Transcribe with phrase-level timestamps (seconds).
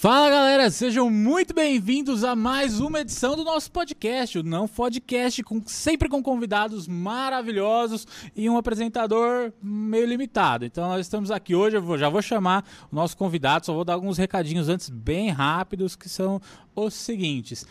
[0.00, 5.42] Fala galera, sejam muito bem-vindos a mais uma edição do nosso podcast, o Não Podcast,
[5.42, 8.06] com, sempre com convidados maravilhosos
[8.36, 10.64] e um apresentador meio limitado.
[10.64, 13.84] Então nós estamos aqui hoje, eu vou, já vou chamar o nosso convidado, só vou
[13.84, 16.40] dar alguns recadinhos antes bem rápidos, que são
[16.76, 17.66] os seguintes.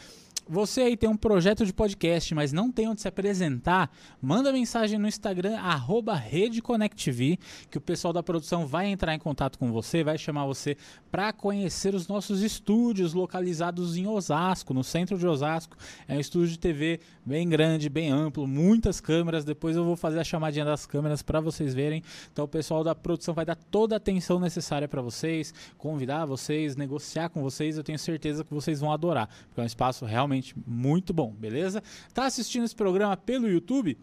[0.50, 4.98] Você aí tem um projeto de podcast, mas não tem onde se apresentar, manda mensagem
[4.98, 7.38] no Instagram, arroba RedeConnectV,
[7.70, 10.78] que o pessoal da produção vai entrar em contato com você, vai chamar você
[11.12, 15.76] para conhecer os nossos estúdios localizados em Osasco, no centro de Osasco.
[16.08, 19.44] É um estúdio de TV bem grande, bem amplo, muitas câmeras.
[19.44, 22.02] Depois eu vou fazer a chamadinha das câmeras para vocês verem.
[22.32, 26.78] Então o pessoal da produção vai dar toda a atenção necessária para vocês, convidar vocês,
[26.78, 27.76] negociar com vocês.
[27.76, 31.84] Eu tenho certeza que vocês vão adorar, porque é um espaço realmente muito bom, beleza?
[32.14, 33.98] Tá assistindo esse programa pelo YouTube?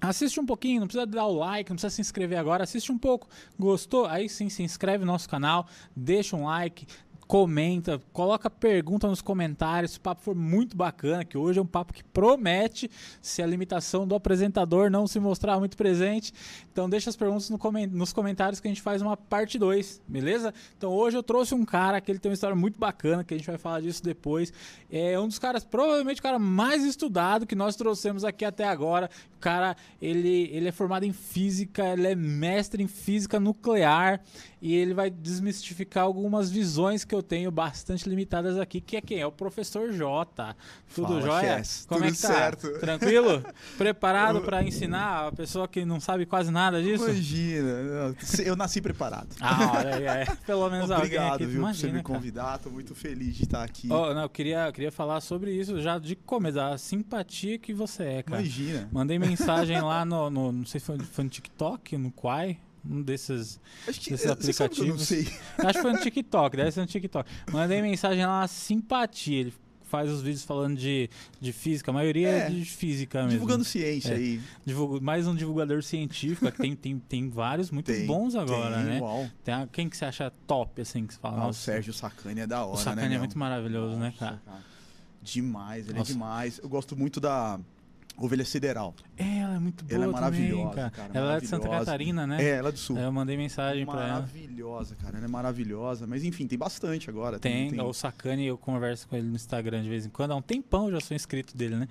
[0.00, 2.98] Assiste um pouquinho, não precisa dar o like, não precisa se inscrever agora, assiste um
[2.98, 3.28] pouco.
[3.58, 4.04] Gostou?
[4.04, 6.86] Aí sim, se inscreve no nosso canal, deixa um like,
[7.26, 9.92] comenta, coloca pergunta nos comentários.
[9.92, 13.46] Se o papo for muito bacana, que hoje é um papo que promete se a
[13.46, 16.32] limitação do apresentador não se mostrar muito presente.
[16.70, 20.02] Então deixa as perguntas no coment nos comentários que a gente faz uma parte 2,
[20.06, 20.54] beleza?
[20.76, 23.36] Então hoje eu trouxe um cara que ele tem uma história muito bacana, que a
[23.36, 24.52] gente vai falar disso depois.
[24.90, 29.10] É um dos caras, provavelmente o cara mais estudado que nós trouxemos aqui até agora.
[29.36, 34.20] O cara, ele, ele é formado em física, ele é mestre em física nuclear
[34.60, 39.20] e ele vai desmistificar algumas visões que eu tenho bastante limitadas aqui, que é quem?
[39.20, 40.56] É o professor J.
[40.94, 41.62] Tudo Fala, jóia?
[41.88, 42.28] Como Tudo é que tá?
[42.28, 42.78] certo.
[42.78, 43.44] Tranquilo?
[43.76, 47.04] Preparado para ensinar a pessoa que não sabe quase nada disso?
[47.04, 49.28] Imagina, eu nasci preparado.
[49.40, 50.24] Ah, olha é.
[50.46, 53.44] pelo menos Obrigado, alguém aqui, viu, imagina, por você me convidar, tô muito feliz de
[53.44, 53.88] estar aqui.
[53.90, 58.04] Oh, não, eu queria, queria falar sobre isso já de começo, a simpatia que você
[58.04, 58.40] é, cara.
[58.40, 58.88] Imagina.
[58.92, 62.58] Mandei mensagem lá no, no não sei se foi, foi no TikTok, no Quai,
[62.90, 65.02] um desses, Acho que, desses que eu não aplicativos.
[65.02, 65.22] sei.
[65.58, 67.30] Acho que foi no TikTok, deve ser no TikTok.
[67.52, 69.40] Mandei mensagem lá, simpatia.
[69.40, 69.54] Ele
[69.84, 71.08] faz os vídeos falando de,
[71.40, 73.30] de física, a maioria é, É, de física mesmo.
[73.32, 74.16] Divulgando ciência É.
[74.16, 74.40] aí.
[74.64, 78.84] Divulga- mais um divulgador científico, que tem, tem, tem vários muito Tem, bons agora, tem,
[78.84, 79.00] né?
[79.00, 79.28] Uau.
[79.44, 81.40] Tem a- quem que você acha top, assim, que você fala?
[81.40, 83.14] Ah, o Sérgio Sacani é da hora, o Sacani né?
[83.14, 84.62] é muito maravilhoso, né, Nossa, cara?
[85.22, 86.10] Demais, ele Nossa.
[86.10, 86.58] é demais.
[86.62, 87.58] Eu gosto muito da
[88.18, 88.94] Ovelha Sideral.
[89.16, 90.90] É, ela é muito boa Ela é também, maravilhosa, cara.
[90.90, 91.68] cara, Ela é de Santa.
[91.68, 92.42] Catarina, né?
[92.42, 92.96] É, ela é do Sul.
[92.96, 94.12] Aí Eu mandei mensagem pra ela.
[94.14, 95.16] Maravilhosa, cara.
[95.18, 96.06] Ela é maravilhosa.
[96.06, 97.38] Mas enfim, tem bastante agora.
[97.38, 100.30] Tem, o Sacani, eu converso com ele no Instagram de vez em quando.
[100.32, 101.88] Há um tempão eu já sou inscrito dele, né?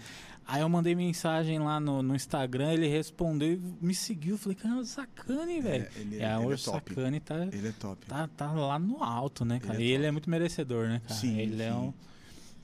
[0.48, 4.38] Aí eu mandei mensagem lá no, no Instagram, ele respondeu e me seguiu.
[4.38, 5.86] Falei, cara, o Sacani, velho.
[5.96, 6.74] É, ele, É, ele hoje é o.
[6.74, 8.06] Sacani tá, Ele é top.
[8.06, 9.76] tá, tá lá no alto, né, cara?
[9.76, 11.20] Ele é e ele é muito merecedor, né, cara?
[11.20, 11.54] Sim, ele é sim.
[11.54, 11.94] ele é um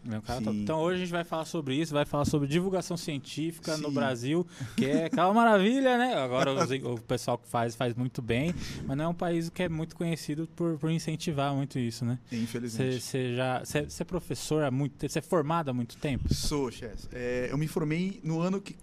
[0.03, 0.61] Sim.
[0.63, 3.93] Então hoje a gente vai falar sobre isso, vai falar sobre divulgação científica no Sim.
[3.93, 6.15] Brasil, que é aquela maravilha, né?
[6.15, 8.53] Agora os- o pessoal que faz, faz muito bem,
[8.87, 12.17] mas não é um país que é muito conhecido por, por incentivar muito isso, né?
[12.31, 12.99] Infelizmente.
[12.99, 13.61] Você já.
[13.99, 15.11] É professor há muito tempo?
[15.13, 16.33] Você é formado há muito tempo?
[16.33, 17.07] Sou, Chess.
[17.11, 18.75] É, eu me formei no ano que,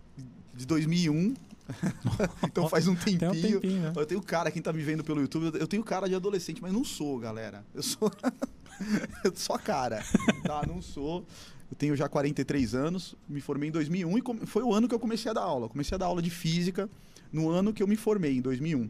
[0.54, 1.34] de 2001.
[2.44, 3.18] então faz um tempinho.
[3.18, 3.92] Tem um tempinho, né?
[3.94, 6.72] Eu tenho cara, quem tá me vendo pelo YouTube, eu tenho cara de adolescente, mas
[6.72, 7.64] não sou, galera.
[7.74, 8.10] Eu sou.
[9.24, 10.02] eu a cara.
[10.42, 11.26] Tá, não sou.
[11.70, 14.98] Eu tenho já 43 anos, me formei em 2001 e foi o ano que eu
[14.98, 15.68] comecei a dar aula.
[15.68, 16.88] Comecei a dar aula de física
[17.32, 18.88] no ano que eu me formei, em 2001.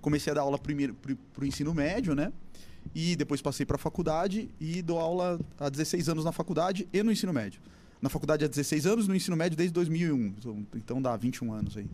[0.00, 2.32] Comecei a dar aula primeiro pro, pro ensino médio, né?
[2.94, 7.02] E depois passei para a faculdade e dou aula há 16 anos na faculdade e
[7.02, 7.60] no ensino médio.
[8.00, 10.26] Na faculdade há 16 anos, no ensino médio desde 2001.
[10.38, 11.86] Então- Então dá 21 anos aí.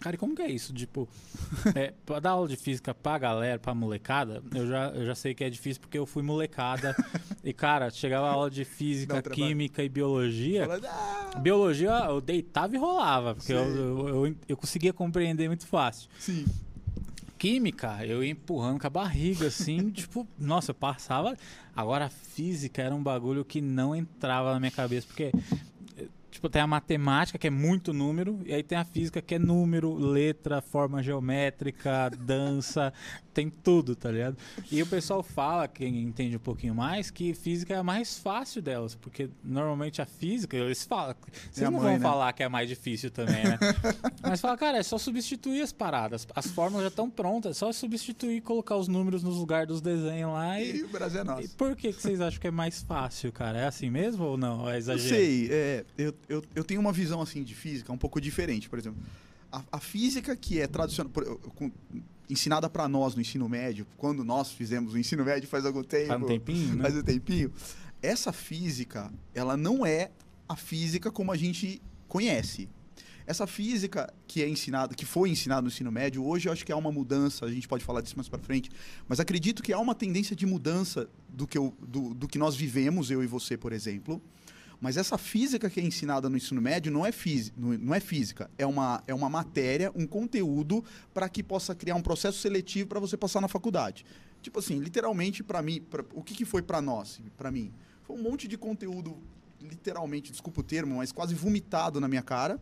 [0.00, 0.72] Cara, e como que é isso?
[0.72, 1.06] Tipo,
[1.76, 5.34] é, pra dar aula de física pra galera, pra molecada, eu já, eu já sei
[5.34, 6.96] que é difícil porque eu fui molecada.
[7.44, 10.66] e, cara, chegava a aula de física, química e biologia.
[10.66, 15.66] Fala, "Ah!" Biologia eu deitava e rolava, porque eu, eu, eu, eu conseguia compreender muito
[15.66, 16.08] fácil.
[16.18, 16.46] Sim.
[17.40, 21.34] Química, eu ia empurrando com a barriga, assim, tipo, nossa, eu passava.
[21.74, 25.32] Agora, física era um bagulho que não entrava na minha cabeça, porque,
[26.30, 29.38] tipo, tem a matemática, que é muito número, e aí tem a física, que é
[29.38, 32.92] número, letra, forma geométrica, dança,
[33.34, 34.36] tem tudo, tá ligado?
[34.70, 38.60] E o pessoal fala, quem entende um pouquinho mais, que física é a mais fácil
[38.62, 41.14] delas, porque normalmente a física, eles falam,
[41.50, 42.00] vocês É a não mãe, vão né?
[42.00, 43.58] falar que é mais difícil também, né?
[44.22, 46.26] Mas fala, cara, é só substituir as paradas.
[46.34, 49.80] As fórmulas já estão prontas, é só substituir e colocar os números nos lugares dos
[49.80, 50.60] desenhos lá.
[50.60, 51.56] E E, o Brasil é e nosso.
[51.56, 53.58] por que, que vocês acham que é mais fácil, cara?
[53.60, 54.68] É assim mesmo ou não?
[54.68, 55.08] É Não exagero?
[55.14, 58.78] sei, é, eu, eu, eu tenho uma visão assim de física um pouco diferente, por
[58.78, 59.02] exemplo.
[59.50, 61.12] A, a física que é tradicional,
[62.28, 66.06] ensinada para nós no ensino médio, quando nós fizemos o ensino médio faz algum tempo,
[66.06, 66.82] Faz um tempinho, né?
[66.82, 67.52] faz um tempinho,
[68.00, 70.12] essa física, ela não é
[70.48, 72.68] a física como a gente conhece.
[73.26, 76.72] Essa física que é ensinada, que foi ensinada no ensino médio, hoje eu acho que
[76.72, 78.70] há uma mudança, a gente pode falar disso mais para frente,
[79.08, 82.54] mas acredito que há uma tendência de mudança do que, eu, do, do que nós
[82.54, 84.22] vivemos, eu e você, por exemplo.
[84.80, 88.50] Mas essa física que é ensinada no ensino médio não é, física, não é física,
[88.56, 90.82] é uma, é uma matéria, um conteúdo
[91.12, 94.06] para que possa criar um processo seletivo para você passar na faculdade.
[94.40, 97.72] Tipo assim, literalmente para mim, pra, o que, que foi para nós, para mim?
[98.04, 99.18] Foi um monte de conteúdo,
[99.60, 102.58] literalmente, desculpa o termo, mas quase vomitado na minha cara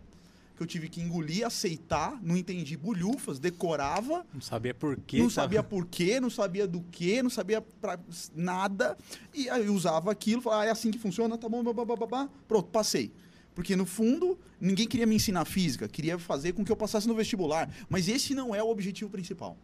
[0.59, 4.27] que eu tive que engolir, aceitar, não entendi bulhufas, decorava.
[4.35, 5.19] Não sabia por quê.
[5.19, 7.97] Não sabia por quê, não sabia do quê, não sabia pra
[8.35, 8.99] nada.
[9.33, 12.69] E aí eu usava aquilo, falava, ah, é assim que funciona, tá bom, babá, pronto,
[12.71, 13.13] passei.
[13.55, 17.15] Porque no fundo, ninguém queria me ensinar física, queria fazer com que eu passasse no
[17.15, 17.73] vestibular.
[17.89, 19.57] Mas esse não é o objetivo principal.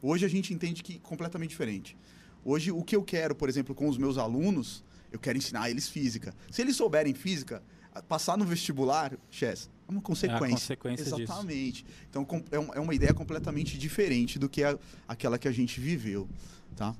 [0.00, 1.96] Hoje a gente entende que é completamente diferente.
[2.44, 5.88] Hoje, o que eu quero, por exemplo, com os meus alunos, eu quero ensinar eles
[5.88, 6.32] física.
[6.52, 7.60] Se eles souberem física,
[8.08, 10.72] passar no vestibular, Chess, uma consequência.
[10.74, 11.84] É consequência Exatamente.
[11.84, 11.96] Disso.
[12.10, 16.28] Então é, é uma ideia completamente diferente do que a, aquela que a gente viveu,
[16.76, 16.94] tá?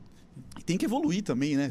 [0.59, 1.69] E tem que evoluir também, né?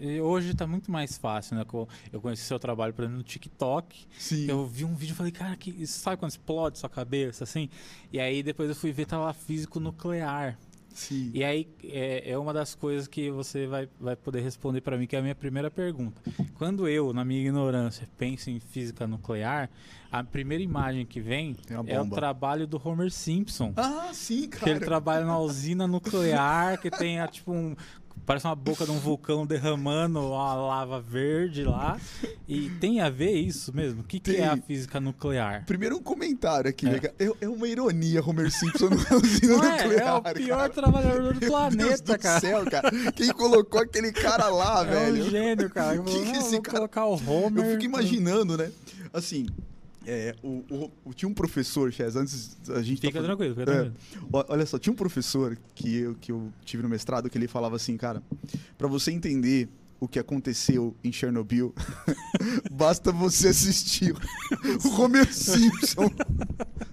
[0.00, 1.64] É, e hoje está muito mais fácil, né?
[2.12, 4.06] Eu conheci seu trabalho, por exemplo, no TikTok.
[4.18, 4.46] Sim.
[4.48, 7.68] Eu vi um vídeo e falei, cara, que, sabe quando explode sua cabeça, assim?
[8.12, 10.58] E aí depois eu fui ver, tava físico nuclear.
[10.98, 11.30] Sim.
[11.32, 15.06] E aí é, é, uma das coisas que você vai, vai poder responder para mim,
[15.06, 16.20] que é a minha primeira pergunta.
[16.54, 19.70] Quando eu, na minha ignorância, penso em física nuclear,
[20.10, 21.56] a primeira imagem que vem
[21.86, 23.72] é o trabalho do Homer Simpson.
[23.76, 24.64] Ah, sim, cara.
[24.64, 27.76] Que ele trabalha na usina nuclear, que tem tipo um
[28.24, 31.98] Parece uma boca de um vulcão derramando uma lava verde lá.
[32.46, 34.00] E tem a ver isso mesmo?
[34.00, 35.64] O que, que é a física nuclear?
[35.66, 40.22] Primeiro um comentário aqui, é, é, é uma ironia Homer Simpson na usina nuclear.
[40.24, 40.68] É, é o pior cara.
[40.70, 42.40] trabalhador do Meu planeta, Deus cara.
[42.40, 42.90] Do céu, cara.
[43.12, 45.16] Quem colocou aquele cara lá, é velho?
[45.16, 45.98] É um gênio, cara.
[46.02, 46.78] que, que esse cara...
[46.78, 47.64] colocar o Homer.
[47.64, 48.70] Eu fico imaginando, né?
[49.12, 49.46] Assim,
[50.10, 53.02] é, o, o, o, tinha um professor, Chaz, antes a gente.
[53.02, 53.94] Fica tá tranquilo, fica tranquilo.
[54.32, 57.46] É, olha só, tinha um professor que eu, que eu tive no mestrado que ele
[57.46, 58.22] falava assim, cara,
[58.78, 59.68] para você entender
[60.00, 61.74] o que aconteceu em Chernobyl,
[62.70, 64.14] basta você assistir
[64.84, 66.10] o Homer Simpson.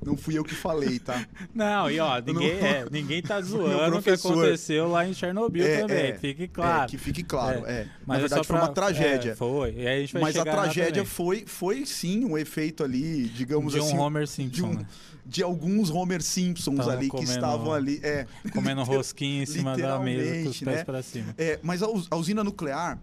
[0.04, 1.26] Não fui eu que falei, tá?
[1.54, 2.68] Não, e ó, ninguém, não...
[2.68, 6.84] é, ninguém tá zoando o que aconteceu lá em Chernobyl é, também, é, fique claro.
[6.84, 7.72] É, que fique claro, é.
[7.72, 7.88] é.
[8.06, 9.32] Mas Na verdade, foi uma tragédia.
[9.32, 13.26] É, foi, e a gente vai Mas a tragédia foi, foi sim um efeito ali,
[13.30, 13.90] digamos de assim...
[13.90, 14.86] De um Homer Simpson, de, um, né?
[15.26, 18.00] de alguns Homer Simpsons Tava ali comendo, que estavam ali...
[18.04, 20.84] É, comendo rosquinha em cima da mesa com os pés né?
[20.84, 21.36] para cima.
[21.38, 22.95] É, mas a usina nuclear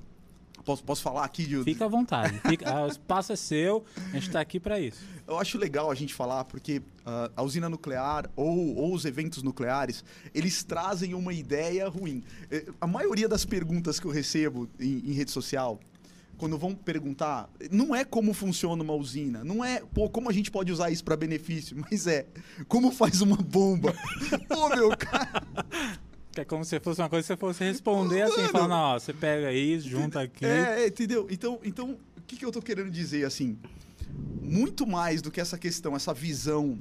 [0.65, 1.63] Posso, posso falar aqui de.
[1.65, 2.39] Fica à vontade.
[2.41, 5.05] Fica, o espaço é seu, a gente está aqui para isso.
[5.27, 9.43] Eu acho legal a gente falar, porque uh, a usina nuclear ou, ou os eventos
[9.43, 10.05] nucleares,
[10.35, 12.23] eles trazem uma ideia ruim.
[12.51, 15.81] Eh, a maioria das perguntas que eu recebo em, em rede social,
[16.43, 20.51] quando vão perguntar, não é como funciona uma usina, não é, pô, como a gente
[20.51, 22.27] pode usar isso para benefício, mas é
[22.67, 23.95] como faz uma bomba.
[24.49, 25.47] pô, meu cara.
[26.33, 29.13] Que é como se fosse uma coisa que você fosse responder assim, falando, não, você
[29.13, 30.47] pega isso, junta aqui.
[30.47, 31.27] É, é, entendeu?
[31.31, 33.59] Então, então o que, que eu tô querendo dizer, assim?
[34.41, 36.79] Muito mais do que essa questão, essa visão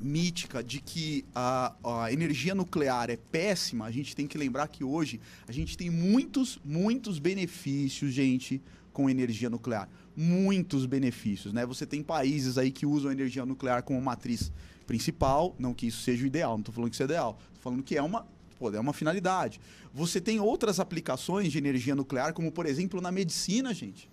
[0.00, 4.82] mítica de que a, a, energia nuclear é péssima, a gente tem que lembrar que
[4.82, 8.60] hoje a gente tem muitos, muitos benefícios, gente,
[8.92, 9.88] com energia nuclear.
[10.16, 11.64] Muitos benefícios, né?
[11.64, 14.50] Você tem países aí que usam a energia nuclear como matriz
[14.84, 17.62] principal, não que isso seja o ideal, não estou falando que isso é ideal, estou
[17.62, 18.26] falando que é uma
[18.60, 19.58] Pô, é uma finalidade.
[19.94, 24.10] Você tem outras aplicações de energia nuclear, como por exemplo na medicina, gente.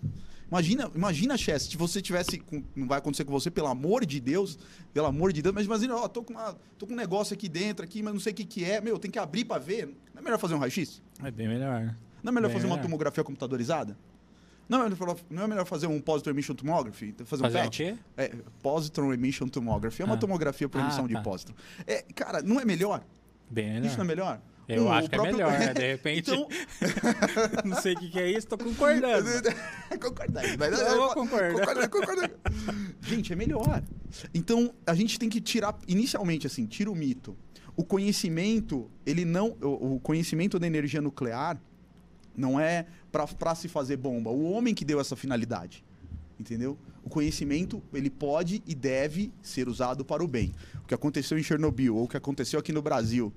[0.50, 2.38] Imagina, imagina, Chess, se você tivesse.
[2.38, 4.58] Com, não vai acontecer com você, pelo amor de Deus.
[4.94, 7.46] Pelo amor de Deus, mas imagina, ó, tô com, uma, tô com um negócio aqui
[7.46, 8.80] dentro, aqui, mas não sei o que, que é.
[8.80, 9.86] Meu, tem que abrir para ver.
[10.14, 11.02] Não é melhor fazer um raio-x?
[11.22, 11.94] É bem melhor.
[12.22, 12.78] Não é melhor bem fazer melhor.
[12.78, 13.98] uma tomografia computadorizada?
[14.66, 17.14] Não é, melhor, não é melhor fazer um Positron Emission Tomography?
[17.24, 17.82] Fazer, fazer um PET?
[17.92, 20.00] Um é, Positron Emission Tomography.
[20.00, 20.18] É uma ah.
[20.18, 21.14] tomografia por emissão ah, tá.
[21.14, 21.54] de pósitron.
[21.86, 23.02] É, cara, não é melhor?
[23.50, 23.86] Bem melhor.
[23.86, 24.40] Isso não é melhor?
[24.68, 25.36] Eu acho próprio...
[25.36, 25.74] que é melhor, né?
[25.74, 26.30] De repente.
[26.30, 26.48] então...
[27.64, 29.26] não sei o que, que é isso, tô concordando.
[29.98, 30.44] concordar.
[30.58, 30.78] Mas...
[30.78, 31.52] Eu vou concordar.
[31.52, 32.30] concordar, concordar.
[33.00, 33.82] gente, é melhor.
[34.34, 37.36] Então, a gente tem que tirar, inicialmente, assim, tira o mito.
[37.74, 39.56] O conhecimento, ele não.
[39.60, 41.58] O conhecimento da energia nuclear
[42.36, 44.30] não é para se fazer bomba.
[44.30, 45.84] O homem que deu essa finalidade.
[46.38, 46.78] Entendeu?
[47.02, 50.54] O conhecimento, ele pode e deve ser usado para o bem.
[50.82, 53.32] O que aconteceu em Chernobyl, ou o que aconteceu aqui no Brasil,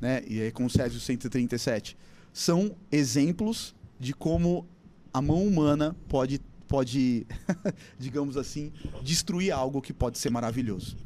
[0.00, 1.96] né, e aí com o Césio 137,
[2.32, 4.66] são exemplos de como
[5.12, 7.26] a mão humana pode, pode
[7.98, 8.72] digamos assim,
[9.02, 10.96] destruir algo que pode ser maravilhoso.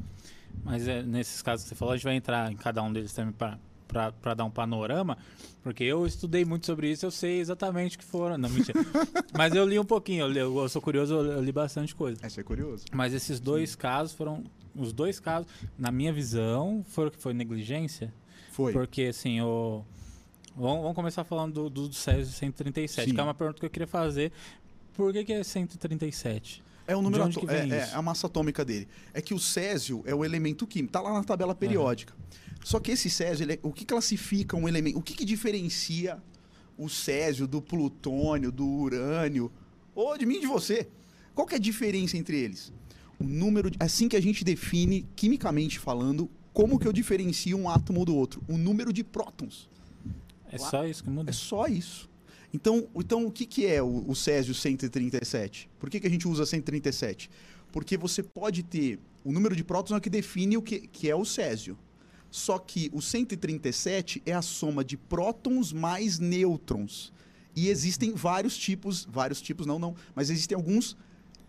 [0.63, 3.13] Mas é, nesses casos que você falou, a gente vai entrar em cada um deles
[3.13, 3.57] também para
[3.91, 5.17] para dar um panorama,
[5.61, 8.37] porque eu estudei muito sobre isso, eu sei exatamente o que foram.
[8.37, 8.79] Não, mentira.
[9.37, 12.19] Mas eu li um pouquinho, eu, li, eu sou curioso, eu li bastante coisa.
[12.23, 12.85] É, você é curioso.
[12.91, 13.77] Mas esses dois Sim.
[13.77, 14.43] casos foram.
[14.73, 18.13] Os dois casos, na minha visão, foram que foi negligência.
[18.51, 18.71] Foi.
[18.71, 19.83] Porque, assim, o.
[20.55, 23.13] Vamos, vamos começar falando do, do Césio 137, Sim.
[23.13, 24.31] que é uma pergunta que eu queria fazer.
[24.93, 26.63] Por que, que é 137?
[26.87, 28.87] É o número é, é, a massa atômica dele.
[29.13, 32.13] É que o césio é o elemento químico, tá lá na tabela periódica.
[32.13, 32.40] Uhum.
[32.63, 34.97] Só que esse césio, é, o que classifica um elemento?
[34.97, 36.21] O que, que diferencia
[36.77, 39.51] o césio do plutônio, do urânio,
[39.93, 40.87] ou de mim e de você?
[41.33, 42.71] Qual que é a diferença entre eles?
[43.19, 47.69] O número, de, assim que a gente define quimicamente falando, como que eu diferencio um
[47.69, 48.43] átomo do outro?
[48.47, 49.69] O número de prótons.
[50.51, 51.29] É só isso que muda?
[51.29, 52.09] É só isso.
[52.53, 55.69] Então, então o que, que é o, o Césio 137?
[55.79, 57.29] Por que, que a gente usa 137?
[57.71, 61.15] Porque você pode ter o número de prótons é que define o que, que é
[61.15, 61.77] o Césio.
[62.31, 67.11] Só que o 137 é a soma de prótons mais nêutrons.
[67.53, 70.95] E existem vários tipos, vários tipos não, não, mas existem alguns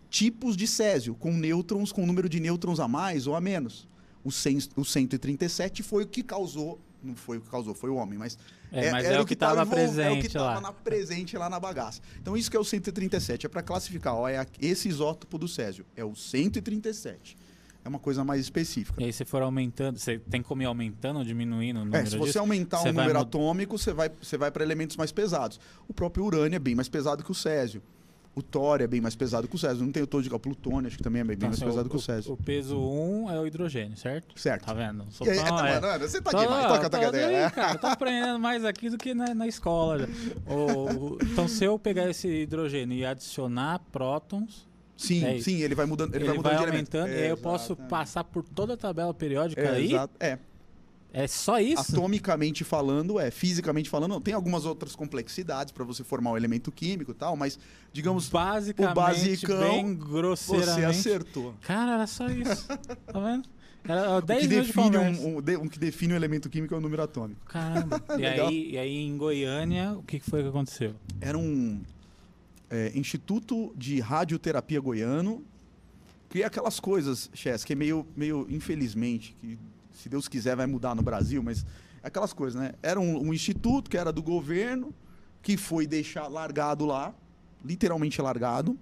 [0.09, 3.87] tipos de Césio, com nêutrons, com número de nêutrons a mais ou a menos.
[4.23, 7.95] O, 100, o 137 foi o que causou não foi o que causou, foi o
[7.95, 8.37] homem, mas,
[8.71, 10.73] é, é mas era, o que estava presente é estava lá.
[10.73, 12.01] presente lá na bagaça.
[12.21, 15.85] Então isso que é o 137, é para classificar, ó, é esse isótopo do césio,
[15.95, 17.37] é o 137.
[17.85, 19.01] É uma coisa mais específica.
[19.01, 22.05] E aí se for aumentando, você tem como ir aumentando ou diminuindo o número É,
[22.05, 25.59] se você disso, aumentar o número atômico, você vai, você vai para elementos mais pesados.
[25.87, 27.81] O próprio urânio é bem mais pesado que o césio.
[28.35, 29.85] O tório é bem mais pesado que o Césio.
[29.85, 31.85] Não tem o todo de o plutônio, acho que também é bem, bem mais pesado
[31.85, 32.33] o, que o Césio.
[32.33, 34.39] O peso 1 é o hidrogênio, certo?
[34.39, 34.65] Certo.
[34.65, 35.05] Tá vendo?
[35.11, 35.35] Sou tão,
[35.67, 37.15] é, é, você tá tô, demais, toca, toca.
[37.15, 40.09] Aí, cara, tô aprendendo mais aqui do que na, na escola.
[40.49, 45.85] o, então, se eu pegar esse hidrogênio e adicionar prótons, Sim, é sim, ele vai
[45.85, 48.77] mudando, ele, ele vai mudando vai aumentando, e aí eu posso passar por toda a
[48.77, 49.91] tabela periódica é, aí.
[50.19, 50.37] É,
[51.13, 51.93] é só isso?
[51.93, 53.29] Atomicamente falando, é.
[53.29, 54.19] Fisicamente falando.
[54.19, 57.59] Tem algumas outras complexidades para você formar um elemento químico e tal, mas,
[57.93, 60.73] digamos, Basicamente, o basicão, bem grosseiramente.
[60.73, 61.53] Você acertou.
[61.61, 62.67] Cara, era só isso.
[63.05, 63.47] tá vendo?
[63.87, 66.73] Era 10 o que define um, um, de, um, que define o um elemento químico
[66.73, 67.45] é o número atômico.
[67.45, 68.01] Caramba.
[68.17, 70.95] e, aí, e aí, em Goiânia, o que foi que aconteceu?
[71.21, 71.81] Era um
[72.73, 75.45] é, Instituto de Radioterapia Goiano,
[76.27, 79.59] que é aquelas coisas, Chess, que é meio, meio infelizmente, que
[79.91, 81.63] se Deus quiser, vai mudar no Brasil, mas
[82.01, 82.73] aquelas coisas, né?
[82.81, 84.91] Era um, um instituto que era do governo,
[85.43, 87.13] que foi deixar largado lá,
[87.63, 88.75] literalmente largado.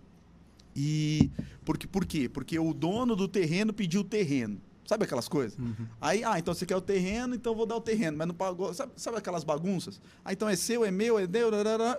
[0.74, 1.30] E
[1.66, 2.30] porque, por quê?
[2.30, 4.58] Porque o dono do terreno pediu o terreno.
[4.92, 5.58] Sabe aquelas coisas?
[5.58, 5.88] Uhum.
[6.02, 8.74] Aí, ah, então você quer o terreno, então vou dar o terreno, mas não pagou.
[8.74, 10.02] Sabe, sabe aquelas bagunças?
[10.26, 11.50] Ah, então é seu, é meu, é meu,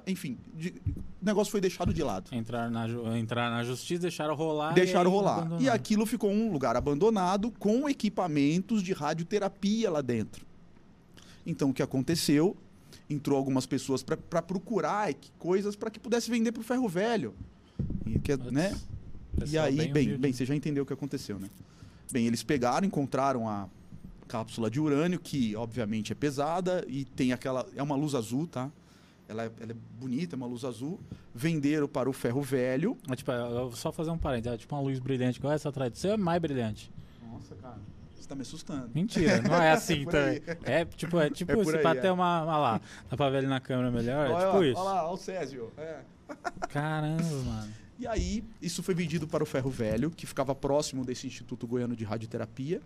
[0.06, 2.28] enfim, de, o negócio foi deixado de lado.
[2.34, 2.86] Entrar na,
[3.18, 4.74] entrar na justiça, deixaram rolar.
[4.74, 5.48] Deixaram e rolar.
[5.58, 10.44] E aquilo ficou um lugar abandonado com equipamentos de radioterapia lá dentro.
[11.46, 12.54] Então o que aconteceu?
[13.08, 17.32] Entrou algumas pessoas para procurar coisas para que pudesse vender para o ferro velho.
[18.04, 18.78] E, que, né?
[19.46, 21.48] e aí, bem, bem, bem, você já entendeu o que aconteceu, né?
[22.12, 23.66] Bem, eles pegaram, encontraram a
[24.28, 27.66] cápsula de urânio, que obviamente é pesada e tem aquela.
[27.74, 28.70] É uma luz azul, tá?
[29.26, 31.00] Ela é, ela é bonita, é uma luz azul.
[31.34, 32.98] Venderam para o ferro velho.
[33.10, 33.32] É, tipo,
[33.72, 36.16] só fazer um parênteses, é tipo uma luz brilhante igual essa atrás de você é
[36.18, 36.92] mais brilhante.
[37.30, 37.78] Nossa, cara.
[38.14, 38.90] Você tá me assustando.
[38.94, 40.42] Mentira, não é assim é também.
[40.64, 42.42] É tipo, é tipo é isso, pra ter uma.
[42.42, 44.30] Olha lá, dá pra ver ele na câmera melhor.
[44.30, 44.80] Olha, é tipo olha, isso.
[44.80, 45.72] Olha lá, olha o Césio.
[45.78, 46.00] É.
[46.68, 47.72] Caramba, mano.
[48.02, 51.94] E aí, isso foi vendido para o Ferro Velho, que ficava próximo desse Instituto Goiano
[51.94, 52.82] de Radioterapia.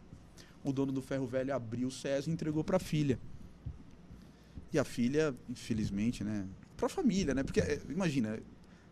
[0.63, 3.19] O dono do Ferro Velho abriu o Césio e entregou para a filha.
[4.71, 6.45] E a filha, infelizmente, né?
[6.77, 7.43] Para a família, né?
[7.43, 8.39] Porque, é, imagina,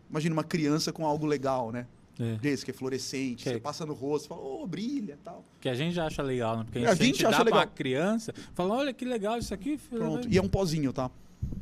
[0.09, 1.85] imagina uma criança com algo legal, né?
[2.19, 2.37] É.
[2.37, 3.59] Desse, que é fluorescente, que você é...
[3.59, 5.45] passa no rosto, fala, ô, oh, brilha tal.
[5.61, 6.63] Que a gente já acha legal, né?
[6.63, 7.61] Porque a, a gente, gente acha dá legal.
[7.61, 9.77] pra criança, fala, olha que legal isso aqui.
[9.77, 9.99] Filho.
[9.99, 11.11] Pronto, e é um pozinho, tá?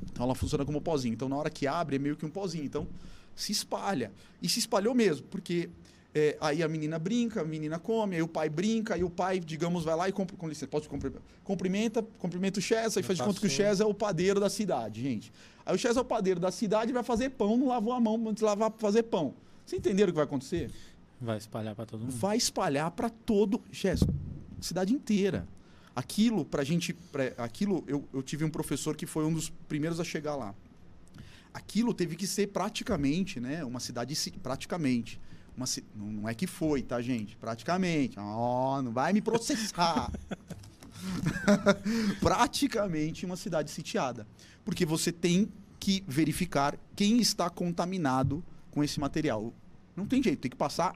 [0.10, 1.14] Então ela funciona como pozinho.
[1.14, 2.64] Então na hora que abre é meio que um pozinho.
[2.64, 2.88] Então
[3.36, 4.12] se espalha.
[4.42, 5.70] E se espalhou mesmo, porque
[6.16, 9.40] é, aí a menina brinca, a menina come, aí o pai brinca, aí o pai,
[9.40, 10.88] digamos, vai lá e compra, com licença, pode
[11.44, 14.50] cumprimenta, cumprimenta o Chesa e faz de conta que o Chesa é o padeiro da
[14.50, 15.34] cidade, gente.
[15.66, 18.00] Aí o Chesa é o padeiro da cidade e vai fazer pão, não lavou a
[18.00, 19.34] mão antes de lavar para fazer pão.
[19.66, 20.70] Vocês entenderam o que vai acontecer?
[21.20, 22.12] Vai espalhar para todo mundo.
[22.12, 24.08] Vai espalhar para todo, Chesa,
[24.62, 25.48] cidade inteira.
[25.96, 30.00] Aquilo, pra gente, pra, aquilo, eu, eu tive um professor que foi um dos primeiros
[30.00, 30.54] a chegar lá
[31.54, 35.20] aquilo teve que ser praticamente, né, uma cidade praticamente.
[35.56, 37.38] Uma, não é que foi, tá, gente?
[37.38, 38.18] Praticamente.
[38.20, 40.12] Oh, não vai me processar.
[42.20, 44.26] praticamente uma cidade sitiada.
[44.66, 49.54] Porque você tem que verificar quem está contaminado com esse material.
[49.96, 50.96] Não tem jeito, tem que passar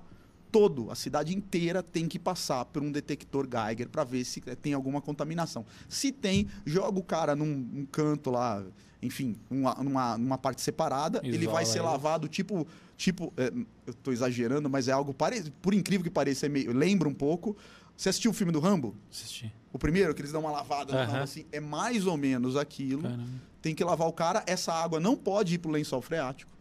[0.51, 4.73] todo, a cidade inteira tem que passar por um detector Geiger para ver se tem
[4.73, 5.65] alguma contaminação.
[5.87, 8.63] Se tem, joga o cara num, num canto lá,
[9.01, 11.85] enfim, numa, numa, numa parte separada, ele Isola vai ser ele.
[11.85, 13.51] lavado tipo, tipo, é,
[13.85, 17.13] eu tô exagerando, mas é algo parecido, por incrível que pareça, é meio, lembra um
[17.13, 17.55] pouco.
[17.95, 18.95] Você assistiu o filme do Rambo?
[19.11, 19.51] Assisti.
[19.73, 21.05] O primeiro, que eles dão uma lavada Aham.
[21.05, 23.03] Rambo, assim, é mais ou menos aquilo.
[23.03, 23.23] Caramba.
[23.61, 26.51] Tem que lavar o cara, essa água não pode ir pro lençol freático.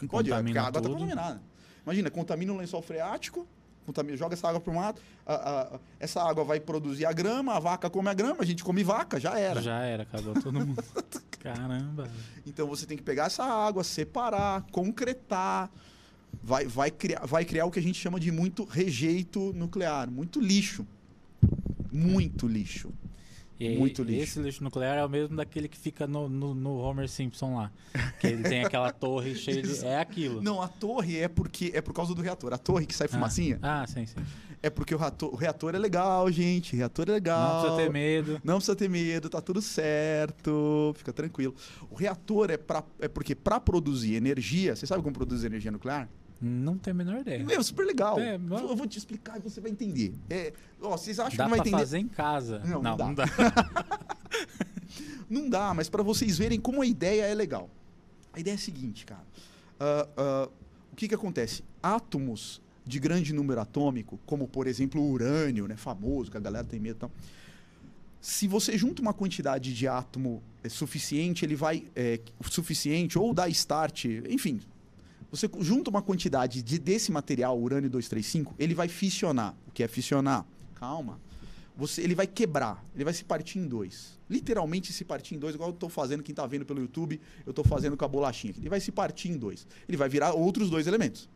[0.00, 0.92] Não pode, é, porque a água tudo.
[0.92, 1.42] tá contaminada.
[1.84, 3.46] Imagina, contamina o lençol freático,
[4.16, 7.60] joga essa água pro mato, a- a- a- essa água vai produzir a grama, a
[7.60, 9.60] vaca come a grama, a gente come vaca, já era.
[9.62, 10.82] Já era, acabou todo mundo.
[11.40, 12.08] Caramba.
[12.46, 15.70] Então você tem que pegar essa água, separar, concretar,
[16.42, 20.40] vai, vai, criar, vai criar o que a gente chama de muito rejeito nuclear, muito
[20.40, 20.86] lixo.
[21.92, 22.90] Muito lixo.
[23.58, 24.22] E Muito lixo.
[24.22, 27.70] Esse lixo nuclear é o mesmo daquele que fica no, no, no Homer Simpson lá.
[28.18, 29.84] Que ele tem aquela torre cheia de.
[29.84, 30.42] É aquilo.
[30.42, 32.52] Não, a torre é porque é por causa do reator.
[32.52, 34.16] A torre que sai fumacinha Ah, ah, sim, sim.
[34.60, 36.74] é porque o reator, o reator é legal, gente.
[36.74, 37.54] O reator é legal.
[37.54, 38.40] Não precisa ter medo.
[38.42, 41.54] Não precisa ter medo, tá tudo certo, fica tranquilo.
[41.90, 46.08] O reator é, pra, é porque para produzir energia, você sabe como produzir energia nuclear?
[46.40, 47.44] Não tenho a menor ideia.
[47.48, 48.18] É super legal.
[48.18, 50.14] É, mas- eu vou te explicar e você vai entender.
[50.28, 51.78] É, ó, vocês acham Dá que não vai entender?
[51.78, 52.58] fazer em casa.
[52.60, 53.06] Não, não não, dá.
[53.06, 53.24] não dá.
[55.28, 57.70] Não dá, mas para vocês verem como a ideia é legal.
[58.32, 59.24] A ideia é a seguinte, cara.
[59.80, 60.48] Ah, ah,
[60.92, 61.64] o que que acontece?
[61.82, 66.64] Átomos de grande número atômico, como por exemplo o urânio, né, famoso, que a galera
[66.64, 67.10] tem medo e tal.
[68.20, 73.48] Se você junta uma quantidade de átomo é, suficiente, ele vai é, suficiente ou dá
[73.48, 74.60] start, enfim.
[75.34, 79.52] Você junta uma quantidade de, desse material, urânio 235, ele vai fissionar.
[79.66, 80.46] O que é fissionar?
[80.76, 81.20] Calma.
[81.76, 84.16] Você, ele vai quebrar, ele vai se partir em dois.
[84.30, 87.50] Literalmente se partir em dois, igual eu estou fazendo, quem está vendo pelo YouTube, eu
[87.50, 88.52] estou fazendo com a bolachinha.
[88.52, 88.60] aqui.
[88.60, 89.66] Ele vai se partir em dois.
[89.88, 91.28] Ele vai virar outros dois elementos.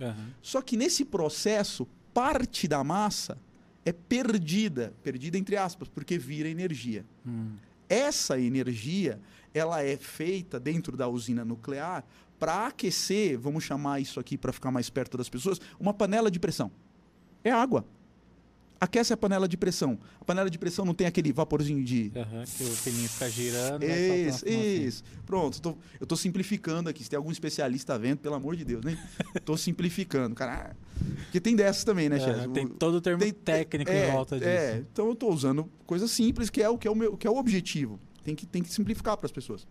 [0.00, 0.30] Aham.
[0.42, 3.38] Só que nesse processo, parte da massa
[3.84, 7.04] é perdida, perdida entre aspas, porque vira energia.
[7.24, 7.52] Hum.
[7.88, 9.20] Essa energia,
[9.52, 12.04] ela é feita dentro da usina nuclear
[12.38, 16.38] para aquecer, vamos chamar isso aqui para ficar mais perto das pessoas, uma panela de
[16.38, 16.70] pressão.
[17.42, 17.84] É água.
[18.80, 19.98] Aquece a panela de pressão.
[20.20, 23.80] A panela de pressão não tem aquele vaporzinho de Aham, que o pininho fica girando.
[23.80, 25.04] vai isso, isso.
[25.24, 27.02] Pronto, tô- eu tô simplificando aqui.
[27.02, 28.98] Se tem algum especialista vendo, pelo amor de Deus, né?
[29.44, 30.76] tô simplificando, cara.
[31.24, 32.48] Porque tem dessas também, né, chefe?
[32.48, 34.48] tem O- todo o termo tem- técnico é, em volta disso.
[34.50, 37.26] É, então eu tô usando coisas simples, que é o que é o, meu, que
[37.26, 37.98] é o objetivo.
[38.22, 39.66] Tem que, tem que simplificar para as pessoas.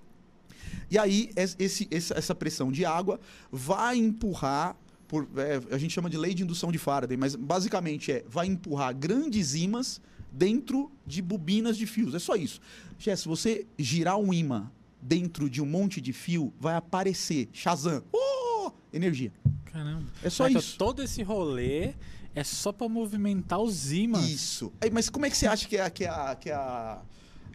[0.89, 3.19] E aí, es- esse, essa, pressão de água
[3.51, 4.75] vai empurrar.
[5.07, 8.47] Por, é, a gente chama de lei de indução de Faraday, mas basicamente é vai
[8.47, 12.15] empurrar grandes ímãs dentro de bobinas de fios.
[12.15, 12.59] É só isso.
[12.97, 14.71] Jess, se você girar um ímã
[15.01, 18.03] dentro de um monte de fio, vai aparecer Shazam.
[18.11, 18.71] Oh!
[18.91, 19.31] Energia.
[19.65, 20.05] Caramba.
[20.23, 20.77] É só Então, isso.
[20.77, 21.93] todo esse rolê
[22.33, 24.27] é só pra movimentar os ímãs.
[24.29, 24.71] Isso.
[24.91, 26.97] Mas como é que você acha que é, que é, que é,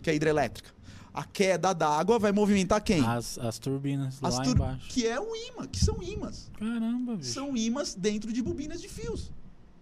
[0.02, 0.70] que é a hidrelétrica?
[1.18, 3.04] A queda d'água vai movimentar quem?
[3.04, 4.88] As, as turbinas As lá tur- embaixo.
[4.88, 6.48] Que é o imã, que são ímãs.
[6.56, 7.32] Caramba, bicho.
[7.32, 9.32] São ímãs dentro de bobinas de fios.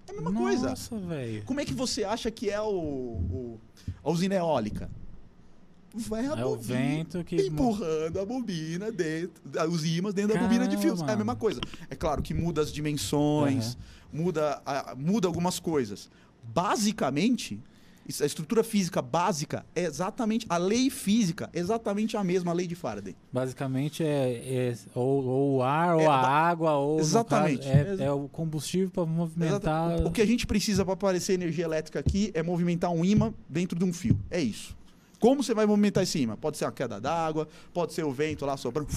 [0.08, 0.70] É a mesma coisa.
[0.70, 1.42] Nossa, velho.
[1.44, 3.60] Como é que você acha que é o, o-
[4.02, 4.88] a usina eólica?
[5.94, 7.36] Vai a É o bobina vento que.
[7.36, 11.00] empurrando a bobina dentro, os ímãs dentro da bobina de fios.
[11.00, 11.60] Caramba, É a mesma coisa.
[11.90, 13.76] É claro que muda as dimensões,
[14.10, 16.08] muda, a- muda algumas coisas.
[16.42, 17.60] Basicamente,
[18.20, 22.74] a estrutura física básica é exatamente a lei física, é exatamente a mesma lei de
[22.74, 23.16] Faraday.
[23.32, 27.66] Basicamente é, é ou, ou o ar, ou É, a ba- água, ou Exatamente.
[27.66, 30.06] caso, é, é o combustível para movimentar.
[30.06, 33.78] O que a gente precisa para aparecer energia elétrica aqui é movimentar um ímã dentro
[33.78, 34.18] de um fio.
[34.30, 34.76] É isso.
[35.18, 36.36] Como você vai movimentar esse ímã?
[36.36, 38.88] Pode ser a queda d'água, pode ser o vento lá soprando,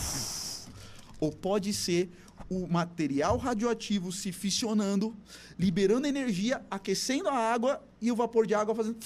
[1.20, 2.10] ou pode ser
[2.50, 5.16] o material radioativo se fissionando,
[5.58, 8.98] liberando energia, aquecendo a água e o vapor de água fazendo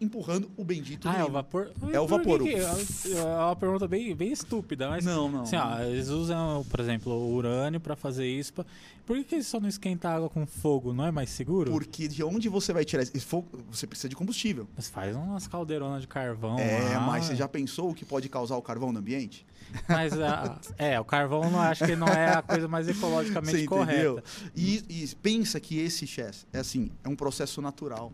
[0.00, 1.70] empurrando o bendito Ah, é o vapor?
[1.92, 2.42] É o vapor.
[2.42, 5.04] que- É uma pergunta bem, bem estúpida, mas.
[5.04, 5.42] Não, não.
[5.42, 8.52] Assim, ó, eles usam, por exemplo, o urânio para fazer isso.
[8.52, 8.64] pra-
[9.06, 10.92] Por que, que eles só não esquentam água com fogo?
[10.92, 11.70] Não é mais seguro?
[11.70, 13.48] Porque de onde você vai tirar esse fogo?
[13.70, 14.66] Você precisa de combustível.
[14.76, 16.58] Mas faz umas caldeironas de carvão.
[16.58, 19.46] É, lá, mas você já pensou o que pode causar o carvão no ambiente?
[19.88, 23.64] Mas a- é, o carvão não acho que não é a coisa mais ecologicamente Você
[23.64, 24.14] entendeu?
[24.14, 24.22] correta.
[24.54, 28.12] E, e pensa que esse chess é assim, é um processo natural.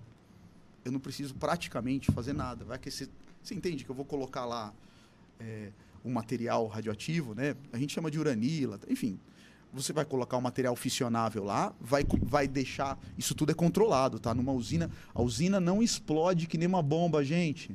[0.84, 2.64] Eu não preciso praticamente fazer nada.
[2.64, 3.08] Vai aquecer.
[3.42, 4.72] Você entende que eu vou colocar lá
[5.40, 5.70] é,
[6.04, 7.54] um material radioativo, né?
[7.72, 9.18] A gente chama de uranila, enfim.
[9.72, 12.98] Você vai colocar um material fissionável lá, vai, vai deixar.
[13.16, 14.34] Isso tudo é controlado, tá?
[14.34, 14.90] Numa usina.
[15.14, 17.74] A usina não explode que nem uma bomba, gente.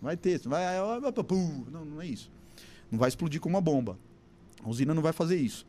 [0.00, 0.38] Vai ter.
[0.40, 0.62] Vai,
[1.70, 2.30] não, não é isso.
[2.90, 3.98] Não vai explodir como uma bomba.
[4.62, 5.66] A usina não vai fazer isso.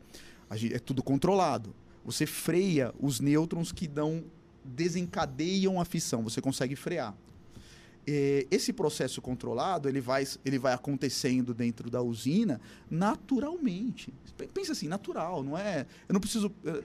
[0.48, 1.74] A gen- É tudo controlado.
[2.04, 4.22] você freia os nêutrons que dão
[4.64, 7.14] desencadeiam a fissão, você consegue frear.
[8.06, 14.12] É, esse processo controlado ele vai, ele vai acontecendo dentro da usina naturalmente.
[14.52, 15.86] Pensa assim, natural, não é?
[16.08, 16.52] Eu não preciso.
[16.66, 16.82] eh,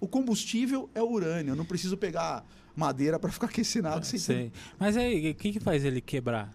[0.00, 2.44] O combustível é o urânio, eu não preciso pegar
[2.76, 4.52] madeira para ficar aquecendo sem- Sei.
[4.78, 6.52] Mas aí, o que que faz ele quebrar?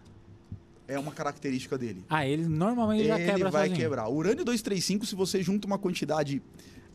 [0.88, 2.04] É uma característica dele.
[2.10, 3.78] Ah, ele normalmente já ele quebra vai sozinho.
[3.84, 4.08] quebrar.
[4.10, 6.42] O urânio 235, se você junta uma quantidade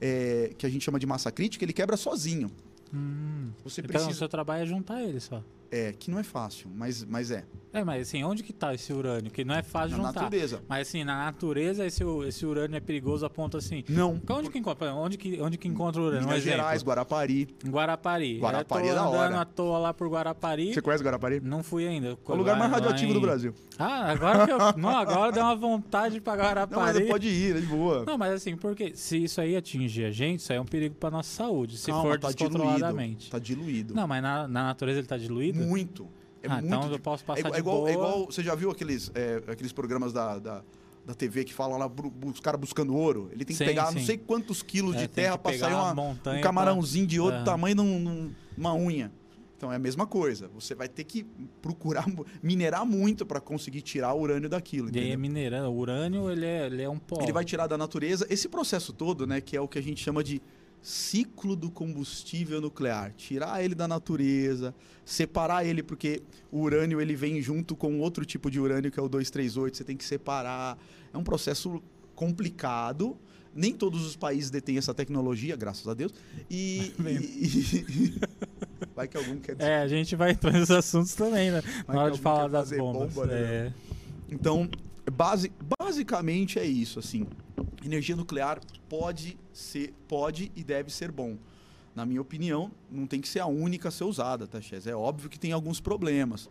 [0.00, 2.50] é, que a gente chama de massa crítica, ele quebra sozinho.
[2.92, 3.50] Hum.
[3.64, 5.42] Você Então o seu trabalho é juntar ele só.
[5.74, 7.44] É, que não é fácil, mas, mas é.
[7.72, 9.30] É, mas assim, onde que tá esse urânio?
[9.30, 10.20] Que não é fácil Na juntar.
[10.24, 10.62] natureza.
[10.68, 13.82] Mas assim, na natureza esse, esse urânio é perigoso a ponto assim.
[13.88, 14.20] Não.
[14.28, 14.92] Onde que encontra?
[14.92, 16.24] Onde que, onde que encontra o urânio?
[16.24, 16.58] Um Minas exemplo.
[16.58, 17.48] Gerais, Guarapari.
[17.66, 18.38] Guarapari.
[18.38, 19.40] Guarapari eu é da andando hora.
[19.40, 20.74] à toa lá por Guarapari.
[20.74, 21.40] Você conhece Guarapari?
[21.40, 22.08] Não fui ainda.
[22.08, 23.54] É o lugar mais radioativo em- do Brasil.
[23.78, 24.58] Ah, agora que eu.
[24.76, 26.78] não, agora deu uma vontade pra Guarapari.
[26.92, 28.04] Não, mas pode ir, é de boa.
[28.04, 30.94] Não, mas assim, porque se isso aí atingir a gente, isso aí é um perigo
[30.96, 31.78] pra nossa saúde.
[31.78, 33.14] Se Calma, for tá descontroladamente.
[33.16, 33.30] diluído.
[33.30, 33.94] Tá diluído.
[33.94, 35.61] Não, mas na, na natureza ele tá diluído?
[35.66, 36.08] Muito.
[36.42, 36.66] É ah, muito.
[36.66, 39.10] então eu posso é, passar igual- de é igual, é igual- Você já viu aqueles,
[39.14, 40.62] é, aqueles programas da, da,
[41.06, 41.90] da TV que falam lá,
[42.26, 43.28] os caras buscando ouro?
[43.32, 44.06] Ele tem que Sim, pegar não sim.
[44.06, 47.76] sei quantos quilos É, de terra pegar sair uma, montanha um camarãozinho de outro tamanho
[47.76, 49.12] num- num- numa unha.
[49.56, 50.50] Então é a mesma coisa.
[50.54, 51.24] Você vai ter que
[51.60, 52.04] procurar
[52.42, 54.90] minerar muito para conseguir tirar o urânio daquilo.
[54.92, 55.70] E é minerando.
[55.70, 57.22] O urânio, ele é, ele é um pó.
[57.22, 60.02] Ele vai tirar da natureza esse processo todo, né, que é o que a gente
[60.02, 60.42] chama de
[60.82, 63.12] ciclo do combustível nuclear.
[63.16, 68.50] Tirar ele da natureza, separar ele porque o urânio ele vem junto com outro tipo
[68.50, 70.76] de urânio que é o 238, você tem que separar.
[71.14, 71.80] É um processo
[72.14, 73.16] complicado.
[73.54, 76.12] Nem todos os países detêm essa tecnologia, graças a Deus.
[76.50, 78.20] E, e- e-
[78.96, 79.70] vai que algum quer dizer.
[79.70, 81.62] É, a gente vai entrar nesses assuntos também, né?
[81.86, 83.12] Vai Na hora de falar das bombas.
[83.12, 83.34] bomba, né?
[83.40, 83.72] é.
[84.30, 84.68] Então,
[85.12, 87.26] base, basicamente é isso, assim.
[87.84, 91.36] Energia nuclear pode ser, pode e deve ser bom.
[91.94, 94.86] Na minha opinião, não tem que ser a única a ser usada, tá, Chess?
[94.86, 96.48] É óbvio que tem alguns problemas.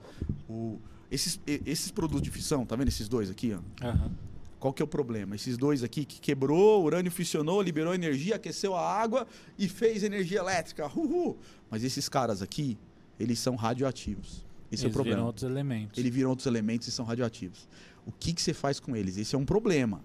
[0.47, 3.85] O, esses, esses produtos de fissão, tá vendo esses dois aqui, ó?
[3.87, 4.11] Aham.
[4.59, 5.35] Qual que é o problema?
[5.35, 9.25] Esses dois aqui que quebrou, o urânio fissionou, liberou energia, aqueceu a água
[9.57, 10.85] e fez energia elétrica.
[10.95, 11.39] Uhul!
[11.67, 12.77] Mas esses caras aqui,
[13.19, 14.45] eles são radioativos.
[14.71, 15.17] Esse é o Eles problema.
[15.17, 15.97] viram outros elementos.
[15.97, 17.67] Eles viram outros elementos e são radioativos.
[18.05, 19.17] O que, que você faz com eles?
[19.17, 20.03] Esse é um problema.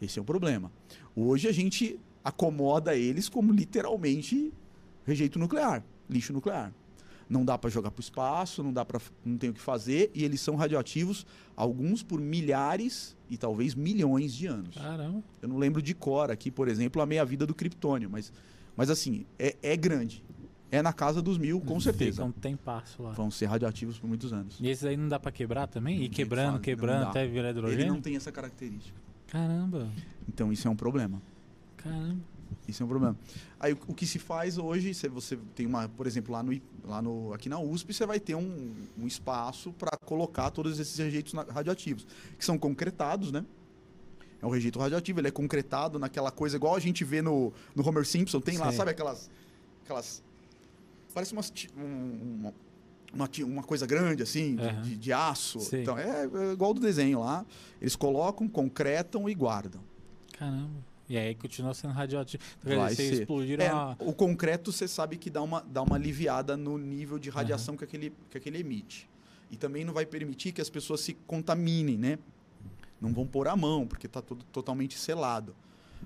[0.00, 0.70] Esse é um problema.
[1.14, 4.52] Hoje a gente acomoda eles como literalmente
[5.04, 6.72] rejeito nuclear, lixo nuclear.
[7.28, 10.10] Não dá para jogar para o espaço, não dá para, não tem o que fazer
[10.14, 14.76] e eles são radioativos, alguns por milhares e talvez milhões de anos.
[14.76, 15.22] Caramba.
[15.42, 18.32] Eu não lembro de cor aqui, por exemplo, a meia-vida do criptônio, mas,
[18.74, 20.24] mas assim, é, é grande.
[20.70, 22.22] É na casa dos mil, com certeza.
[22.22, 23.12] Fica um tempasso lá.
[23.12, 24.58] Vão ser radioativos por muitos anos.
[24.60, 25.94] E esses aí não dá pra quebrar também?
[25.94, 27.94] Ninguém quebrando, fala, quebrando até virar Ele hidrogênio?
[27.94, 29.07] não tem essa característica.
[29.28, 29.90] Caramba.
[30.28, 31.20] Então isso é um problema.
[31.76, 32.20] Caramba.
[32.66, 33.16] Isso é um problema.
[33.60, 36.60] Aí o, o que se faz hoje, se você tem uma, por exemplo, lá no,
[36.84, 40.96] lá no aqui na USP, você vai ter um, um espaço para colocar todos esses
[40.98, 42.06] rejeitos radioativos,
[42.38, 43.44] que são concretados, né?
[44.40, 47.86] É um rejeito radioativo, ele é concretado naquela coisa igual a gente vê no, no
[47.86, 48.76] Homer Simpson, tem lá, Sei.
[48.76, 49.28] sabe aquelas
[49.82, 50.22] aquelas
[51.12, 52.54] parece umas um- uma,
[53.12, 54.82] uma, uma coisa grande assim, de, Aham.
[54.82, 55.60] de- de aço.
[55.60, 55.82] Sei.
[55.82, 57.44] Então é, é igual do desenho lá.
[57.80, 59.80] Eles colocam, concretam e guardam.
[60.38, 60.86] Caramba.
[61.08, 62.42] E aí continua sendo radioativo.
[62.62, 63.08] Então, Vai dizer, ser.
[63.08, 63.96] vocês explodiram É, a...
[64.00, 67.84] O concreto, você sabe que dá uma, dá uma aliviada no nível de radiação que,
[67.84, 69.08] aquele, que aquele emite.
[69.50, 72.18] E também não vai permitir que as pessoas se contaminem, né?
[73.00, 75.56] Não vão pôr a mão, porque está tudo totalmente selado.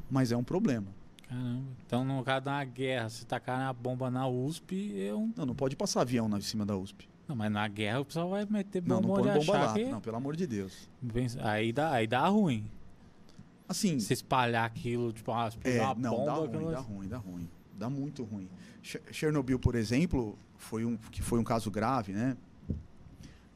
[0.09, 0.87] Mas é um problema.
[1.33, 1.63] Caramba.
[1.87, 5.31] Então, no caso da guerra, se tacar a bomba na USP, eu...
[5.37, 7.09] Não, não pode passar avião na, em cima da USP.
[7.27, 9.75] Não, mas na guerra o pessoal vai meter Não, bomba não põe onde bomba lá.
[9.75, 9.85] que...
[9.87, 10.89] Não, pelo amor de Deus.
[11.41, 12.65] Aí dá, aí dá ruim.
[13.69, 16.27] Assim, Se espalhar aquilo, tipo, ah, é, uma não, bomba...
[16.27, 17.49] dá ruim, dá ruim, dá ruim.
[17.79, 18.49] Dá muito ruim.
[18.83, 22.37] Che- Chernobyl, por exemplo, foi um, que foi um caso grave, né?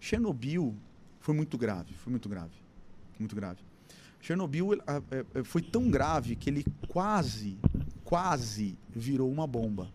[0.01, 0.75] Chernobyl
[1.21, 2.55] foi muito grave, foi muito grave,
[3.19, 3.61] muito grave.
[4.27, 4.81] Chernobyl é,
[5.39, 7.57] é, foi tão grave que ele quase,
[8.03, 9.89] quase virou uma bomba.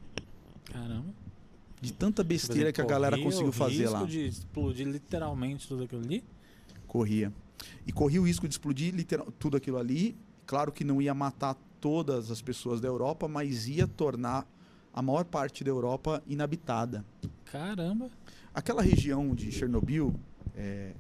[0.64, 1.14] Caramba.
[1.82, 4.06] De tanta besteira que a galera corria conseguiu o fazer risco lá.
[4.06, 6.24] de explodir literalmente tudo aquilo ali?
[6.88, 7.34] Corria.
[7.86, 10.16] E corria o risco de explodir literal, tudo aquilo ali.
[10.46, 14.48] Claro que não ia matar todas as pessoas da Europa, mas ia tornar
[14.94, 17.04] a maior parte da Europa inabitada.
[17.52, 18.10] Caramba.
[18.54, 20.14] Aquela região de Chernobyl,
[20.56, 20.94] é,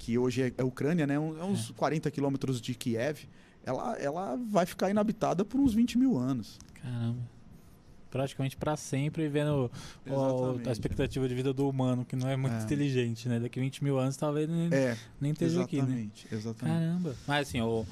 [0.00, 1.18] que hoje é, é Ucrânia, né?
[1.18, 3.28] um- É uns 40 quilômetros de Kiev,
[3.62, 6.58] ela, ela vai ficar inabitada por uns 20 mil anos.
[6.82, 7.18] Caramba.
[8.10, 9.70] Praticamente pra sempre vendo
[10.06, 12.62] o- a expectativa de vida do humano, que não é muito É.
[12.62, 13.38] inteligente, né?
[13.38, 15.82] Daqui 20 mil anos talvez nem, É, nem esteja aqui, né?
[15.82, 16.74] exatamente, exatamente.
[16.78, 17.14] Caramba.
[17.26, 17.86] Mas assim, o,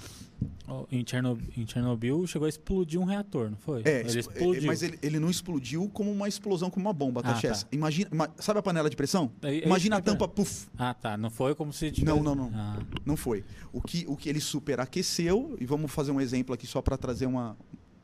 [0.68, 3.82] Oh, Em Chernobyl, em Chernobyl chegou a explodir um reator, não foi?
[3.84, 4.66] É, ele expl- explodiu.
[4.66, 7.62] mas ele, ele não explodiu como uma explosão, como uma bomba, tá, Ah, Chess?
[7.64, 7.68] tá.
[7.72, 9.32] Imagina, ima- sabe a panela de pressão?
[9.42, 11.16] É- é Imagina a tampa, puf, Ah, tá.
[11.16, 12.16] Não foi como se tivesse...
[12.16, 12.52] Não, não, não.
[12.54, 13.44] Ah, não foi.
[13.72, 17.26] O que, o que ele superaqueceu, e vamos fazer um exemplo aqui só para trazer
[17.26, 17.56] uma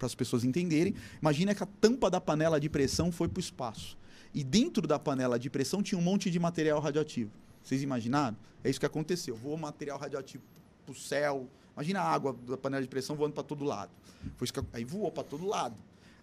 [0.04, 0.94] para as pessoas entenderem.
[1.20, 3.96] Imagina que a tampa da panela de pressão foi para o espaço.
[4.34, 7.30] E dentro da panela de pressão tinha um monte de material radioativo.
[7.62, 8.36] Vocês imaginaram?
[8.62, 9.34] É isso que aconteceu.
[9.36, 10.42] Voou material radioativo
[10.84, 11.48] para o céu.
[11.74, 13.90] Imagina a água da panela de pressão voando para todo lado.
[14.36, 15.76] Foi isso que, aí voou para todo lado.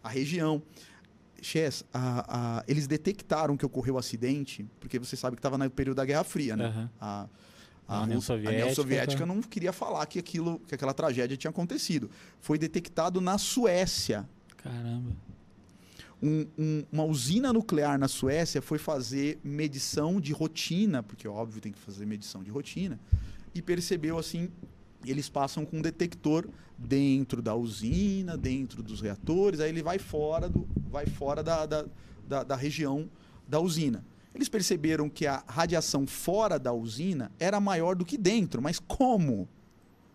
[0.04, 0.62] A região.
[1.42, 5.68] Chess, a- a- eles detectaram que ocorreu o acidente, porque você sabe que estava no
[5.72, 6.66] período da Guerra Fria, né?
[6.66, 6.90] aham.
[7.02, 7.28] A,
[7.94, 11.36] A União Rússia- a União Soviética, Soviética não queria falar que, aquilo, que aquela tragédia
[11.38, 12.10] tinha acontecido.
[12.40, 14.28] Foi detectado na Suécia.
[14.58, 15.12] Caramba.
[16.24, 21.72] Um- um- uma usina nuclear na Suécia foi fazer medição de rotina, porque óbvio tem
[21.72, 23.00] que fazer medição de rotina,
[23.56, 24.50] e percebeu assim,
[25.04, 30.48] eles passam com um detector dentro da usina, dentro dos reatores, aí ele vai fora,
[30.48, 31.86] do, vai fora da, da,
[32.28, 33.10] da, da região
[33.48, 34.06] da usina.
[34.34, 39.48] Eles perceberam que a radiação fora da usina era maior do que dentro, mas como?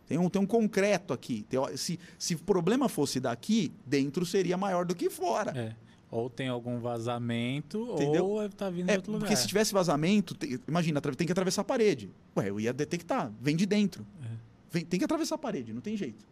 [0.06, 1.44] Tem um, tem um concreto aqui.
[1.48, 5.52] Tem- se, se o problema fosse daqui, dentro seria maior do que fora.
[5.56, 5.74] É.
[6.10, 8.24] Ou tem algum vazamento, Entendeu?
[8.26, 9.26] ou tá vindo É, de outro lugar.
[9.26, 12.08] porque se tivesse vazamento, te- imagina, tem que atravessar a parede.
[12.36, 14.06] Ué, eu ia detectar, vem de dentro.
[14.22, 14.28] É.
[14.70, 16.24] Vem- tem que atravessar a parede, não tem jeito.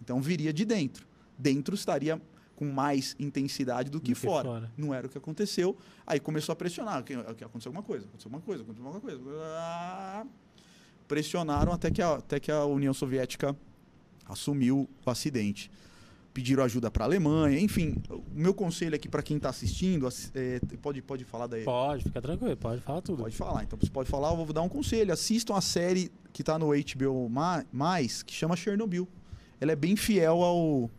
[0.00, 1.06] Então viria de dentro.
[1.38, 2.20] Dentro estaria
[2.62, 4.44] com mais intensidade do que, Do que fora.
[4.48, 4.72] fora.
[4.78, 5.76] Não era o que aconteceu.
[6.06, 6.98] Aí começou a pressionar.
[6.98, 10.26] Aconteceu alguma coisa, aconteceu alguma coisa, aconteceu alguma coisa.
[11.08, 13.56] Pressionaram até que, a, até que a União Soviética
[14.26, 15.70] assumiu o acidente.
[16.32, 17.96] Pediram ajuda para a Alemanha, enfim.
[18.08, 21.64] O meu conselho aqui para quem está assistindo, assi- é, pode, pode falar daí.
[21.64, 23.22] Pode, fica tranquilo, pode falar tudo.
[23.24, 23.64] Pode falar.
[23.64, 25.12] Então você pode falar, eu vou dar um conselho.
[25.12, 29.06] Assistam a série que está no HBO Ma- mais, que chama Chernobyl.
[29.60, 30.90] Ela é bem fiel ao,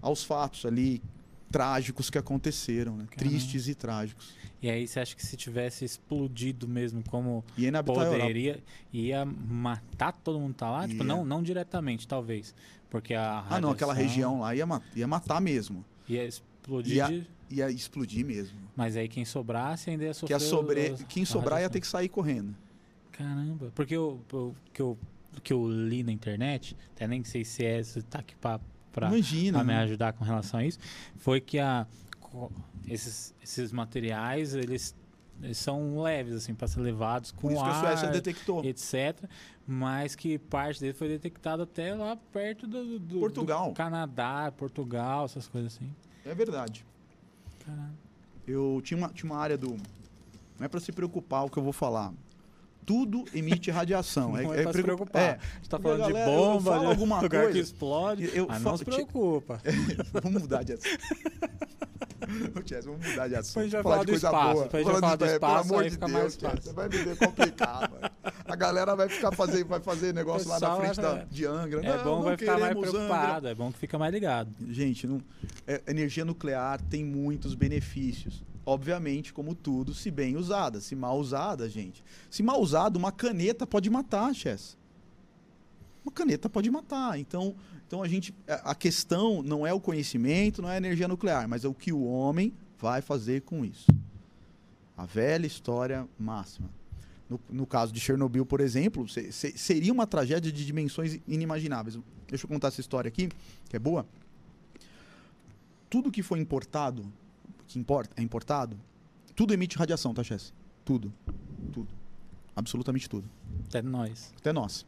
[0.00, 1.02] aos fatos ali
[1.50, 3.06] trágicos que aconteceram, né?
[3.16, 4.34] Tristes e trágicos.
[4.62, 8.04] E aí você acha que se tivesse explodido mesmo, como E aí na habitar a
[8.04, 8.20] Europa.
[8.20, 10.86] poderia, ia matar todo mundo que tá lá?
[10.86, 11.08] Tipo, Ia.
[11.08, 12.54] não, não diretamente, talvez.
[12.88, 15.84] Porque a Ah, não, aquela radiação região lá ia, ma- ia matar mesmo.
[16.08, 18.56] Ia explodir, Ia- de- Ia explodir mesmo.
[18.76, 20.30] mas aí quem sobrasse ainda ia Que sofrer...
[20.34, 20.90] ia sobre...
[20.92, 21.72] os- Quem sobrar ia radiação.
[21.72, 22.54] ter que sair correndo.
[23.12, 24.98] Caramba, porque eu, eu, que eu,
[25.42, 28.60] que eu li na internet, até nem sei se é, se tá aqui pra,
[28.92, 29.78] pra me né?
[29.80, 30.78] ajudar com relação a isso,
[31.16, 31.86] foi que a,
[32.86, 34.94] esses, esses materiais, eles,
[35.42, 38.64] eles são leves, assim, para ser levados com Por isso que a ar, Suécia detectou.
[38.64, 39.28] etc.
[39.66, 43.68] Mas que parte dele foi detectada até lá perto do, do- Portugal.
[43.68, 45.88] do Canadá, Portugal, essas coisas assim.
[46.26, 46.84] É verdade.
[47.64, 47.94] Caramba.
[48.46, 49.76] Eu tinha uma, tinha uma área do.
[50.58, 52.12] Não é para se preocupar o que eu vou falar.
[52.90, 54.32] Tudo emite radiação.
[54.42, 55.22] Não é, pra se preocup- preocupar.
[55.22, 58.30] É, A gente tá falando de galera, eu bomba, de alguma lugar que coisa, explode.
[58.34, 59.60] eu falo- não se preocupa.
[60.22, 60.98] vamos mudar de assunto.
[62.66, 63.70] Chess, vamos mudar de assunto.
[63.70, 64.68] Falar falar de coisa espaço, boa.
[64.68, 67.90] vai falar do é, espaço, Pelo amor de Deus, Chess, você vai me ver complicar,
[67.90, 68.10] mano.
[68.44, 71.80] A galera vai ficar fazer, vai fazer negócio lá na frente da, de Angra.
[71.80, 74.50] É Não, bom não vai ficar mais preocupado, é bom que fica mais ligado.
[74.68, 75.20] Gente, não,
[75.66, 78.44] é, energia nuclear tem muitos benefícios.
[78.70, 80.80] Obviamente, como tudo, se bem usada.
[80.80, 82.04] Se mal usada, gente.
[82.30, 84.76] Se mal usada, uma caneta pode matar, Chess.
[86.04, 87.18] Uma caneta pode matar.
[87.18, 87.56] Então,
[87.86, 88.32] então a gente.
[88.46, 91.92] A questão não é o conhecimento, não é a energia nuclear, mas é o que
[91.92, 93.86] o homem vai fazer com isso.
[94.96, 96.70] A velha história máxima.
[97.28, 101.98] No, no caso de Chernobyl, por exemplo, se- se- seria uma tragédia de dimensões inimagináveis.
[102.28, 103.28] Deixa eu contar essa história aqui,
[103.68, 104.06] que é boa.
[105.88, 107.04] Tudo que foi importado,
[107.70, 108.76] que importa, é importado,
[109.36, 110.52] tudo emite radiação, tá, Chess?
[110.84, 111.12] Tudo.
[111.72, 111.88] Tudo.
[112.54, 113.30] Absolutamente tudo.
[113.68, 114.34] Até nós.
[114.36, 114.84] Até nós.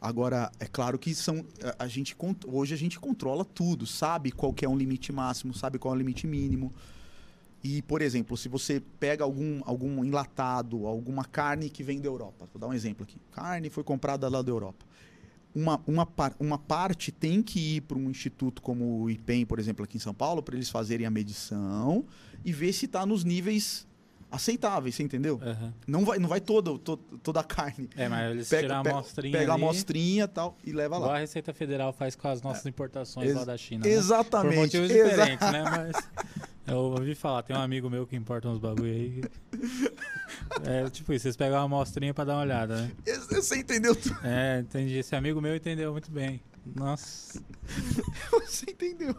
[0.00, 1.44] Agora, é claro que são
[1.78, 2.16] a, a gente
[2.48, 5.98] hoje a gente controla tudo, sabe qual é um limite máximo, sabe qual é o
[5.98, 6.72] limite mínimo.
[7.62, 12.48] E, por exemplo, se você pega algum, algum enlatado, alguma carne que vem da Europa,
[12.52, 13.18] vou dar um exemplo aqui.
[13.30, 14.84] Carne foi comprada lá da Europa.
[15.54, 19.58] Uma, uma, par- uma parte tem que ir para um instituto como o IPEM, por
[19.58, 22.04] exemplo, aqui em São Paulo, para eles fazerem a medição
[22.44, 23.84] e ver se está nos níveis
[24.30, 25.40] aceitáveis, você entendeu?
[25.42, 25.74] Aham.
[25.88, 27.88] Não vai, não vai todo, to- toda a carne.
[27.96, 31.10] É, mas eles Pega- tiram a amostrinha Pega a amostrinha e tal e leva igual
[31.10, 31.16] lá.
[31.16, 33.84] a Receita Federal faz com as nossas importações Ex- lá da China.
[33.84, 33.90] né?
[33.90, 34.54] Exatamente.
[34.54, 35.64] Por motivos diferentes, né?
[35.64, 36.08] Mas
[36.70, 39.22] eu ouvi falar, tem um amigo meu que importa uns bagulho aí.
[40.64, 42.92] É tipo isso, vocês pegam uma amostrinha pra dar uma olhada, né?
[43.06, 44.16] Ex- Você entendeu tudo.
[44.24, 44.94] É, entendi.
[44.96, 46.40] Esse amigo meu entendeu muito bem.
[46.74, 47.42] Nossa.
[48.44, 49.14] Você entendeu.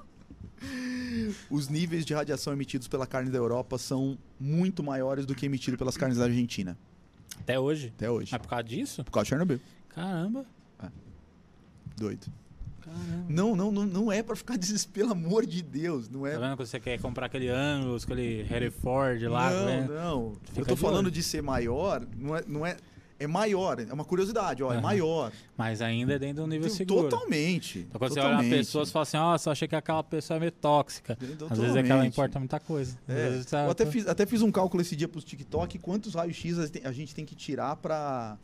[1.50, 5.78] Os níveis de radiação emitidos pela carne da Europa são muito maiores do que emitido
[5.78, 6.78] pelas carnes da Argentina.
[7.40, 7.92] Até hoje.
[7.96, 8.30] Até hoje.
[8.32, 9.04] Mas por causa disso?
[9.04, 9.60] Por causa de Chernobyl.
[9.90, 10.46] Caramba.
[11.98, 12.28] Doido.
[12.82, 13.26] Caramba.
[13.30, 16.10] Não, não, não, não é pra ficar desesperado, pelo amor de Deus.
[16.10, 19.88] Não é Tá vendo que você quer comprar aquele Angus, aquele Hereford lá, não, né?
[19.90, 20.34] não.
[20.46, 21.12] Fica eu tô de falando olho.
[21.12, 22.78] de ser maior, não é, não é.
[23.20, 24.82] É maior, é uma curiosidade, ó, é Aham.
[24.82, 25.32] maior.
[25.56, 27.08] Mas ainda é dentro de um nível seguro.
[27.08, 27.86] Totalmente.
[27.88, 28.58] Então, quando você olha uma totalmente.
[28.58, 31.16] pessoa, você fala assim, ó, só achei que aquela pessoa é meio tóxica.
[31.48, 32.98] Às vezes é que ela importa muita coisa.
[33.08, 35.78] É, vezes tá- eu até tá- fiz, até fiz um cálculo esse dia pros TikTok,
[35.78, 38.40] quantos raios-x a gente- a gente tem que tirar pra,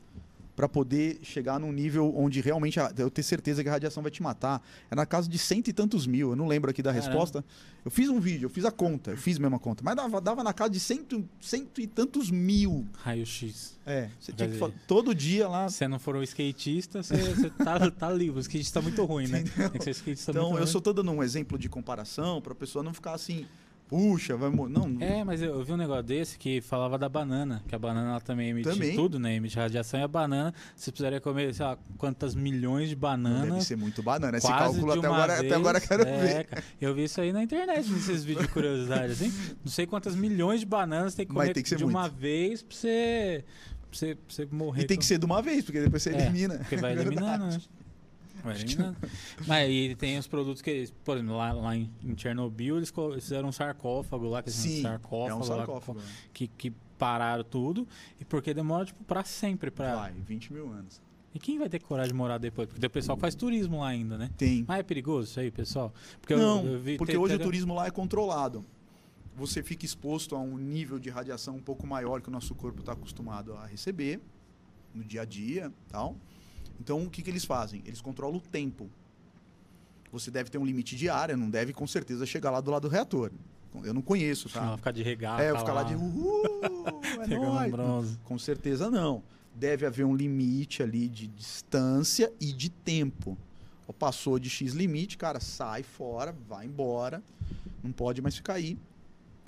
[0.58, 4.12] pra poder chegar num nível onde realmente a- eu ter certeza que a radiação vai
[4.12, 4.60] te matar.
[4.90, 7.08] É na casa de cento e tantos mil, eu não lembro aqui da Caramba.
[7.12, 7.46] resposta.
[7.86, 10.44] Eu fiz um vídeo, eu fiz a conta, eu fiz a conta, mas dava, dava
[10.44, 12.88] na casa de cento, cento e tantos mil.
[12.98, 13.78] Raio-X.
[13.86, 15.70] É, você tinha que dizer- fa- todo dia lá.
[15.70, 18.38] Se você não for um skatista, você, você tá, tá livre.
[18.38, 19.44] O skatista tá muito ruim, né?
[19.44, 20.66] Tem que ser skatista Então, eu ruim.
[20.66, 23.46] só tô dando um exemplo de comparação pra pessoa não ficar assim,
[23.88, 24.72] puxa, vai morrer.
[24.74, 25.02] Não, não.
[25.06, 28.10] É, mas eu, eu vi um negócio desse que falava da banana, que a banana
[28.12, 28.96] ela também emite Também.
[28.96, 29.36] tudo, né?
[29.36, 33.50] Emite radiação e a banana, você precisaria comer, sei lá, quantas milhões de bananas.
[33.50, 34.38] deve ser muito banana.
[34.38, 35.46] Esse quase cálculo de até uma agora, vez.
[35.52, 36.44] até agora eu quero É, ver.
[36.46, 39.32] cara, eu vi isso aí na internet, nesses vídeos de curiosidade, assim.
[39.64, 42.08] Não sei quantas milhões de bananas tem que Mas comer tem que ser de uma
[42.10, 43.46] vez pra você,
[43.90, 44.82] pra você, pra você morrer.
[44.84, 46.58] E tem com- que ser de uma vez, porque depois você É, elimina.
[46.58, 47.16] Porque vai É verdade.
[47.16, 47.62] eliminando, né?
[49.48, 53.50] Mas e tem os produtos que, por exemplo, lá, lá em, em Chernobyl, eles fizeram
[53.50, 56.02] um sarcófago lá, que eles Sim, sarcófago, é um lá, sarcófago.
[56.34, 57.88] que, que pararam tudo.
[58.20, 59.70] E porque demora, tipo, pra sempre.
[59.72, 59.96] Pra...
[59.96, 61.02] Vai, 20 mil anos.
[61.34, 62.68] E quem vai ter coragem de morar depois?
[62.68, 64.32] Porque tem o pessoal que faz turismo lá ainda, né?
[64.38, 64.66] Tem.
[64.68, 65.94] Mas é perigoso isso aí, pessoal?
[66.20, 68.66] Porque eu- não, eu, vi- porque tem- hoje o tem- turismo lá é controlado.
[69.36, 72.80] Você fica exposto a um nível de radiação um pouco maior que o nosso corpo
[72.80, 74.20] está acostumado a receber
[74.96, 76.16] no dia a dia, tal.
[76.80, 77.82] Então, o que, que eles fazem?
[77.86, 78.90] Eles controlam o tempo.
[80.12, 82.84] Você deve ter um limite de área, não deve com certeza chegar lá do lado
[82.84, 83.32] do reator.
[83.84, 84.64] Eu não conheço, tá?
[84.64, 86.62] ela ficar de regata é, eu ficar lá de uhul,
[87.22, 87.72] é nóis.
[87.72, 88.18] bronze.
[88.24, 89.22] Com certeza não.
[89.54, 93.38] Deve haver um limite ali de distância e de tempo.
[93.88, 97.24] Ou passou de X limite, cara, sai fora, vai embora.
[97.84, 98.78] Não pode mais ficar aí.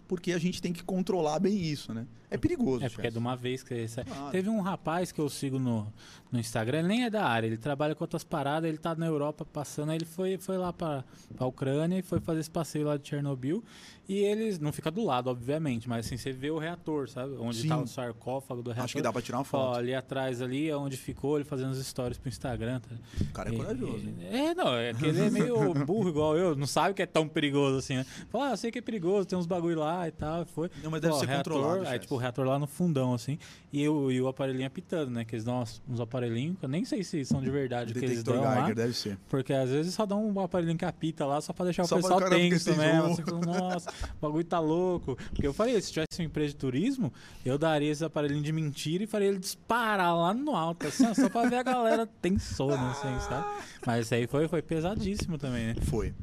[0.07, 2.07] Porque a gente tem que controlar bem isso, né?
[2.31, 2.83] É perigoso.
[2.85, 4.03] É porque é de uma vez que você...
[4.03, 4.31] Claro.
[4.31, 5.91] Teve um rapaz que eu sigo no,
[6.31, 9.05] no Instagram, ele nem é da área, ele trabalha com outras paradas, ele tá na
[9.07, 11.03] Europa passando, aí ele foi, foi lá pra,
[11.35, 13.63] pra Ucrânia e foi fazer esse passeio lá de Chernobyl.
[14.07, 17.35] E eles, não fica do lado, obviamente, mas assim, você vê o reator, sabe?
[17.39, 17.67] Onde Sim.
[17.67, 18.85] tá o sarcófago do reator.
[18.85, 19.77] Acho que dá pra tirar uma Ó, foto.
[19.77, 22.79] ali atrás ali é onde ficou, ele fazendo os stories pro Instagram.
[22.79, 22.89] Tá?
[23.21, 24.07] O cara é E- corajoso.
[24.19, 27.05] e- É, não, é que ele é meio burro igual eu, não sabe que é
[27.05, 28.05] tão perigoso assim, né?
[28.29, 30.71] Fala, ah, eu sei que é perigoso, tem uns bagulho lá e tal, foi.
[30.83, 31.87] Não, mas deve Ó, ser reator, controlado.
[31.87, 33.37] Aí, tipo, reator lá no fundão, assim,
[33.71, 35.25] e o, e o aparelhinho apitando, né?
[35.25, 38.03] Que eles dão uns, uns aparelhinhos, que eu nem sei se são de verdade que
[38.03, 38.55] eles dão lá.
[38.57, 39.17] Geiger, deve ser.
[39.29, 42.01] Porque às vezes só dão um aparelhinho que apita lá só pra deixar Só o
[42.01, 43.05] pessoal tenso mesmo.
[43.05, 45.15] Assim, Nossa, o bagulho tá louco.
[45.15, 47.11] Porque eu falei, se tivesse uma empresa de turismo,
[47.45, 51.13] eu daria esse aparelhinho de mentira e faria ele disparar lá no alto, assim, ó,
[51.13, 53.45] só pra ver a galera tensona, assim, sabe?
[53.85, 55.75] Mas isso aí foi, foi pesadíssimo também, né?
[55.83, 56.13] Foi.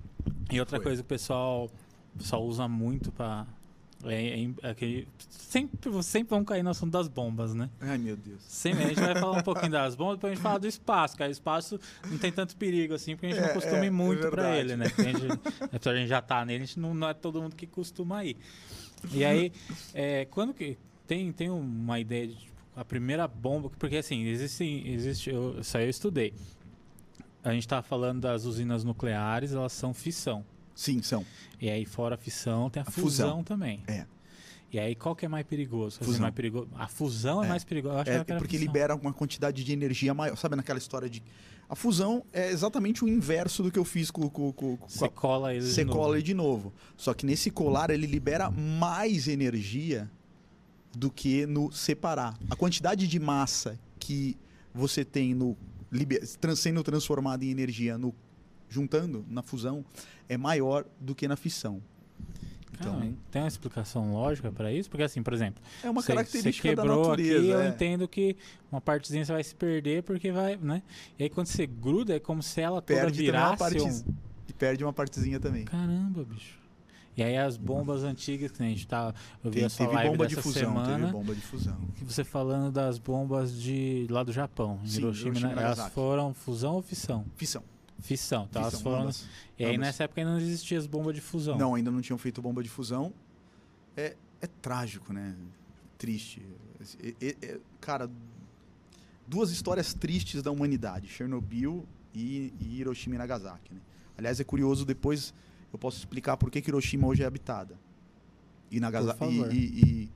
[0.51, 0.85] E outra Foi.
[0.85, 1.71] coisa que o pessoal,
[2.15, 3.47] o pessoal usa muito pra.
[4.05, 7.71] É, é, é sempre, sempre vão cair no assunto das bombas, né?
[7.81, 8.43] Ai, meu Deus.
[8.43, 11.17] Sempre, a gente vai falar um pouquinho das bombas, depois a gente fala do espaço,
[11.17, 11.29] cara.
[11.29, 11.81] O espaço
[12.11, 14.29] não tem tanto perigo assim, porque a gente É, não costuma é, ir é muito
[14.31, 14.59] pra verdade.
[14.59, 14.89] ele, né?
[14.89, 15.27] Porque a gente,
[15.73, 17.67] apesar de a gente já tá nele, a gente não, não é todo mundo que
[17.67, 18.37] costuma ir.
[19.13, 19.53] E aí,
[19.95, 20.77] é, quando que.
[21.07, 25.77] Tem, tem uma ideia de tipo, a primeira bomba, porque assim, existe, existe eu, isso
[25.79, 26.35] aí eu estudei.
[27.45, 30.45] A gente tá falando das usinas nucleares, elas são fissão.
[30.77, 31.25] Sim, são.
[31.61, 33.43] E aí, fora a fissão, tem a, A fusão, fusão.
[33.43, 33.83] também.
[33.89, 34.05] É.
[34.73, 35.99] E aí, qual que é mais perigoso?
[36.05, 36.21] Fusão.
[36.21, 36.69] mais perigoso?
[36.77, 37.49] A fusão é, É.
[37.49, 38.11] mais perigosa.
[38.11, 40.37] É, a porque libera uma quantidade de energia maior.
[40.37, 41.23] Sabe naquela história de.
[41.69, 45.09] A fusão é exatamente o inverso do que eu fiz com, com, com, com Você
[45.09, 45.99] cola eles Você de novo.
[45.99, 46.73] cola ele de novo.
[46.97, 50.09] Só que nesse colar ele libera mais energia
[50.97, 52.39] do que no separar.
[52.51, 54.37] A quantidade de massa que
[54.75, 55.57] você tem no
[56.55, 58.15] sendo transformada em energia no
[58.69, 59.85] juntando na fusão
[60.29, 61.81] é maior do que na fissão.
[62.79, 64.91] Então, Cara, tem uma explicação lógica pra isso?
[64.91, 67.39] Porque assim, por exemplo, é uma você- característica você da quebrou natureza.
[67.39, 67.69] aqui, eu é.
[67.69, 68.37] entendo que
[68.71, 70.83] uma partezinha você vai se perder porque vai, né?
[71.19, 74.15] E aí quando você gruda, é como se ela toda Perde virasse parte um...
[74.47, 75.65] e perde uma partezinha também.
[75.65, 76.59] Caramba, bicho.
[77.17, 79.15] E aí as bombas antigas que a gente tá...
[79.43, 81.41] Eu vi Tem- a sua teve live bomba de dessa fusão, semana, teve bomba de
[81.41, 81.79] fusão.
[81.95, 86.75] que você falando das bombas de lá do Japão, Sim, Hiroshima, Hiroshima elas foram fusão
[86.75, 87.25] ou fissão?
[87.37, 87.63] Fissão.
[88.01, 88.49] Fissão.
[88.55, 89.03] Elas fissão foram...
[89.03, 89.27] ambas.
[89.59, 89.87] E aí ambas.
[89.87, 91.57] nessa época ainda não existia as bombas de fusão.
[91.57, 93.13] Não, ainda não tinham feito bomba de fusão.
[93.97, 95.35] É, é trágico, né?
[95.99, 96.43] Triste.
[97.03, 98.11] É- é- é- cara,
[99.27, 103.75] duas histórias tristes da humanidade: Chernobyl e, e Hiroshima e Nagasaki.
[103.75, 103.81] Né?
[104.17, 105.35] Aliás, é curioso, depois
[105.73, 107.79] eu posso explicar por que, que Hiroshima hoje é habitada.
[108.71, 110.11] E, Nagasa e, e-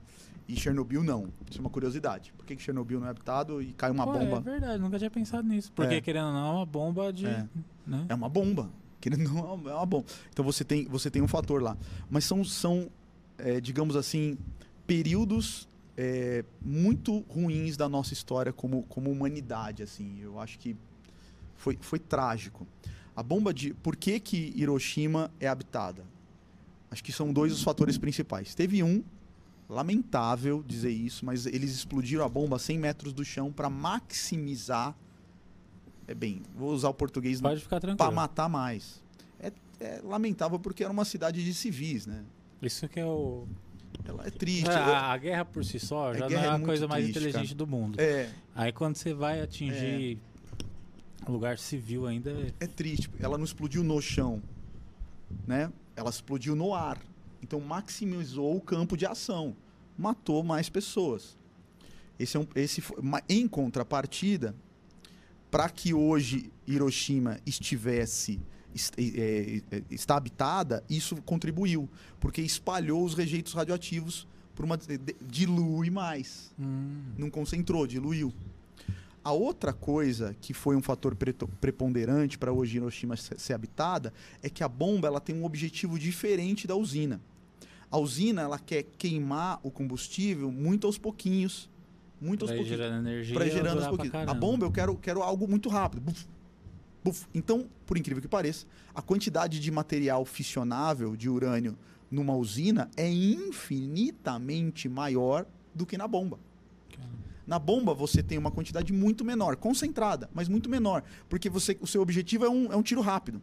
[0.51, 1.29] E Chernobyl não.
[1.49, 2.33] Isso é uma curiosidade.
[2.37, 4.37] Por que, que Chernobyl não é habitado e cai uma Pô, bomba?
[4.37, 5.71] É verdade, nunca tinha pensado nisso.
[5.73, 6.01] Porque, É.
[6.01, 7.25] querendo ou não, é uma bomba de.
[7.25, 7.47] É.
[7.87, 8.05] né?
[8.09, 8.69] É uma bomba.
[8.99, 10.05] Querendo ou não, é uma bomba.
[10.29, 11.77] Então você tem, você tem um fator lá.
[12.09, 12.89] Mas são, são
[13.37, 14.37] é, digamos assim,
[14.85, 19.81] períodos é, muito ruins da nossa história como, como humanidade.
[19.83, 20.19] assim.
[20.21, 20.75] Eu acho que
[21.55, 22.67] foi, foi trágico.
[23.15, 23.73] A bomba de.
[23.73, 26.03] Por que, que Hiroshima é habitada?
[26.89, 28.53] Acho que são dois os fatores principais.
[28.53, 29.01] Teve um,
[29.71, 34.95] lamentável dizer isso, mas eles explodiram a bomba a 100 metros do chão para maximizar.
[36.07, 37.39] É bem, vou usar o português
[37.97, 39.01] para matar mais.
[39.39, 42.23] É, é lamentável porque era uma cidade de civis, né?
[42.61, 43.47] Isso que é o.
[44.03, 44.67] Ela é triste.
[44.69, 47.19] É, a, a guerra por si só já não é é a coisa mais triste,
[47.19, 47.99] inteligente do mundo.
[47.99, 50.17] É, Aí quando você vai atingir
[51.27, 52.31] lugar civil ainda.
[52.31, 53.09] é- é triste.
[53.19, 54.41] Ela não explodiu no chão,
[55.47, 55.71] né?
[55.95, 56.97] Ela explodiu no ar.
[57.41, 59.55] Então maximizou o campo de ação,
[59.97, 61.37] matou mais pessoas.
[62.19, 62.83] Esse é um, esse
[63.27, 64.55] em contrapartida,
[65.49, 68.39] para que hoje Hiroshima estivesse
[68.73, 71.89] est- é, é, está habitada, isso contribuiu,
[72.19, 74.77] porque espalhou os rejeitos radioativos por uma
[75.27, 76.53] dilui mais.
[76.59, 78.31] Hum, não concentrou, diluiu.
[79.23, 81.15] A outra coisa que foi um fator
[81.59, 85.99] preponderante para hoje Hiroshima ser ser habitada é que a bomba ela tem um objetivo
[85.99, 87.19] diferente da usina.
[87.91, 91.69] A usina ela quer queimar o combustível muito aos pouquinhos,
[92.21, 93.33] muito aos pra pouquinhos, gerando energia.
[93.33, 94.27] para gerando aos pra pouquinhos.
[94.29, 96.01] A bomba eu quero, quero algo muito rápido.
[96.01, 96.25] Buf,
[97.03, 97.27] buf.
[97.33, 98.65] Então, por incrível que pareça,
[98.95, 101.77] a quantidade de material fissionável de urânio
[102.09, 106.39] numa usina é infinitamente maior do que na bomba.
[107.45, 111.87] Na bomba você tem uma quantidade muito menor, concentrada, mas muito menor, porque você, o
[111.87, 113.41] seu objetivo é um, é um tiro rápido.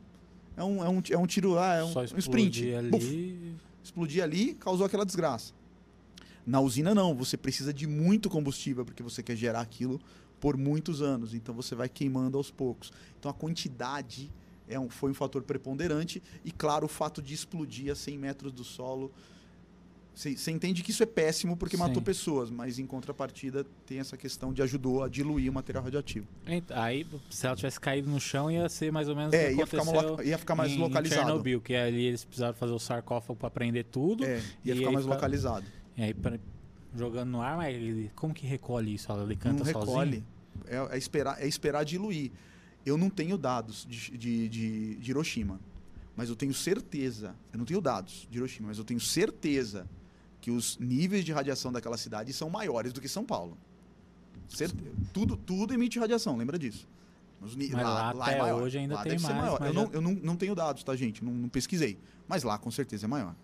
[0.57, 2.75] É um, é um, é um tiro, ah, é um, Só um sprint.
[2.75, 2.91] ali.
[2.91, 3.55] Buf,
[3.89, 5.53] explodir ali, causou aquela desgraça.
[6.47, 10.01] Na usina não, você precisa de muito combustível porque você quer gerar aquilo
[10.41, 12.93] por muitos anos, então você vai queimando aos poucos.
[13.19, 14.31] Então a quantidade
[14.69, 18.53] é um, foi um fator preponderante e claro o fato de explodir a 100 metros
[18.53, 19.13] do solo.
[20.19, 21.83] Você entende que isso é péssimo porque Sim.
[21.85, 26.27] matou pessoas, mas em contrapartida tem essa questão de ajudou a diluir o material radioativo.
[26.71, 29.85] Aí, se ela tivesse caído no chão, ia ser mais ou menos É, ia ficar,
[29.85, 31.21] mo- ia ficar mais em, em localizado.
[31.25, 34.25] Chernobyl, que ali eles precisaram fazer o sarcófago para prender tudo.
[34.25, 35.65] É, ia ficar mais fica- localizado.
[35.97, 36.37] E aí, pra-
[36.97, 39.13] jogando no ar, mas ele, como que recolhe isso?
[39.13, 39.87] Ela ele canta não sozinho?
[40.01, 40.25] recolhe.
[40.67, 42.33] É, é esperar, é esperar diluir.
[42.85, 45.61] Eu não tenho dados de, de, de- de Hiroshima,
[46.17, 47.37] mas eu tenho certeza.
[47.53, 49.87] Eu não tenho dados de Hiroshima, mas eu tenho certeza
[50.49, 53.59] que os níveis de radiação daquela cidade são maiores do que São Paulo.
[55.13, 56.89] Tudo, tudo emite radiação, lembra disso.
[57.55, 58.63] Ni- Mas lá é até maior.
[58.63, 59.61] hoje ainda Lá tem mais, maior.
[59.61, 61.23] mas Eu, já- não, eu não, não tenho dados, tá, gente?
[61.23, 61.99] Não, não pesquisei.
[62.27, 63.35] Mas lá com certeza é maior.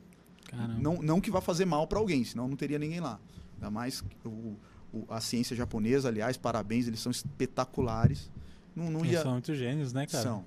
[0.47, 0.81] Caramba.
[0.81, 3.21] Não, não que vá fazer mal para alguém, senão não teria ninguém lá.
[3.57, 4.57] Ainda mais o,
[4.93, 8.31] o- a ciência japonesa, aliás, parabéns, eles são espetaculares.
[8.75, 9.21] Não, não ia.
[9.23, 10.23] são muito gênios, né, cara?
[10.25, 10.45] São,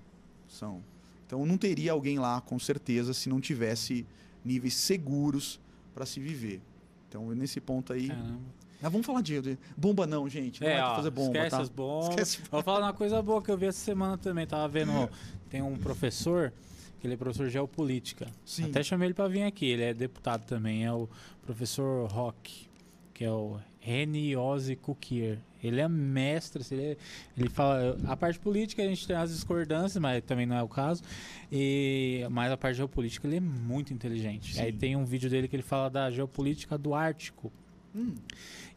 [0.48, 0.84] são.
[1.28, 4.06] Então não teria alguém lá, com certeza, se não tivesse
[4.44, 5.60] níveis seguros
[5.98, 6.62] para se viver.
[7.10, 8.08] Então nesse ponto aí.
[8.10, 8.40] Caramba.
[8.84, 10.62] Ah, vamos falar de, de- bomba não, gente.
[10.62, 11.62] Não é, É, pra ó, fazer bomba, esquece tá?
[11.64, 12.10] as bombas.
[12.10, 12.40] Esquece.
[12.52, 14.46] Vou falar uma coisa boa que eu vi essa semana também.
[14.46, 15.10] Tava vendo, ó,
[15.50, 16.54] tem um professor,
[17.00, 18.28] que ele é professor de geopolítica.
[18.46, 18.66] Sim.
[18.66, 19.66] Até chamei ele pra vir aqui.
[19.66, 21.10] Ele é deputado também, é o
[21.42, 22.68] professor Rock,
[23.16, 25.40] que é o Reni Ozzy Kukier.
[25.64, 26.98] Ele é mestre, assim, ele,
[27.38, 27.98] ele fala.
[28.06, 31.04] A parte política a gente tem as discordâncias, mas também não é o caso.
[31.52, 34.56] E, mas a parte geopolítica ele é muito inteligente.
[34.56, 34.62] Sim.
[34.62, 37.52] Aí tem um vídeo dele que ele fala da geopolítica do Ártico.
[37.98, 38.16] Hum,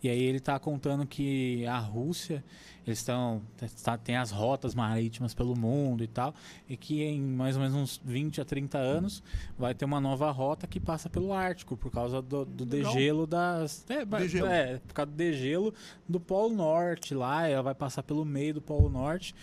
[0.02, 2.42] E aí ele tá contando que a Rússia,
[2.86, 3.42] eles estão
[3.84, 6.34] tá, tem as rotas marítimas pelo mundo e tal,
[6.66, 9.22] e que em mais ou menos uns 20 a 30 anos
[9.58, 13.84] vai ter uma nova rota que passa pelo Ártico por causa do, do degelo das
[13.90, 14.46] é, Degelo.
[14.46, 15.74] é, por causa do degelo
[16.08, 19.34] do Polo Norte lá, ela vai passar pelo meio do Polo Norte.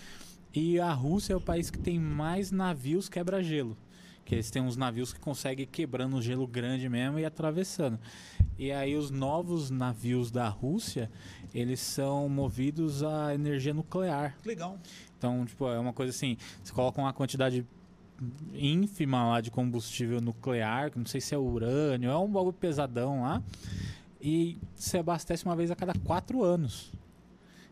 [0.53, 3.77] E a Rússia é o país que tem mais navios quebra-gelo.
[4.27, 7.97] Que eles têm uns navios que conseguem ir quebrando o gelo grande mesmo e atravessando.
[8.59, 11.09] E aí os novos navios da Rússia,
[11.55, 14.37] eles são movidos a energia nuclear.
[14.43, 14.77] legal.
[15.17, 17.65] Então, tipo, é uma coisa assim, você coloca uma quantidade
[18.53, 23.21] ínfima lá de combustível nuclear, que não sei se é urânio, é um bagulho pesadão
[23.21, 23.41] lá,
[24.21, 26.91] e você abastece uma vez a cada quatro anos.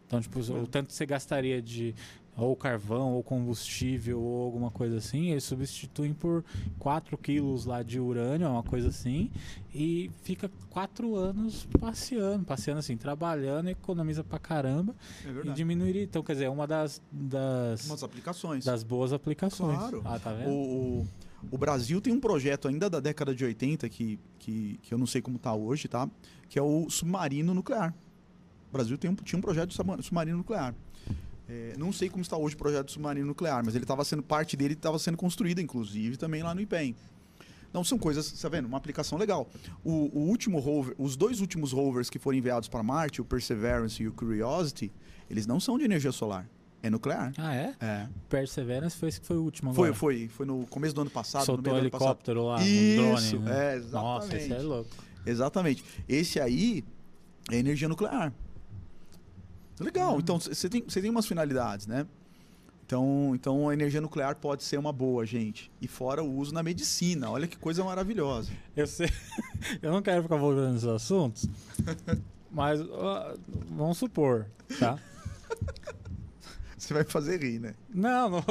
[0.07, 1.93] Então, tipo, o tanto que você gastaria de
[2.37, 6.43] ou carvão, ou combustível, ou alguma coisa assim, eles substituem por
[6.79, 9.31] 4 quilos lá de urânio, uma coisa assim,
[9.73, 14.93] e fica 4 anos passeando, passeando assim, trabalhando, economiza pra caramba
[15.25, 16.03] É e diminuiria.
[16.03, 18.65] Então, quer dizer, é uma das, das, Umas aplicações.
[18.65, 19.77] das boas aplicações.
[19.77, 20.01] Claro.
[20.03, 20.49] Ah, tá vendo?
[20.49, 21.07] O,
[21.51, 25.07] o, Brasil tem um projeto ainda da década de 80 que, que, que eu não
[25.07, 26.09] sei como está hoje, tá?
[26.49, 27.93] Que é o submarino nuclear.
[28.69, 30.75] O Brasil tem um, tinha um projeto de subma- submarino nuclear.
[31.47, 34.57] É, não sei como está hoje o projeto submarino nuclear, mas ele estava sendo parte
[34.57, 36.95] dele estava sendo construída, inclusive, também lá no IPEM.
[37.69, 38.65] Então são coisas, você tá vendo?
[38.67, 39.49] Uma aplicação legal.
[39.83, 44.01] O, o último rover, os dois últimos rovers que foram enviados para Marte, o Perseverance
[44.01, 44.91] e o Curiosity,
[45.29, 46.49] eles não são de energia solar,
[46.81, 47.33] é nuclear.
[47.37, 47.75] Ah, é?
[47.81, 48.07] É.
[48.29, 49.99] Perseverance foi esse que foi o último Foi, agora.
[49.99, 52.07] foi, foi no começo do ano passado, no Soltou meio um do ano passado.
[52.09, 53.49] helicóptero lá, Isso, um drone.
[53.49, 53.73] né?
[53.73, 53.91] é, exatamente.
[54.03, 54.89] Nossa, esse é louco.
[55.25, 55.83] Exatamente.
[56.07, 56.83] Esse aí
[57.51, 58.31] é energia nuclear.
[59.79, 60.15] Legal.
[60.15, 60.19] Hum.
[60.19, 62.05] Então, você tem, você tem umas finalidades, né?
[62.85, 65.71] Então, então, a energia nuclear pode ser uma boa, gente.
[65.81, 67.31] E fora o uso na medicina.
[67.31, 68.51] Olha que coisa maravilhosa.
[68.75, 69.09] Eu sei.
[69.81, 71.47] Eu não quero ficar voltando nesses assuntos,
[72.51, 73.33] mas ó,
[73.71, 74.45] vamos supor,
[74.79, 74.99] tá?
[76.77, 77.73] Você vai fazer rir, né?
[77.89, 78.43] Não, não,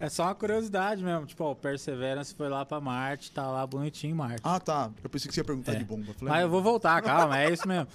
[0.00, 1.26] é só uma curiosidade mesmo.
[1.26, 4.40] Tipo, ó, o Perseverance foi lá pra Marte, tá lá bonitinho em Marte.
[4.42, 4.90] Ah, tá.
[5.02, 5.76] Eu pensei que você ia perguntar É.
[5.76, 6.14] de bomba.
[6.14, 7.86] Falei, Mas eu vou voltar, calma, é isso mesmo.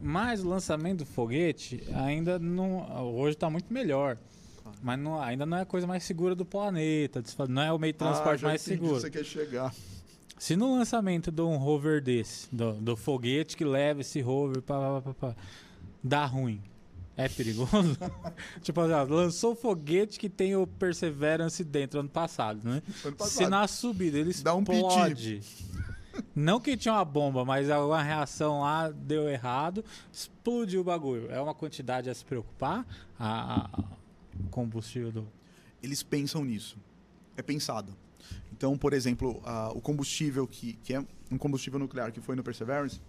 [0.00, 3.14] Mas o lançamento do foguete ainda não.
[3.14, 4.16] Hoje tá muito melhor.
[4.82, 7.22] Mas não- ainda não é a coisa mais segura do planeta.
[7.48, 9.00] Não é o meio de ah, transporte já mais seguro.
[9.00, 9.74] Você quer chegar.
[10.38, 14.78] Se no lançamento de um rover desse, do, do foguete que leva esse rover pá,
[14.78, 15.36] pá, pá, pá,
[16.02, 16.62] dá ruim,
[17.16, 17.98] é perigoso?
[18.62, 22.80] tipo assim, ó, lançou o foguete que tem o Perseverance dentro ano passado, né?
[23.04, 23.36] Ano passado.
[23.36, 25.42] Se na subida ele Dá um explode.
[26.34, 31.30] Não que tinha uma bomba, mas alguma reação lá deu errado, explodiu o bagulho.
[31.30, 32.86] É uma quantidade a se preocupar?
[33.18, 33.68] A,
[34.50, 35.28] combustível do.
[35.82, 36.76] eles pensam nisso.
[37.36, 37.96] É pensado.
[38.52, 39.42] Então, por exemplo,
[39.74, 43.00] o combustível que, que é um combustível nuclear que foi no Perseverance,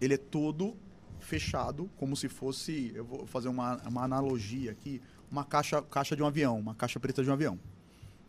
[0.00, 0.76] ele é todo
[1.20, 6.22] fechado, como se fosse, eu vou fazer uma, uma analogia aqui, uma caixa, caixa de
[6.22, 7.58] um avião, uma caixa preta de um avião.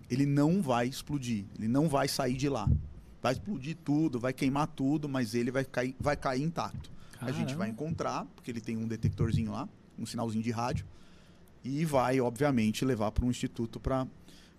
[0.09, 2.69] Ele não vai explodir, ele não vai sair de lá.
[3.25, 6.91] Vai explodir tudo, vai queimar tudo, mas ele vai cair, vai cair intacto.
[7.19, 7.57] A gente Caramba.
[7.57, 9.67] vai encontrar, porque ele tem um detectorzinho lá,
[9.97, 10.85] um sinalzinho de rádio,
[11.63, 14.05] e vai, obviamente, levar para um instituto para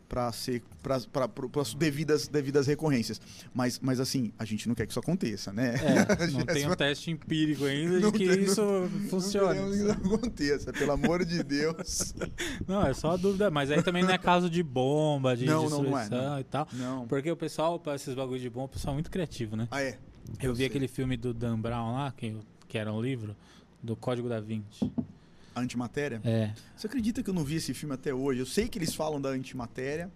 [0.09, 3.20] para ser para as devidas devidas recorrências.
[3.52, 5.74] Mas, mas assim, a gente não quer que isso aconteça, né?
[5.76, 9.54] É, não tem um teste empírico ainda Não de que tem- isso Não funcione.
[9.54, 12.14] queremos que isso aconteça, pelo amor de Deus.
[12.66, 13.50] Não, é só a dúvida.
[13.50, 16.40] Mas aí também não é caso de bomba, de Não, não, não é, destruição não.
[16.40, 16.68] e tal.
[16.72, 17.07] Não.
[17.09, 19.66] Porque o pessoal, para esses bagulho de bomba, o pessoal é muito criativo, né?
[19.70, 19.98] Ah, é.
[20.40, 20.66] Eu, Eu vi sei.
[20.66, 22.36] aquele filme do Dan Brown lá, que,
[22.68, 23.36] que era um livro,
[23.82, 24.90] do Código da Vinci.
[25.57, 26.20] A antimatéria.
[26.22, 26.52] É.
[26.76, 28.40] Você acredita que eu não vi esse filme até hoje?
[28.40, 30.12] Eu sei que eles falam da antimatéria.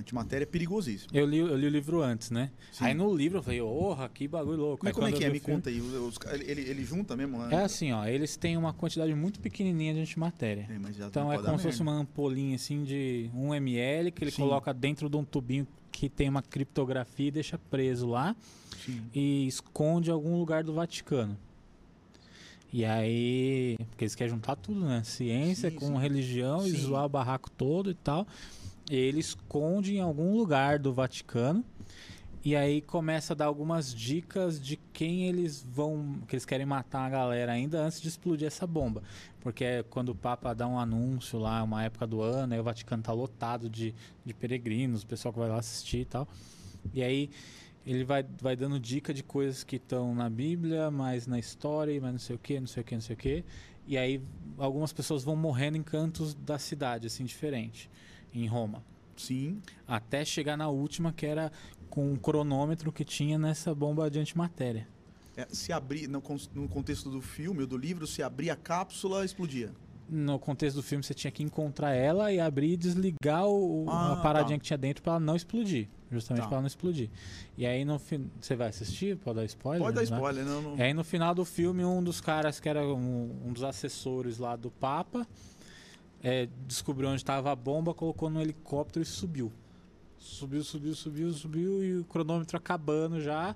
[0.00, 1.10] Antimatéria é perigosíssimo.
[1.12, 2.50] Eu li, eu li o livro antes, né?
[2.72, 2.84] Sim.
[2.86, 4.80] Aí no livro eu falei, porra, que bagulho louco.
[4.82, 5.30] Mas Aí como é quando que eu é?
[5.30, 5.80] Me o filme- conta aí.
[5.82, 7.38] Os- os- ele, ele, junta mesmo?
[7.38, 7.54] né?
[7.54, 10.66] É assim, ó, eles têm uma quantidade muito pequenininha de antimatéria.
[10.68, 14.24] É, mas já Então é como se fosse uma ampolinha assim de 1 ml que
[14.24, 14.42] ele Sim.
[14.42, 18.34] coloca dentro de um tubinho que tem uma criptografia e deixa preso lá
[18.84, 19.00] Sim.
[19.14, 21.36] e esconde em algum lugar do Vaticano.
[22.74, 25.00] E aí, porque eles querem juntar tudo, né?
[25.04, 25.96] Ciência Sim, com sim.
[25.96, 26.78] religião e Sim.
[26.78, 28.26] zoar o barraco todo e tal.
[28.90, 31.64] E ele esconde em algum lugar do Vaticano.
[32.44, 37.06] E aí começa a dar algumas dicas de quem eles vão, que eles querem matar
[37.06, 39.04] a galera ainda antes de explodir essa bomba.
[39.40, 42.64] Porque é quando o Papa dá um anúncio lá, uma época do ano, aí o
[42.64, 43.94] Vaticano tá lotado de,
[44.24, 46.26] de peregrinos, o pessoal que vai lá assistir e tal.
[46.92, 47.30] E aí
[47.86, 52.12] ele vai, vai dando dica de coisas que estão na Bíblia, mas na história, mas
[52.12, 53.44] não sei o que, não sei o que, não sei o que.
[53.86, 54.22] E aí
[54.56, 57.90] algumas pessoas vão morrendo em cantos da cidade, assim, diferente,
[58.32, 58.82] em Roma.
[59.16, 59.60] Sim.
[59.86, 61.52] Até chegar na última, que era
[61.90, 64.88] com um cronômetro que tinha nessa bomba de antimatéria.
[65.36, 66.22] É, se abrir, no,
[66.54, 69.72] no contexto do filme ou do livro, se abrir a cápsula, explodia.
[70.08, 74.12] No contexto do filme, você tinha que encontrar ela e abrir e desligar o, Ah,
[74.12, 74.60] a paradinha tá.
[74.62, 75.88] que tinha dentro para ela não explodir.
[76.10, 76.48] Justamente Tá.
[76.48, 77.08] para ela não explodir.
[77.56, 77.98] E aí no.
[78.40, 79.16] Você vai assistir?
[79.16, 79.82] Pode dar spoiler?
[79.82, 80.04] Pode dar Né?
[80.16, 80.76] spoiler, não, não.
[80.76, 84.38] E aí no final do filme, um dos caras que era um, um dos assessores
[84.38, 85.26] lá do Papa
[86.22, 89.50] é, descobriu onde estava a bomba, colocou no helicóptero e subiu.
[90.24, 93.54] Subiu, subiu, subiu, subiu e o cronômetro acabando já.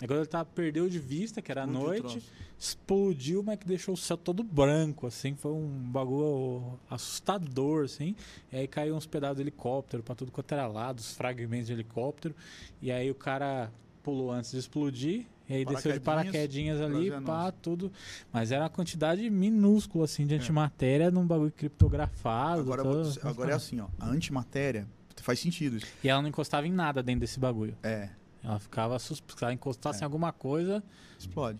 [0.00, 2.22] Agora ele tá, perdeu de vista, que era noite.
[2.58, 5.34] Explodiu, mas que deixou o céu todo branco, assim.
[5.34, 8.14] Foi um bagulho assustador, assim.
[8.52, 11.72] E aí caiu uns pedaços de helicóptero pra tudo quanto era lado, os fragmentos de
[11.72, 12.36] helicóptero.
[12.80, 15.26] E aí o cara pulou antes de explodir.
[15.48, 17.90] E aí desceu de Paraquedinhas, ali, pá, tudo.
[18.30, 22.60] Mas era uma quantidade minúscula, assim, de antimatéria num bagulho criptografado.
[22.60, 22.62] É.
[22.62, 23.88] Agora, vou agora é assim, ó.
[23.98, 24.86] A antimatéria
[25.20, 25.86] faz sentido isso.
[26.02, 27.76] E ela não encostava em nada dentro desse bagulho.
[27.82, 28.08] É,
[28.44, 29.38] Ela ficava suspeita.
[29.38, 30.02] Se ela encostasse É.
[30.02, 30.82] em alguma coisa.
[31.18, 31.58] explode.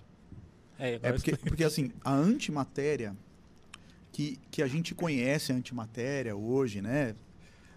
[0.78, 3.16] É, É porque, porque assim, a antimatéria
[4.12, 7.14] que, que a gente conhece a antimatéria hoje, né?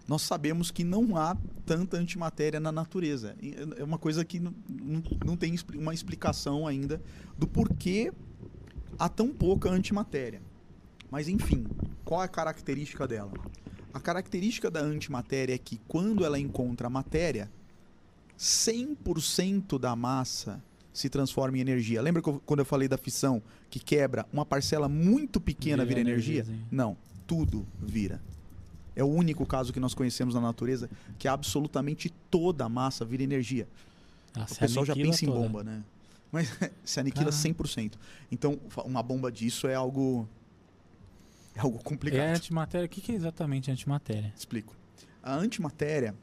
[0.08, 3.34] Nós sabemos que não há tanta antimatéria na natureza.
[3.40, 7.00] E É uma coisa que não, não, não tem uma explicação ainda
[7.36, 8.12] do porquê
[8.98, 10.40] há tão pouca antimatéria.
[11.10, 11.66] Mas enfim,
[12.04, 13.32] qual é a característica dela?
[13.96, 17.50] A característica da antimatéria é que quando ela encontra a matéria,
[18.38, 22.02] 100% da massa se transforma em energia.
[22.02, 26.10] Lembra eu- quando eu falei da fissão que quebra uma parcela muito pequena Vira vira,
[26.10, 26.40] energia?
[26.40, 26.68] energiazinha.
[26.70, 26.94] Não,
[27.26, 28.20] tudo vira.
[28.94, 33.22] É o único caso que nós conhecemos na natureza que absolutamente toda a massa vira
[33.22, 33.66] energia.
[34.34, 35.40] Ela O pessoal já pensa em toda.
[35.40, 35.82] bomba, né?
[36.30, 36.48] Mas
[36.84, 37.42] se aniquila Caramba.
[37.64, 37.92] 100%.
[38.30, 40.28] Então, uma bomba disso é algo
[41.56, 42.20] é algo complicado.
[42.20, 44.32] a antimatéria, o que, é exatamente antimatéria?
[44.36, 44.76] Explico.
[45.22, 46.14] A antimatéria,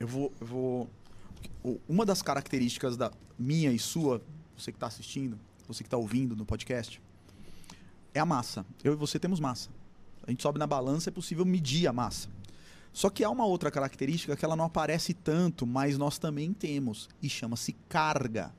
[0.00, 0.90] eu vou, eu vou.
[1.88, 4.20] Uma das características da minha e sua,
[4.56, 5.38] você que está assistindo,
[5.68, 7.00] você que está ouvindo no podcast,
[8.12, 8.66] é a massa.
[8.82, 9.70] Eu e você temos massa.
[10.26, 12.28] A gente sobe na balança, é possível medir a massa.
[12.92, 17.08] Só que há uma outra característica que ela não aparece tanto, mas nós também temos,
[17.22, 18.52] e chama-se carga.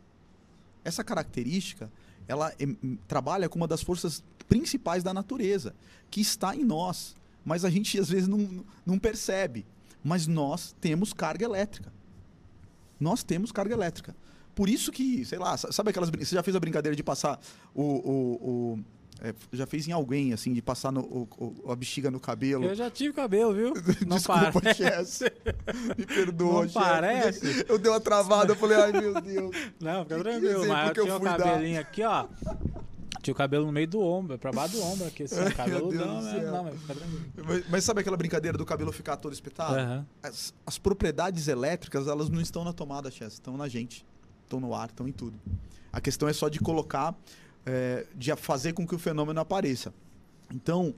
[0.86, 1.92] Essa característica,
[2.28, 2.54] ela
[3.08, 5.74] trabalha com uma das forças principais da natureza,
[6.10, 9.66] que está em nós, mas a gente às vezes não, não percebe.
[10.04, 11.92] Mas nós temos carga elétrica.
[13.00, 14.16] Nós temos carga elétrica.
[14.56, 16.10] Por isso que, sei lá, sa- sabe aquelas.
[16.10, 17.40] Você já fez a brincadeira de passar
[17.76, 17.82] o.
[17.84, 18.80] o- o-
[19.20, 21.28] é, já fez em alguém, assim, de passar no, o-
[21.66, 22.64] o- a bexiga no cabelo.
[22.66, 23.74] Eu já tive cabelo, viu?
[24.08, 25.26] Não Desculpa, parece.
[25.98, 27.66] Me perdoa, Não parece?
[27.68, 29.56] Eu dei uma travada, eu falei, ai meu Deus.
[29.80, 30.68] Não, fica tranquilo.
[30.68, 31.38] Mas que eu eu tinha o fui dar?
[31.38, 32.28] cabelinho aqui, ó.
[33.22, 35.94] Tinha o cabelo no meio do ombro, pra baixo do ombro aqui, assim, Ai, Deus
[35.94, 36.52] do né?
[36.52, 37.26] Não, mas fica tranquilo.
[37.46, 39.76] Mas, mas sabe aquela brincadeira do cabelo ficar todo espetado?
[39.76, 40.06] Aham.
[40.22, 44.06] As, as propriedades elétricas, elas não estão na tomada, Chess, estão na gente.
[44.44, 45.38] Estão no ar, estão em tudo.
[45.92, 47.16] A questão é só de colocar,
[47.66, 49.94] é, de fazer com que o fenômeno apareça.
[50.54, 50.94] Então,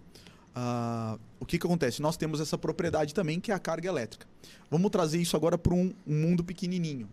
[0.54, 2.02] ah, o que, que acontece?
[2.02, 4.28] Nós temos essa propriedade também, que é a carga elétrica.
[4.70, 7.10] Vamos trazer isso agora para um, um mundo pequenininho.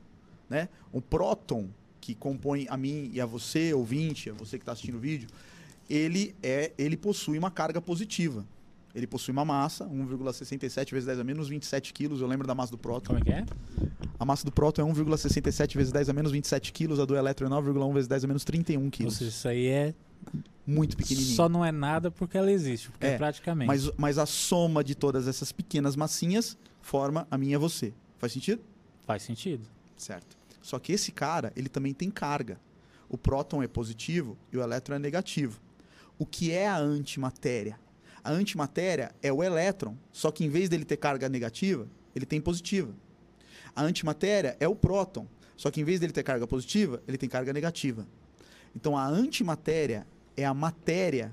[0.48, 0.68] Né?
[0.92, 1.68] O próton,
[2.06, 5.28] que compõe a mim e a você, ouvinte, a você que está assistindo o vídeo,
[5.90, 8.46] ele, é, ele possui uma carga positiva.
[8.94, 12.20] Ele possui uma massa, 1,67 vezes 10 a menos 27 quilos.
[12.20, 13.08] Eu lembro da massa do próton.
[13.08, 13.44] Como é que é?
[14.18, 17.00] A massa do próton é 1,67 vezes 10 a menos 27 quilos.
[17.00, 19.16] A do elétron é 9,1 vezes 10 a menos 31 Ou quilos.
[19.16, 19.94] seja, isso aí é.
[20.66, 21.34] Muito pequenininho.
[21.36, 23.66] Só não é nada porque ela existe, porque é, É, praticamente.
[23.66, 27.92] Mas, mas a soma de todas essas pequenas massinhas forma a minha e você.
[28.18, 28.62] Faz sentido?
[29.06, 29.64] Faz sentido.
[29.96, 30.36] Certo.
[30.66, 32.60] Só que esse cara, ele também tem carga.
[33.08, 35.60] O próton é positivo e o elétron é negativo.
[36.18, 37.78] O que é a antimatéria?
[38.24, 41.86] A antimatéria é o elétron, só que em vez dele ter carga negativa,
[42.16, 42.92] ele tem positiva.
[43.76, 47.28] A antimatéria é o próton, só que em vez dele ter carga positiva, ele tem
[47.28, 48.04] carga negativa.
[48.74, 50.04] Então a antimatéria
[50.36, 51.32] é a matéria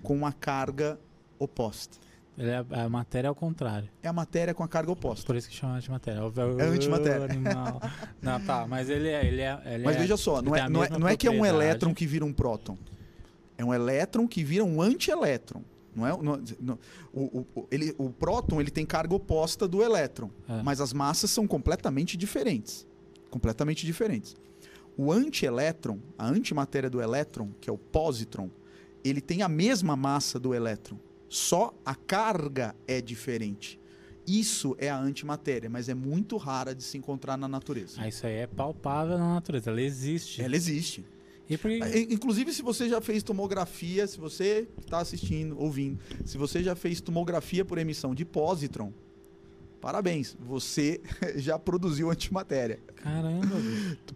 [0.00, 0.96] com uma carga
[1.40, 1.98] oposta.
[2.36, 3.88] Ele é, a matéria é ao contrário.
[4.02, 5.24] É a matéria com a carga oposta.
[5.24, 6.20] Por isso que chama antimatéria.
[6.58, 7.24] É antimatéria.
[7.26, 7.80] Animal.
[8.20, 9.24] Não, tá, mas ele é.
[9.26, 11.26] Ele é ele Mas é- veja só, ele não é, não, é, não é que
[11.28, 12.76] é um elétron que vira um próton.
[13.56, 15.62] É um elétron que vira um antielétron.
[15.94, 16.78] Não é, não, não-
[17.12, 20.60] o, o, o- ele, o próton ele tem carga oposta do elétron, É.
[20.62, 22.84] mas as massas são completamente diferentes.
[23.30, 24.34] Completamente diferentes.
[24.96, 28.50] O antielétron, a antimatéria do elétron, que é o positron,
[29.04, 30.98] ele tem a mesma massa do elétron,
[31.34, 33.80] só a carga é diferente.
[34.26, 37.96] Isso é a antimatéria, mas é muito rara de se encontrar na natureza.
[37.98, 39.68] Ah, isso aí é palpável na natureza.
[39.70, 40.40] Ela existe.
[40.40, 41.04] Ela existe.
[41.50, 45.98] E por que- I- Inclusive, se você já fez tomografia, se você está assistindo, ouvindo,
[46.24, 48.92] se você já fez tomografia por emissão de positron,
[49.80, 51.00] parabéns, você
[51.36, 52.78] já produziu antimatéria.
[52.96, 53.56] Caramba.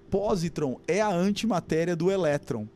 [0.08, 2.66] Positron é a antimatéria do elétron.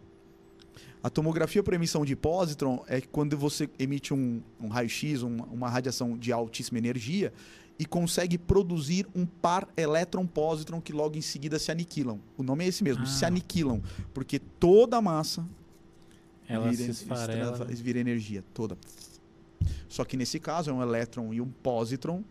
[1.03, 5.69] A tomografia por emissão de positron é quando você emite um, um raio-x, um- uma
[5.69, 7.33] radiação de altíssima energia,
[7.79, 12.21] e consegue produzir um par elétron-positron que logo em seguida se aniquilam.
[12.37, 13.07] O nome é esse mesmo, Ah.
[13.07, 13.83] se aniquilam,
[14.15, 15.45] porque toda a massa
[16.47, 17.53] Ela vira, se esfarela.
[17.53, 18.77] estra- vira energia toda.
[19.89, 22.23] Só que nesse caso é um elétron e um positron.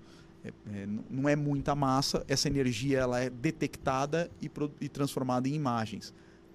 [0.43, 2.25] é- é, não é muita massa.
[2.27, 4.49] Essa energia ela é detectada e,
[4.79, 6.11] e transformada em imagens.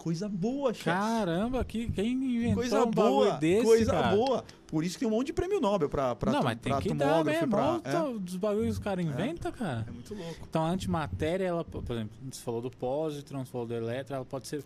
[0.07, 0.85] Coisa boa, chefe.
[0.85, 4.15] Caramba, que, quem inventou Coisa um boa, desse, coisa cara?
[4.17, 4.45] boa.
[4.69, 6.73] Por isso que tem um monte de prêmio Nobel pra, pra, não, tu- mas tem
[6.73, 7.49] pra que dar mesmo.
[7.49, 9.85] pra- olha o dos bagulhos que os caras inventam, é, cara.
[9.89, 10.47] é muito louco.
[10.49, 14.25] Então a antimatéria, ela, por exemplo, você falou do positron, você falou do elétron, ela
[14.25, 14.63] pode ser.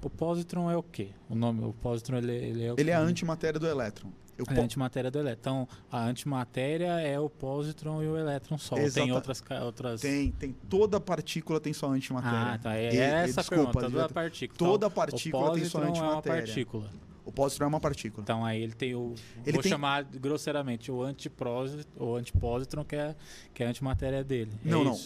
[0.00, 1.08] O positron é o quê?
[1.28, 2.90] O nome, o positron ele, ele é o Ele quê?
[2.90, 4.10] é a antimatéria do elétron.
[4.38, 5.40] Eu é a antimatéria do elétron.
[5.40, 8.74] Então, a antimatéria é o positron e o elétron só.
[8.76, 9.40] Tem Exata- outras.
[9.40, 10.00] ca- outras...
[10.00, 10.52] Tem, tem.
[10.68, 12.38] Toda partícula tem sua antimatéria.
[12.38, 12.74] Ah, tá.
[12.74, 13.90] É E- essa desculpa, pergunta.
[13.90, 14.58] Toda partícula.
[14.58, 16.42] toda Então, partícula o tem sua positron é uma antimatéria.
[16.46, 16.90] partícula.
[17.24, 18.22] O pósitron é uma partícula.
[18.24, 19.14] Então aí ele tem o.
[19.46, 23.14] Ele vou tem- chamar grosseiramente o antiprósitron, o antipositron, que é,
[23.54, 24.50] que é a antimatéria dele.
[24.64, 24.98] É Não, não.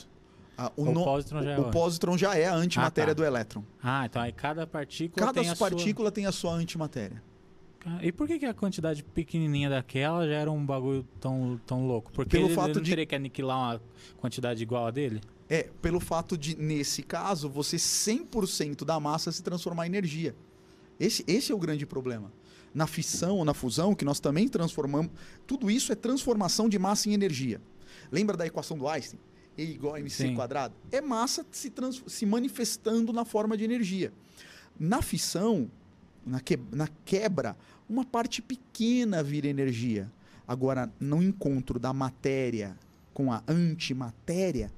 [0.56, 3.20] Ah, O no- pósitron já é o pósitron já é a antimatéria Ah, tá.
[3.20, 3.62] do elétron.
[3.82, 7.22] Ah, então aí cada partícula Cada tem partícula tem a sua antimatéria.
[8.02, 12.10] E por que, que a quantidade pequenininha daquela já era um bagulho tão, tão louco?
[12.12, 13.80] Porque Pelo ele, fato ele não de- teria que aniquilar uma
[14.18, 15.20] quantidade igual a dele?
[15.48, 20.34] É, pelo fato de, nesse caso, você 100% da massa se transformar em energia.
[20.98, 22.32] Esse, esse é o grande problema.
[22.74, 25.12] Na fissão ou na fusão, que nós também transformamos,
[25.46, 27.60] tudo isso é transformação de massa em energia.
[28.10, 29.20] Lembra da equação do Einstein?
[29.56, 30.34] E igual a mc Sim.
[30.34, 30.74] quadrado?
[30.90, 34.12] É massa se, trans- se manifestando na forma de energia.
[34.78, 35.70] Na fissão,
[36.26, 37.56] na, que- na quebra,
[37.88, 40.10] uma parte pequena vira energia.
[40.46, 42.76] Agora, no encontro da matéria
[43.12, 44.70] com a antimatéria,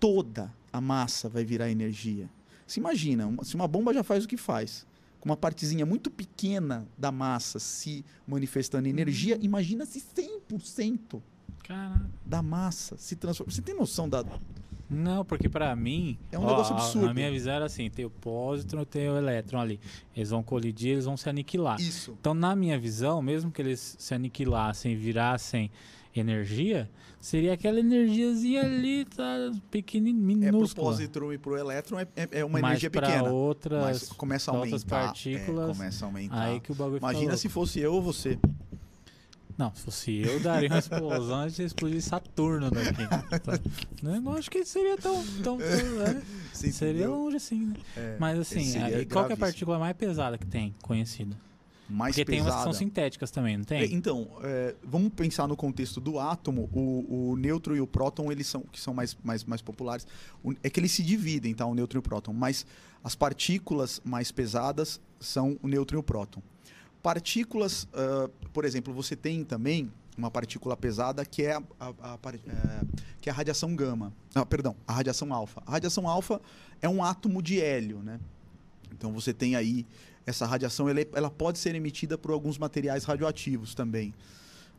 [0.00, 2.28] toda a massa vai virar energia.
[2.66, 4.86] Se imagina, uma- se uma bomba já faz o que faz,
[5.20, 11.22] com uma partezinha muito pequena da massa se manifestando em energia, imagina se 100%
[11.64, 12.10] Caraca.
[12.24, 13.50] da massa se transforma.
[13.52, 14.24] Você tem noção da.
[14.90, 16.18] Não, porque pra mim.
[16.32, 17.08] É um ó, negócio absurdo.
[17.08, 19.78] A minha visão era assim: tem o pósitron e tem o elétron ali.
[20.16, 21.78] Eles vão colidir, eles vão se aniquilar.
[21.80, 22.16] Isso.
[22.18, 25.70] Então, na minha visão, mesmo que eles se aniquilassem, virassem
[26.16, 30.86] energia, seria aquela energiazinha ali, tá, pequenininha, É pro minúscula.
[30.90, 33.30] positron e pro elétron é, é- é uma Mas energia pequena.
[33.30, 35.06] outras, mas começa a pra outras aumentar.
[35.06, 36.40] partículas, é, começa a aumentar.
[36.42, 38.38] aí que o bagulho Imagina se fosse eu ou você.
[39.58, 43.06] Não, se fosse eu, daria uma explosão e ia explodir Saturno daqui.
[43.08, 43.58] Tá?
[44.00, 45.16] Não, não acho que seria tão...
[45.42, 47.14] tão, tão é, Você seria entendeu?
[47.16, 47.74] longe assim, né?
[47.96, 51.36] É, Mas assim, aí, qual que é a partícula mais pesada que tem, conhecida?
[51.90, 52.78] Mais Porque tem umas que são pesada.
[52.84, 53.94] sintéticas também, não É, tem?
[53.94, 56.68] Então, é, vamos pensar no contexto do átomo.
[56.72, 60.06] O, o nêutron e o próton, eles são que são mais, mais, mais populares.
[60.44, 61.64] O- é que eles se dividem, tá?
[61.66, 62.32] O nêutron e o próton.
[62.34, 62.66] Mas
[63.02, 66.42] as partículas mais pesadas são o nêutron e o próton.
[67.02, 72.18] Partículas, ah, por exemplo, você tem também uma partícula pesada que é a, a- a
[72.34, 72.80] é,
[73.20, 74.12] que é a radiação gama.
[74.34, 75.62] Ah, perdão, a radiação alfa.
[75.66, 76.40] A radiação alfa
[76.82, 78.18] é um átomo de hélio, né?
[78.92, 79.86] Então você tem aí
[80.26, 84.12] essa radiação, ela, é- ela pode ser emitida por alguns materiais radioativos também.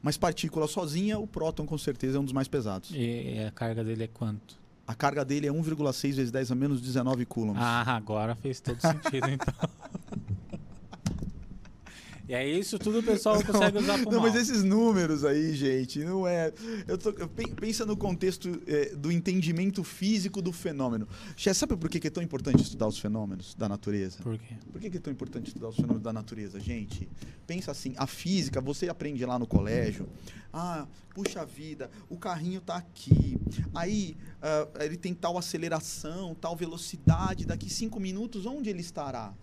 [0.02, 2.92] Mas partícula sozinha, o próton com certeza é um dos mais pesados.
[2.94, 4.58] E a carga dele é quanto?
[4.88, 7.62] A carga dele é 1,6 vezes 10 a menos 19 coulombs.
[7.62, 9.54] Ah, agora fez todo sentido, então.
[12.30, 14.30] E aí isso tudo o pessoal consegue usar pro Não, mal.
[14.30, 16.54] mas esses números aí, gente, não é.
[16.88, 17.12] Eu tô,
[17.60, 21.08] pensa no contexto é, do entendimento físico do fenômeno.
[21.36, 24.20] Che, sabe por que é tão importante estudar os fenômenos da natureza?
[24.22, 24.54] Por quê?
[24.72, 27.10] Por que é tão importante estudar os fenômenos da natureza, gente?
[27.48, 30.08] Pensa assim, a física, você aprende lá no colégio.
[30.54, 33.40] Ah, puxa vida, o carrinho tá aqui.
[33.74, 37.48] Aí ah, ele tem tal aceleração, tal velocidade.
[37.48, 39.34] Daqui cinco minutos, onde ele estará?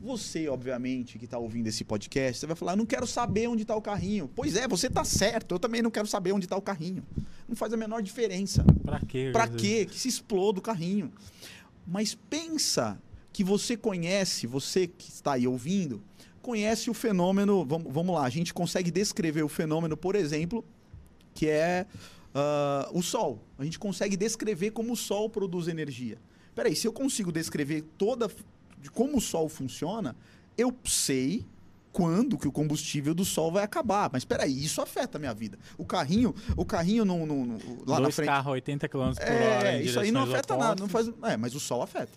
[0.00, 3.62] Você, obviamente, que está ouvindo esse podcast, você vai falar: "Eu não quero saber onde
[3.62, 4.30] está o carrinho.
[4.34, 5.54] Pois é, você está certo.
[5.54, 7.04] Eu também não quero saber onde está o carrinho.
[7.46, 8.64] Não faz a menor diferença.
[8.82, 9.30] Pra quê?
[9.46, 9.60] Jesus?
[9.60, 9.86] quê?
[9.86, 11.12] Que se exploda o carrinho.
[11.86, 13.00] Mas pensa
[13.32, 16.02] que você conhece, você que está aí ouvindo,
[16.40, 17.64] conhece o fenômeno.
[17.64, 20.64] Vamos, vamos lá, a gente consegue descrever o fenômeno, por exemplo,
[21.34, 21.86] que é
[22.34, 23.42] ah, o Sol.
[23.58, 26.18] A gente consegue descrever como o Sol produz energia.
[26.54, 28.30] Peraí, se eu consigo descrever toda
[28.80, 30.16] de como o Sol funciona,
[30.56, 31.46] eu sei
[31.92, 34.08] quando que o combustível do Sol vai acabar.
[34.12, 35.58] Mas peraí, isso afeta a minha vida.
[35.76, 38.28] O carrinho, o carrinho não, não- não- lá na Dois frente.
[38.28, 39.72] carros 80 km por hora.
[39.72, 40.80] É, em isso aí não afeta nada.
[40.80, 42.12] Não faz, é, mas o sol afeta.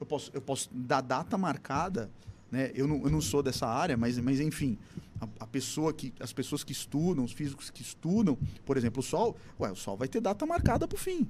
[0.00, 2.10] Eu posso, eu posso dar data marcada,
[2.50, 2.72] né?
[2.74, 4.78] Eu não, eu não sou dessa área, mas, mas enfim,
[5.20, 9.02] a, a pessoa que, as pessoas que estudam, os físicos que estudam, por exemplo, o
[9.02, 11.28] sol, ué, o sol vai ter data marcada para o fim.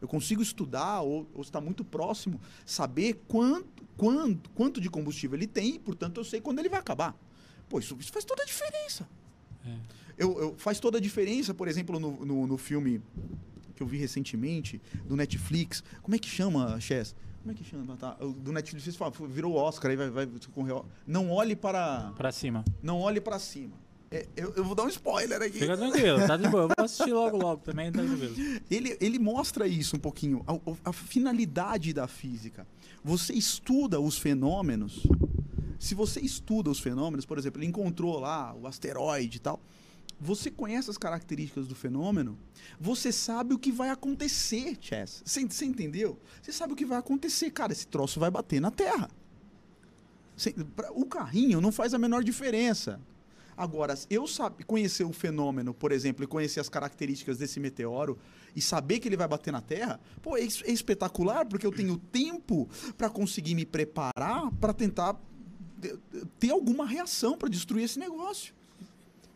[0.00, 5.46] Eu consigo estudar ou, ou está muito próximo, saber quanto, quanto, quanto de combustível ele
[5.46, 7.14] tem, e, portanto eu sei quando ele vai acabar.
[7.68, 9.08] Pô, isso, isso faz toda a diferença.
[9.66, 9.74] É.
[10.18, 13.02] Eu, eu- faz toda a diferença, por exemplo, no, no, no filme
[13.74, 15.82] que eu vi recentemente, do Netflix.
[16.02, 17.14] Como é que chama, Chess?
[17.42, 17.96] Como é que chama?
[17.96, 18.12] Tá?
[18.14, 22.12] Do Netflix vocês falam, virou Oscar, aí vai, vai concorrer Não olhe para.
[22.16, 22.64] Pra cima.
[22.82, 23.76] Não olhe para cima.
[24.10, 25.58] É, eu, eu vou dar um spoiler aqui.
[25.58, 26.64] Fica tranquilo, tá de boa.
[26.64, 28.60] Eu vou assistir logo, logo também, tá tranquilo.
[28.70, 32.66] Ele, ele mostra isso um pouquinho, a, a finalidade da física.
[33.04, 35.06] Você estuda os fenômenos.
[35.78, 39.60] Se você estuda os fenômenos, por exemplo, ele encontrou lá o asteroide e tal.
[40.18, 42.38] Você conhece as características do fenômeno,
[42.80, 45.22] você sabe o que vai acontecer, Chess.
[45.24, 46.18] Você, você entendeu?
[46.40, 47.50] Você sabe o que vai acontecer.
[47.50, 49.10] Cara, esse troço vai bater na Terra.
[50.34, 52.98] Você, pra, o carrinho não faz a menor diferença.
[53.56, 58.18] Agora, eu sabe, conhecer o fenômeno, por exemplo, e conhecer as características desse meteoro
[58.54, 61.96] e saber que ele vai bater na Terra, pô, é, é espetacular porque eu tenho
[61.96, 65.16] tempo para conseguir me preparar para tentar
[66.38, 68.54] ter alguma reação para destruir esse negócio.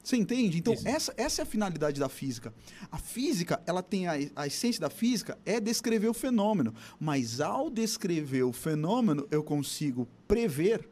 [0.03, 0.59] Você entende?
[0.59, 2.55] Então, essa, essa é a finalidade da física.
[2.91, 6.75] A física, ela tem a, a essência da física é descrever o fenômeno.
[6.99, 10.89] Mas ao descrever o fenômeno, eu consigo prever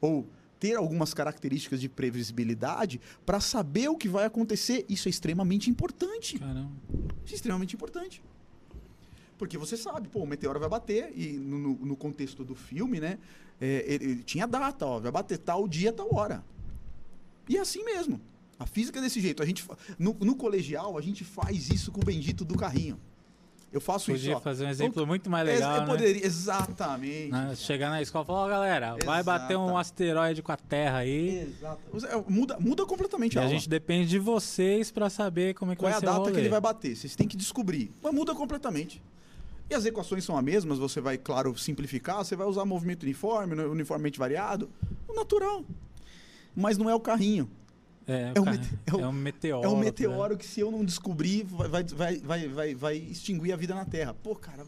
[0.00, 0.28] ou
[0.60, 4.84] ter algumas características de previsibilidade para saber o que vai acontecer.
[4.88, 6.38] Isso é extremamente importante.
[6.38, 6.70] Caramba.
[7.24, 8.22] Isso é extremamente importante.
[9.38, 13.18] Porque você sabe, pô, o meteoro vai bater, e no, no contexto do filme, né?
[13.58, 16.44] É, ele, ele, tinha data, ó, vai bater tal dia, tal hora.
[17.48, 18.20] E é assim mesmo.
[18.58, 19.42] A física é desse jeito.
[19.42, 19.66] A gente,
[19.98, 23.00] no, no colegial, a gente faz isso com o bendito do carrinho.
[23.72, 24.26] Eu faço Podia isso.
[24.30, 25.76] Podia fazer um exemplo muito mais legal.
[25.76, 25.86] Eu né?
[25.86, 27.30] poderia, exatamente.
[27.30, 27.54] Né?
[27.54, 29.06] Chegar na escola e falar, ó, oh, galera, Exata.
[29.06, 31.40] vai bater um asteroide com a Terra aí.
[31.40, 31.80] Exato.
[32.06, 35.76] É, muda, muda completamente e a, a gente depende de vocês para saber como é
[35.76, 36.96] que Qual vai é a data que ele vai bater.
[36.96, 37.92] Vocês têm que descobrir.
[38.02, 39.00] Mas muda completamente.
[39.70, 43.54] E as equações são as mesmas, você vai, claro, simplificar, você vai usar movimento uniforme,
[43.54, 44.68] uniformemente variado,
[45.06, 45.64] o natural.
[46.56, 47.48] Mas não é o carrinho.
[48.10, 49.64] É, é, o, mete é, o, é um meteoro.
[49.64, 50.38] É um meteoro né?
[50.40, 54.12] que, se eu não descobrir, vai, vai, vai, vai, vai extinguir a vida na Terra.
[54.12, 54.66] Pô, cara,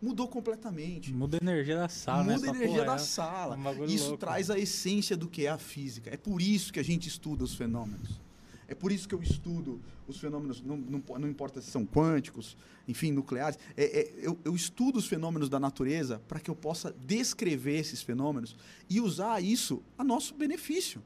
[0.00, 1.10] mudou completamente.
[1.10, 2.24] Muda a energia da sala.
[2.24, 3.56] Muda a energia da é sala.
[3.56, 6.10] Um isso louco, traz a essência do que é a física.
[6.12, 8.20] É por isso que a gente estuda os fenômenos.
[8.68, 12.56] É por isso que eu estudo os fenômenos, não, não, não importa se são quânticos,
[12.86, 13.58] enfim, nucleares.
[13.74, 18.02] É, é, eu, eu estudo os fenômenos da natureza para que eu possa descrever esses
[18.02, 18.54] fenômenos
[18.90, 21.02] e usar isso a nosso benefício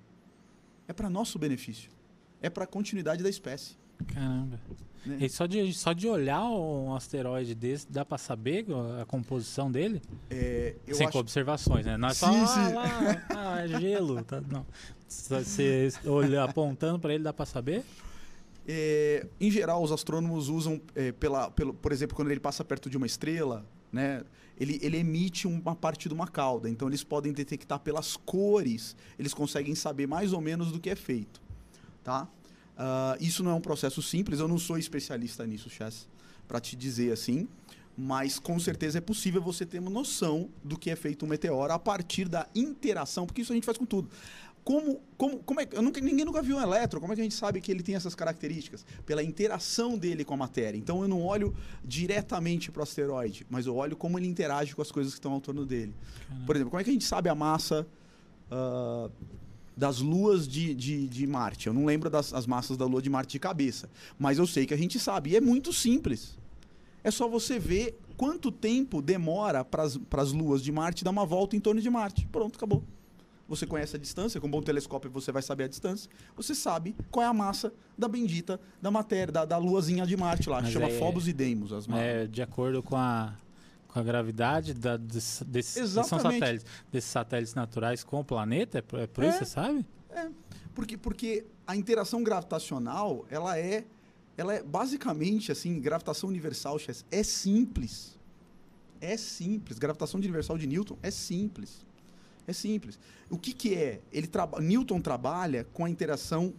[0.89, 1.91] é para nosso benefício.
[2.41, 3.77] É para a continuidade da espécie.
[4.13, 4.61] Caramba.
[5.05, 5.19] Né?
[5.21, 8.67] E só de, só de olhar um asteroide desse, dá para saber
[9.01, 10.03] a composição dele?
[10.29, 11.19] É, Sem acho...
[11.19, 11.97] observações, né?
[11.97, 12.77] Não é só sim, sim.
[12.77, 14.23] Ah, ah, é gelo.
[14.25, 14.67] Tá, não.
[15.09, 17.85] Você olha, apontando para ele, dá para saber?
[18.67, 22.91] É, em geral, os astrônomos usam, é, pela, pelo, por exemplo, quando ele passa perto
[22.91, 24.25] de uma estrela, né?
[24.59, 26.69] Ele, ele emite uma parte de uma cauda.
[26.69, 30.97] Então eles podem detectar pelas cores, eles conseguem saber mais ou menos do que é
[30.97, 31.41] feito.
[32.03, 32.29] Tá?
[32.77, 36.09] Uh, isso não é um processo simples, eu não sou especialista nisso, Chess,
[36.47, 37.49] para te dizer assim.
[37.99, 41.73] Mas com certeza é possível você ter uma noção do que é feito um meteoro
[41.73, 44.11] a partir da interação, porque isso a gente faz com tudo
[44.67, 47.25] como, como, como é, eu nunca, ninguém nunca viu um elétron, como é que a
[47.25, 48.85] gente sabe que ele tem essas características?
[49.07, 50.77] Pela interação dele com a matéria.
[50.77, 51.55] Então eu não olho
[51.85, 55.31] diretamente para o asteroide, mas eu olho como ele interage com as coisas que estão
[55.35, 55.95] ao torno dele.
[56.27, 56.47] Caramba.
[56.47, 57.87] Por exemplo, como é que a gente sabe a massa
[58.51, 59.09] uh,
[59.77, 61.69] das luas de, de, de, Marte?
[61.69, 63.89] Eu não lembro das as massas da lua de Marte de cabeça,
[64.19, 65.31] mas eu sei que a gente sabe.
[65.31, 66.37] E é muito simples.
[67.05, 71.55] É só você ver quanto tempo demora para as luas de Marte dar uma volta
[71.55, 72.27] em torno de Marte.
[72.33, 72.83] Pronto, acabou
[73.49, 76.97] você conhece a distância, com um bom telescópio você vai saber a distância, você sabe
[77.11, 80.71] qual é a massa da bendita da matéria, da, da luazinha de Marte lá, que
[80.71, 81.73] chama é, Phobos e Deimos.
[81.73, 83.35] As é, de acordo com a,
[83.89, 88.83] com a gravidade da, desse, desses, são satélites, desses satélites naturais com o planeta, é
[88.83, 89.87] por, é por é, isso, você sabe?
[90.11, 90.29] É,
[90.75, 93.85] porque, porque a interação gravitacional, ela é,
[94.37, 96.79] ela é basicamente, assim, gravitação universal,
[97.11, 98.17] é simples.
[99.01, 99.79] É simples.
[99.79, 101.87] Gravitação universal de Newton é simples.
[102.47, 102.99] É simples.
[103.29, 104.01] O que, que é?
[104.13, 106.55] Ele traba Newton trabalha com a interação,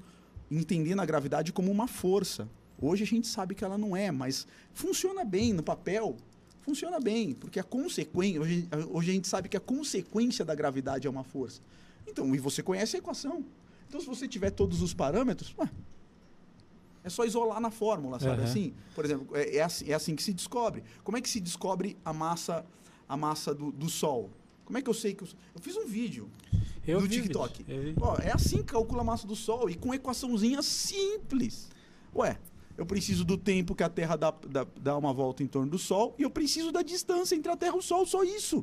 [0.51, 2.47] entendendo a gravidade como uma força.
[2.79, 6.17] Hoje a gente sabe que ela não é, mas funciona bem no papel.
[6.61, 8.41] Funciona bem, porque a consequência.
[8.41, 11.61] Hoje, hoje a gente sabe que a consequência da gravidade é uma força.
[12.05, 13.45] Então, e você conhece a equação.
[13.87, 15.69] Então, se você tiver todos os parâmetros, ué,
[17.05, 18.47] é só isolar na fórmula, sabe uhum.
[18.47, 18.73] assim?
[18.93, 20.83] Por exemplo, é, é, assim, é assim que se descobre.
[21.05, 22.65] Como é que se descobre a massa,
[23.07, 24.29] a massa do, do Sol?
[24.67, 25.27] Como é que eu sei que eu...
[25.55, 26.29] Eu fiz um vídeo
[26.85, 27.65] eu no TikTok.
[28.01, 31.69] Ó, é assim que calcula a massa do Sol e com equaçãozinha simples.
[32.13, 32.37] Ué,
[32.77, 35.77] eu preciso do tempo que a Terra dá, dá, dá uma volta em torno do
[35.77, 38.61] Sol e eu preciso da distância entre a Terra e o Sol, só isso.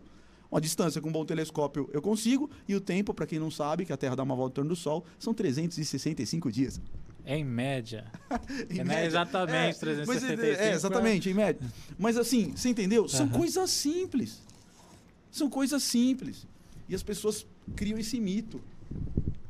[0.51, 3.87] Uma distância com um bom telescópio eu consigo e o tempo, para quem não sabe,
[3.87, 6.83] que a Terra dá uma volta em torno do Sol, são 365 dias.
[7.25, 8.13] É em média.
[8.69, 9.07] em é, média.
[9.07, 10.07] exatamente é, 365.
[10.07, 11.67] Mas, é, é, exatamente, em média.
[11.99, 13.09] Mas assim, você entendeu?
[13.09, 13.33] São uhum.
[13.33, 14.43] coisas simples.
[15.35, 16.47] São coisas simples.
[16.89, 18.61] E as pessoas criam esse mito.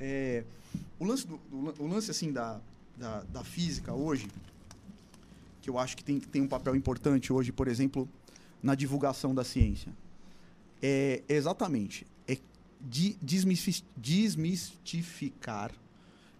[0.00, 0.44] É,
[0.98, 2.58] O lance, do, do- o lance assim, da,
[2.96, 4.28] da, da física hoje,
[5.60, 8.08] que eu acho que tem, tem um papel importante hoje, por exemplo,
[8.62, 9.92] na divulgação da ciência,
[10.82, 12.38] é exatamente é
[12.80, 13.18] de,
[13.96, 15.70] desmistificar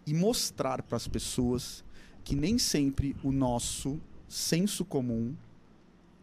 [0.06, 1.84] e mostrar para as pessoas
[2.24, 5.34] que nem sempre o nosso senso comum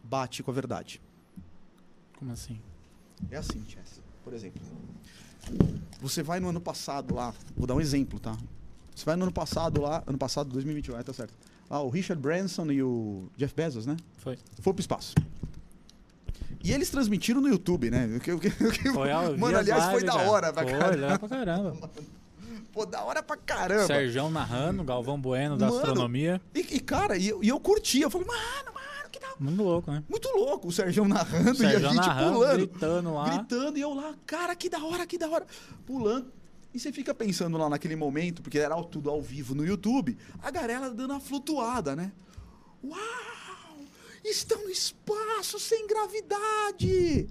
[0.02, 1.00] bate com a verdade.
[2.18, 2.58] Como assim?
[3.30, 4.00] É assim, Chess.
[4.24, 4.60] Por exemplo,
[6.00, 8.36] você vai no ano passado lá, vou dar um exemplo, tá?
[8.94, 11.34] Você vai no ano passado lá, ano passado, 2021, é, tá certo.
[11.68, 13.96] Ah, o Richard Branson e o Jeff Bezos, né?
[14.18, 14.38] Foi.
[14.60, 15.14] Foi pro espaço.
[16.62, 18.06] E eles transmitiram no YouTube, né?
[18.16, 20.30] O que- o que- o que- Foi Mano, aliás, foi lives, da cara.
[20.30, 20.96] hora pra Foi, caramba.
[20.96, 21.90] legal pra caramba.
[22.72, 23.86] Pô, da hora pra caramba.
[23.86, 25.78] Serjão narrando, Galvão Bueno da Mano.
[25.78, 26.40] astronomia.
[26.54, 28.00] E, e, cara, e, eu- e eu curti.
[28.00, 28.71] Eu falei, mano,
[29.12, 30.02] que Muito louco, né?
[30.08, 32.56] Muito louco o Sérgio narrando e a gente narrando, pulando.
[32.56, 33.36] gritando lá.
[33.36, 35.46] gritando e eu lá, cara, que da hora, que da hora,
[35.86, 36.32] pulando.
[36.74, 40.50] E você fica pensando lá naquele momento, porque era tudo ao vivo no YouTube, a
[40.50, 42.10] galera dando uma flutuada, né?
[42.82, 42.98] Uau!
[44.24, 47.28] Estão no espaço sem gravidade!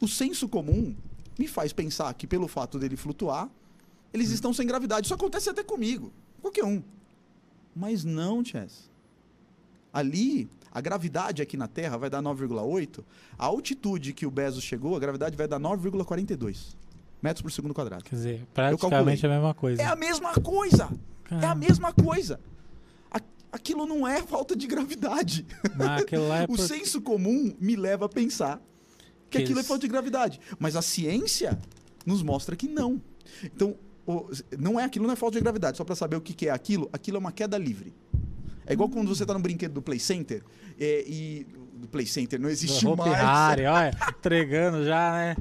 [0.00, 0.96] O senso comum
[1.38, 3.48] me faz pensar que pelo fato dele flutuar,
[4.12, 5.06] eles estão sem gravidade.
[5.06, 6.82] Isso acontece até comigo, qualquer um.
[7.74, 8.90] Mas não, Chess.
[9.92, 13.02] Ali, a gravidade aqui na Terra vai dar 9,8.
[13.38, 16.76] A altitude que o Bezos chegou, a gravidade vai dar 9,42
[17.22, 18.04] metros por segundo quadrado.
[18.04, 19.82] Quer dizer, praticamente a mesma coisa.
[19.82, 20.84] É a mesma coisa!
[21.30, 21.54] É a Caramba.
[21.66, 22.38] mesma coisa!
[23.50, 25.46] Aquilo não é falta de gravidade.
[25.78, 26.58] Lá é o por...
[26.58, 28.60] senso comum me leva a pensar
[29.30, 30.38] que Que aquilo é eles- falta de gravidade.
[30.58, 31.58] Mas a ciência
[32.04, 33.00] nos mostra que não.
[33.42, 33.74] Então,
[34.58, 35.78] não é aquilo, não é falta de gravidade.
[35.78, 37.94] Só para saber o que, que é aquilo, aquilo é uma queda livre.
[38.68, 40.42] É igual quando você tá no brinquedo do Play Center
[40.78, 41.46] é, e.
[41.78, 43.14] Do Play Center não existe Hope mais.
[43.14, 45.36] Harry, olha, entregando já, né?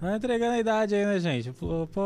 [0.00, 1.50] Não entregando a idade aí, né, gente?
[1.50, 2.00] Pô, pô,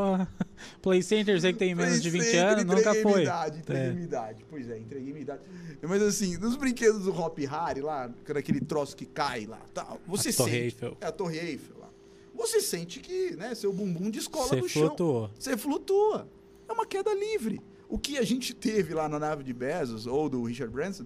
[0.81, 3.23] Play Center, você que tem menos de 20 Play Center, anos, nunca foi.
[3.23, 3.93] Idade, entreguei É.
[3.93, 4.45] minha idade.
[4.49, 5.43] Pois é, entreguei minha idade.
[5.83, 10.31] Mas assim, nos brinquedos do Hop Harry lá, aquele troço que cai lá, tal, você
[10.31, 10.65] A Torre sente.
[10.65, 10.97] Eiffel.
[11.03, 11.91] É a Torre Eiffel lá.
[12.35, 14.87] Você sente que, né, seu bumbum descola Você do chão.
[14.89, 15.31] flutuou.
[15.39, 16.27] Você flutua.
[16.67, 17.61] É uma queda livre.
[17.89, 21.05] O que a gente teve lá na nave de Bezos ou do Richard Branson,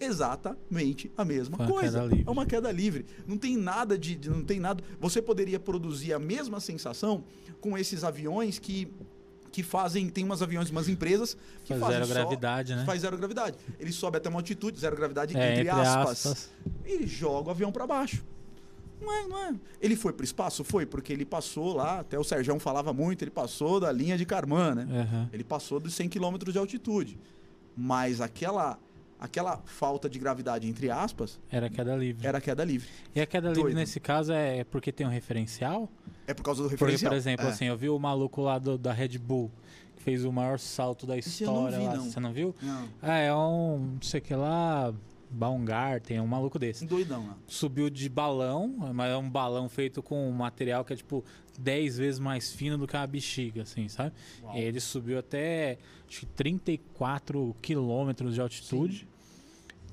[0.00, 2.00] exatamente a mesma uma coisa.
[2.26, 3.04] É uma queda livre.
[3.26, 4.82] Não tem nada de, de- não tem nada.
[5.00, 7.24] Você poderia produzir a mesma sensação
[7.60, 8.88] com esses aviões que
[9.50, 12.84] que fazem, tem umas aviões, umas empresas que Faz fazem zero só- gravidade, né?
[12.84, 13.56] Faz zero gravidade.
[13.80, 16.50] Ele sobe até uma altitude, zero gravidade É, entre, aspas,
[16.84, 18.22] e joga o avião para baixo.
[19.00, 19.54] Não é, não é.
[19.80, 20.62] Ele foi pro espaço?
[20.64, 24.24] Foi, porque ele passou lá, até o Serjão falava muito, ele passou da linha de
[24.26, 24.88] Karman, né?
[25.02, 25.30] Aham.
[25.32, 27.18] Ele passou dos 100 km de altitude.
[27.76, 28.78] Mas aquela,
[29.20, 32.26] aquela falta de gravidade, entre aspas, Era queda livre.
[32.26, 32.88] era queda livre.
[33.14, 33.76] E a queda livre Doido.
[33.76, 35.88] nesse caso é porque tem um referencial?
[36.26, 37.10] É por causa do Porque, referencial.
[37.10, 37.50] por exemplo, É.
[37.50, 39.50] assim, eu vi o maluco lá do- da Red Bull,
[39.96, 41.94] que fez o maior salto da história vi, lá.
[41.96, 42.04] não.
[42.10, 42.54] Você não viu?
[42.60, 44.92] Não, Ah, é um, não sei o que lá,
[45.30, 46.86] Baumgarten, um maluco desse.
[46.86, 47.36] doidão lá.
[47.46, 51.24] Subiu de balão, mas é um balão feito com um material que é tipo
[51.58, 54.12] 10 vezes mais fino do que uma bexiga, assim, sabe?
[54.42, 54.56] Uau.
[54.56, 59.06] Ele subiu até acho que 34 quilômetros de altitude,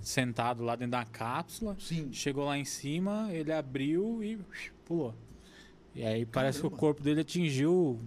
[0.02, 1.76] sentado lá dentro da cápsula.
[1.80, 2.12] Sim.
[2.14, 4.40] Chegou lá em cima, ele abriu e
[4.86, 5.14] pulou.
[5.96, 8.00] E aí parece que o corpo dele atingiu.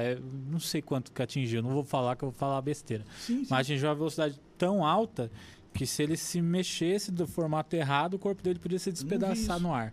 [0.00, 3.04] É, não sei quanto que atingiu, não vou falar que eu vou falar besteira.
[3.18, 3.46] Sim, sim.
[3.50, 5.30] Mas atingiu uma velocidade tão alta
[5.76, 9.72] que se ele se mexesse do formato errado, o corpo dele podia se despedaçar no
[9.74, 9.92] ar.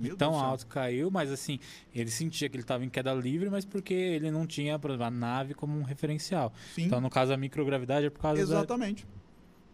[0.00, 0.50] Meu tão Deus do céu.
[0.50, 1.60] alto caiu, mas assim,
[1.94, 5.10] ele sentia que ele estava em queda livre, mas porque ele não tinha, exemplo, a
[5.10, 6.52] nave como um referencial.
[6.74, 8.56] Sim, Então, no caso, a microgravidade é por causa da...
[8.56, 9.06] exatamente.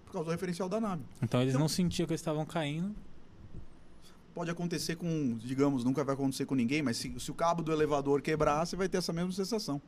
[0.05, 1.03] Por causa do referencial da nave.
[1.23, 2.95] Então, eles Então- não sentiam que eles estavam caindo.
[4.35, 7.73] Pode acontecer com, digamos, nunca vai acontecer com ninguém, mas se, se o cabo do
[7.73, 9.81] elevador quebrar, você vai ter essa mesma sensação.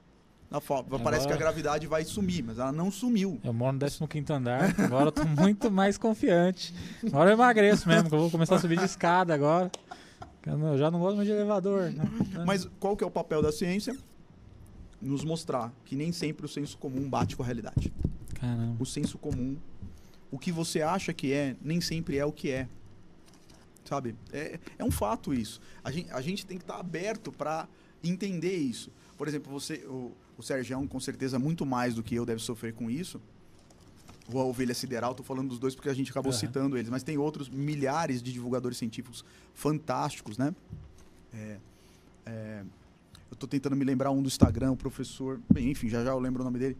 [0.50, 3.38] Na fo- Parece Agora- que a gravidade vai sumir, mas ela não sumiu.
[3.44, 6.74] Eu moro no 15 andar, agora eu tô muito mais confiante.
[7.06, 9.70] Agora eu emagreço mesmo, que eu vou começar a subir de escada agora.
[10.44, 11.90] Eu já não gosto mais de elevador.
[11.92, 12.02] Né?
[12.44, 13.96] Mas qual que é o papel da ciência?
[15.00, 17.92] Nos mostrar que nem sempre o senso comum bate com a realidade.
[18.34, 18.76] Caramba.
[18.82, 19.56] O senso comum,
[20.32, 22.66] o que você acha que é, nem sempre é o que é.
[23.84, 24.16] Sabe?
[24.32, 25.60] É, é um fato isso.
[25.84, 27.68] A gente, a gente tem que estar aberto para
[28.02, 28.90] entender isso.
[29.16, 32.72] Por exemplo, você, o, o Sergião, com certeza, muito mais do que eu, deve sofrer
[32.74, 33.20] com isso.
[34.32, 36.38] Ou a Ovelha Sideral, estou falando dos dois porque a gente acabou Aham.
[36.38, 39.24] citando eles, mas tem outros milhares de divulgadores científicos
[39.54, 40.54] fantásticos, né?
[41.32, 41.56] É,
[42.26, 42.62] é,
[43.30, 45.40] eu estou tentando me lembrar um do Instagram, o professor.
[45.52, 46.76] Bem, enfim, já já eu lembro o nome dele.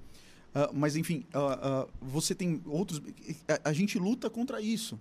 [0.55, 3.01] Ah, mas enfim, ah, ah, você tem outros.
[3.49, 4.99] A, a gente luta contra isso.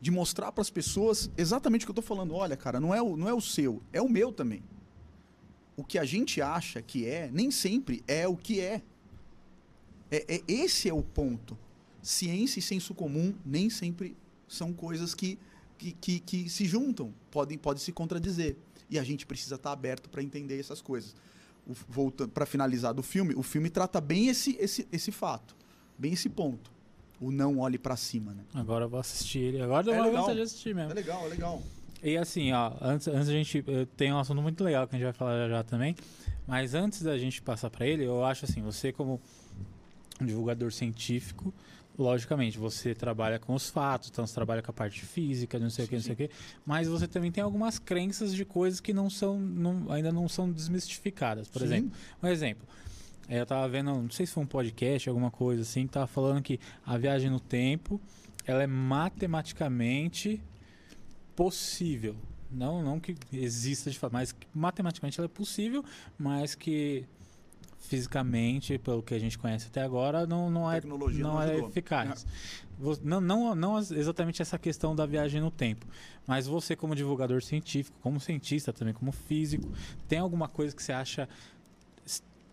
[0.00, 2.34] De mostrar para as pessoas exatamente o que eu estou falando.
[2.34, 4.62] Olha, cara, não é, o, não é o seu, é o meu também.
[5.76, 8.82] O que a gente acha que é, nem sempre é o que é.
[10.10, 11.56] é, é esse é o ponto.
[12.02, 14.16] Ciência e senso comum nem sempre
[14.48, 15.38] são coisas que,
[15.78, 18.56] que, que, que se juntam, podem, podem se contradizer.
[18.90, 21.14] E a gente precisa estar aberto para entender essas coisas.
[21.88, 25.54] Voltando para finalizar do filme, o filme trata bem esse, esse, esse fato,
[25.96, 26.72] bem esse ponto.
[27.20, 28.42] O não olhe para cima, né?
[28.52, 29.62] Agora eu vou assistir ele.
[29.62, 30.22] Agora eu É vou legal.
[30.22, 30.90] vontade de assistir mesmo.
[30.90, 31.62] É legal, é legal.
[32.02, 34.98] E assim, ó, antes, antes a gente eh, tem um assunto muito legal que a
[34.98, 35.94] gente vai falar já, já também,
[36.46, 39.20] mas antes da gente passar para ele, eu acho assim, você como
[40.20, 41.54] um divulgador científico,
[41.96, 45.84] logicamente, você trabalha com os fatos, então você trabalha com a parte física, não sei
[45.84, 46.30] o que, não sei o que,
[46.66, 50.50] mas você também tem algumas crenças de coisas que não são, não- ainda não são
[50.50, 51.48] desmistificadas.
[51.48, 51.66] Por Sim.
[51.66, 51.92] exemplo,
[52.22, 52.66] um exemplo.
[53.28, 56.06] eh, Eu tava vendo, não sei se foi um podcast, alguma coisa assim, que tava
[56.08, 58.00] falando que a viagem no tempo,
[58.44, 60.42] ela é matematicamente
[61.36, 62.16] possível.
[62.50, 65.82] Não, não que exista de fato, mas que matematicamente ela é possível,
[66.18, 67.06] mas que
[67.78, 70.98] fisicamente, pelo que a gente conhece até agora, não, não é, não
[71.32, 72.26] não é eficaz.
[72.78, 75.86] Vo- Não, não, não exatamente essa questão da viagem no tempo,
[76.26, 79.68] mas você como divulgador científico, como cientista também, como físico,
[80.08, 81.28] tem alguma coisa que você acha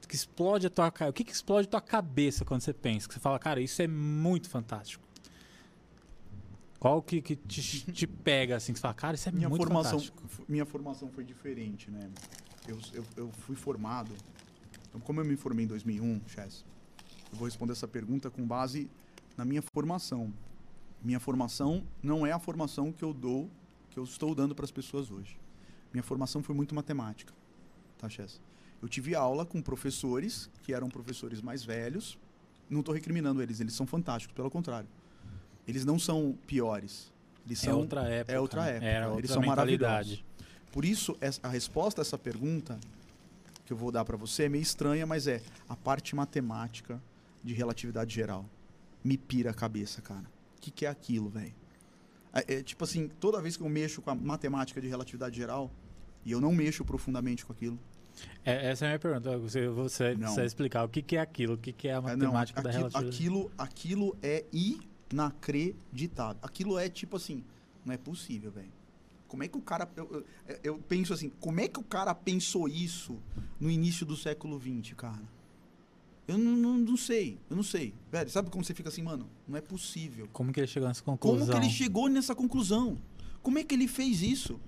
[0.07, 0.91] que explode a tua?
[1.07, 3.07] O que, que explode a tua cabeça quando você pensa?
[3.07, 5.03] Que você fala, cara, isso é muito fantástico.
[6.79, 9.61] Qual que, que te, te pega assim, que você fala, cara, isso é minha muito
[9.61, 10.45] formação fantástico.
[10.47, 12.09] minha formação foi diferente né?
[12.67, 14.11] Eu, eu, eu fui formado
[14.87, 16.63] então como eu me formei em 2001 Chess
[17.31, 18.89] eu vou responder essa pergunta com base
[19.37, 20.33] na minha formação.
[21.01, 23.49] Minha formação não é a formação que eu dou
[23.91, 25.37] que eu estou dando para as pessoas hoje.
[25.93, 27.33] Minha formação foi muito matemática
[27.97, 28.41] tá Chess?
[28.81, 32.17] Eu tive aula com professores que eram professores mais velhos.
[32.69, 34.87] Não estou recriminando eles eles são fantásticos pelo contrário
[35.69, 37.11] eles não são piores
[37.45, 38.33] eles É são outra época.
[38.33, 38.69] é outra né?
[38.75, 38.87] época.
[38.87, 39.81] Eles outra são mentalidade.
[39.81, 40.23] maravilhosos.
[40.71, 42.79] Por isso, a resposta a essa pergunta
[43.65, 47.01] que eu vou dar para você é meio estranha, mas é a parte matemática
[47.43, 48.45] de relatividade geral.
[49.03, 50.25] Me pira a cabeça, cara.
[50.57, 51.53] O que, que é aquilo, velho?
[52.33, 55.71] É, é, tipo assim, toda vez que eu mexo com a matemática de relatividade geral,
[56.23, 57.79] e eu não mexo profundamente com aquilo,
[58.45, 59.37] É, essa é a minha pergunta.
[59.39, 60.19] Você, você Não.
[60.19, 62.61] precisa explicar o que, que é aquilo, o que, que é a é, não, matemática
[62.61, 63.15] da aquilo, relatividade.
[63.15, 64.43] aquilo, aquilo é
[65.11, 66.39] inacreditável.
[66.41, 67.43] Aquilo é tipo assim,
[67.85, 68.71] não é possível, velho.
[69.27, 69.87] Como é que o cara.
[69.95, 73.17] Eu, eu- eu penso assim, como é que o cara pensou isso
[73.59, 75.21] no início do século XX, cara?
[76.27, 77.93] Eu não, não, não sei, eu não sei.
[78.11, 79.27] Velho, sabe como você fica assim, mano?
[79.47, 80.27] Não é possível.
[80.31, 81.47] Como que ele chegou nessa Como conclusão?
[81.59, 82.97] que ele chegou nessa conclusão?
[83.41, 84.59] Como é que ele fez isso?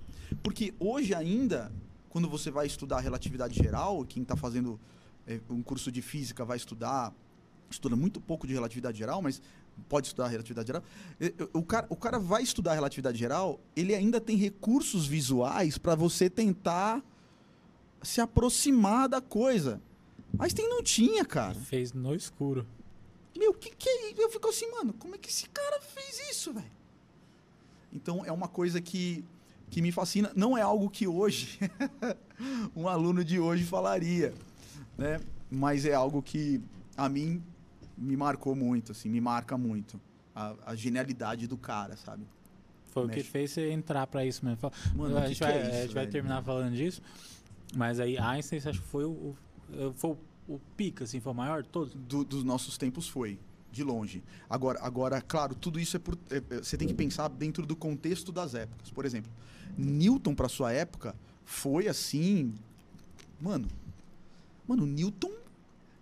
[0.42, 1.72] Porque hoje ainda,
[2.08, 4.78] quando você vai estudar relatividade geral, quem está fazendo
[5.26, 7.12] é, um curso de física vai estudar,
[7.70, 9.40] estuda muito pouco de relatividade geral, mas
[9.88, 10.82] pode estudar relatividade geral.
[11.52, 16.30] O cara, o cara vai estudar relatividade geral, ele ainda tem recursos visuais para você
[16.30, 17.02] tentar
[18.02, 19.80] se aproximar da coisa.
[20.32, 21.54] Mas tem não tinha, cara.
[21.54, 22.66] Fez no escuro.
[23.36, 24.20] Meu, o que, que é isso?
[24.20, 26.70] Eu fico assim, mano, como é que esse cara fez isso, velho?
[27.92, 29.24] Então é uma coisa que,
[29.70, 30.32] que me fascina.
[30.34, 31.58] Não é algo que hoje
[32.74, 34.32] um aluno de hoje falaria,
[34.96, 35.20] né?
[35.50, 36.62] Mas é algo que
[36.96, 37.42] a mim
[38.02, 40.00] me marcou muito, assim, me marca muito.
[40.34, 42.24] A, a genialidade do cara, sabe?
[42.90, 43.28] Foi o que Mexe.
[43.30, 44.70] fez você entrar pra isso mesmo.
[44.94, 47.00] Mano, a que gente, vai, é isso, a gente vai terminar falando disso.
[47.74, 51.32] Mas aí Einstein, você acha que foi o, o- foi o, o pico, assim, foi
[51.32, 51.94] o maior de todos?
[51.94, 53.38] do- dos nossos tempos foi,
[53.70, 54.22] de longe.
[54.48, 56.18] Agora, agora claro, tudo isso é por.
[56.30, 58.90] é- é- você tem que pensar dentro do contexto das épocas.
[58.90, 59.30] Por exemplo,
[59.78, 61.14] Newton, para sua época,
[61.46, 62.52] foi assim.
[63.40, 63.68] Mano.
[64.68, 65.30] Mano, Newton.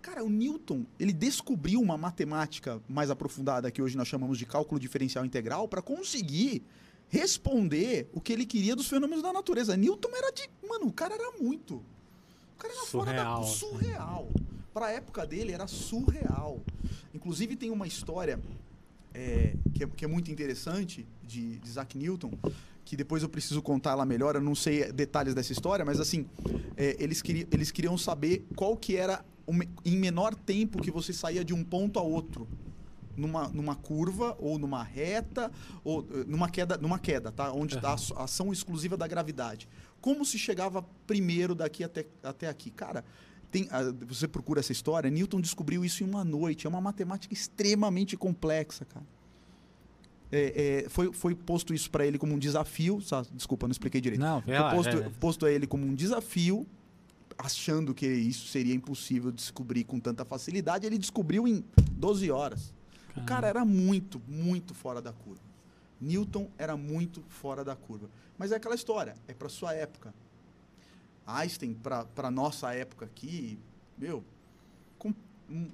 [0.01, 4.79] Cara, o Newton, ele descobriu uma matemática mais aprofundada que hoje nós chamamos de cálculo
[4.79, 6.63] diferencial integral para conseguir
[7.07, 9.77] responder o que ele queria dos fenômenos da natureza.
[9.77, 10.49] Newton era de.
[10.67, 11.75] Mano, o cara era muito.
[11.75, 13.37] O cara era Surreal, fora da.
[13.37, 13.59] assim.
[13.59, 14.29] Surreal.
[14.73, 16.61] Pra época dele era surreal.
[17.13, 18.39] Inclusive tem uma história
[19.13, 22.31] é, que, é, que é muito interessante de, de Isaac Newton,
[22.85, 26.25] que depois eu preciso contar ela melhor, eu não sei detalhes dessa história, mas assim,
[26.77, 29.23] é, eles, queriam, eles queriam saber qual que era
[29.85, 32.47] em menor tempo que você saía de um ponto a outro.
[33.17, 35.51] Numa, numa curva, ou numa reta,
[35.83, 37.51] ou eh, numa queda, numa queda, tá?
[37.51, 39.67] Onde está a aç- a ação exclusiva da gravidade.
[39.99, 42.71] Como se chegava primeiro daqui até, até aqui?
[42.71, 43.03] Cara,
[43.51, 46.65] tem, ah, você procura essa história, Newton descobriu isso em uma noite.
[46.65, 49.05] É uma matemática extremamente complexa, cara.
[50.31, 53.01] É, é, foi, foi posto isso para ele como um desafio.
[53.01, 54.21] sa- Desculpa, não expliquei direito.
[54.21, 55.09] Não, Foi posto, é.
[55.19, 56.65] posto a ele como um desafio,
[57.37, 60.85] achando que isso seria impossível descobrir com tanta facilidade.
[60.85, 62.73] Ele descobriu em 12 horas.
[63.15, 65.41] O cara era muito, muito fora da curva.
[65.99, 68.09] Newton era muito fora da curva.
[68.37, 70.13] Mas é aquela história, é para sua época.
[71.25, 71.73] Einstein,
[72.15, 73.59] para nossa época aqui,
[73.97, 74.23] meu,
[74.97, 75.13] com,
[75.49, 75.69] um,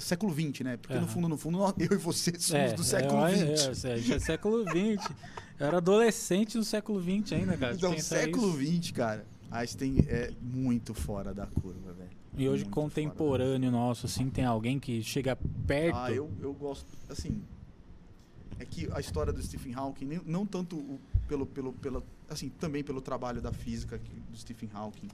[0.00, 0.76] século XX, né?
[0.76, 1.00] Porque uhum.
[1.00, 3.84] no fundo, no fundo, eu e você somos é, do século XX.
[3.84, 5.10] É, é, é, é século XX.
[5.58, 7.74] Eu era adolescente no século XX ainda, cara.
[7.74, 9.26] Então, século XX, cara.
[9.52, 12.10] Einstein é muito fora da curva, velho.
[12.36, 15.96] E hoje, muito contemporâneo nosso, assim, tem alguém que chega perto.
[15.96, 16.86] Ah, eu, eu gosto.
[17.08, 17.42] Assim,
[18.58, 22.82] é que a história do Stephen Hawking, não tanto o, pelo, pelo, pela, assim, também
[22.82, 24.00] pelo trabalho da física
[24.30, 25.08] do Stephen Hawking,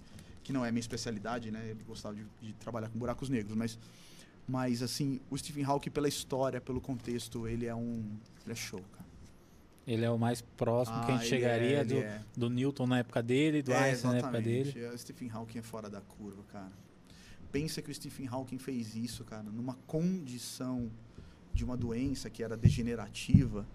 [0.44, 1.70] que não é minha especialidade, né?
[1.70, 3.78] Ele gostava de, de trabalhar com buracos negros, mas,
[4.46, 8.04] mas assim, o Stephen Hawking pela história, pelo contexto, ele é um,
[8.44, 8.97] ele é show, cara.
[9.88, 12.20] Ele é o mais próximo ah, que a gente ah, chegaria é, do, é.
[12.36, 14.86] do Newton na época dele, do é, Einstein na época dele.
[14.86, 16.72] O Stephen Hawking é fora da curva, cara.
[17.50, 20.90] Pensa que o Stephen Hawking fez isso, cara, numa condição
[21.54, 23.66] de uma doença que era degenerativa,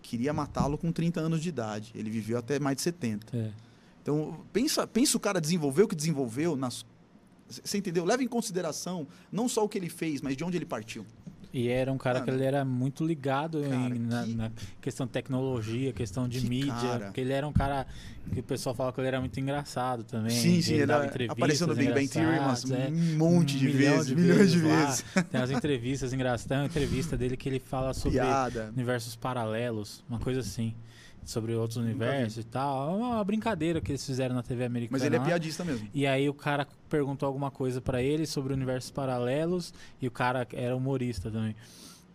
[0.00, 1.90] queria matá-lo com 30 anos de idade.
[1.96, 3.36] Ele viveu até mais de 70.
[3.36, 3.52] É.
[4.00, 6.86] Então, pensa, pensa o cara desenvolveu o que desenvolveu nas
[7.48, 8.04] você entendeu?
[8.04, 11.06] Leva em consideração não só o que ele fez, mas de onde ele partiu.
[11.56, 14.34] E era um cara, que ele era muito ligado cara, em, na, que...
[14.34, 16.74] na, questão de tecnologia, questão de que mídia.
[16.74, 17.04] Cara.
[17.06, 17.86] Porque ele era um cara
[18.30, 20.36] que o pessoal fala que ele era muito engraçado também.
[20.36, 24.08] Sim, sim, ele, ele apareceu no Big Bang Theory mas é, um monte de vezes,
[24.08, 25.04] de milhões de vezes.
[25.32, 28.70] Tem as entrevistas engraçadas, tem uma entrevista dele que ele fala sobre Piada.
[28.74, 30.74] universos paralelos, uma coisa assim
[31.26, 32.88] sobre outros universos e tal.
[32.88, 34.96] É uma brincadeira que eles fizeram na TV americana.
[34.98, 35.88] Mas ele é piadista mesmo.
[35.92, 40.46] E aí o cara perguntou alguma coisa para ele sobre universos paralelos e o cara
[40.52, 41.54] era humorista também.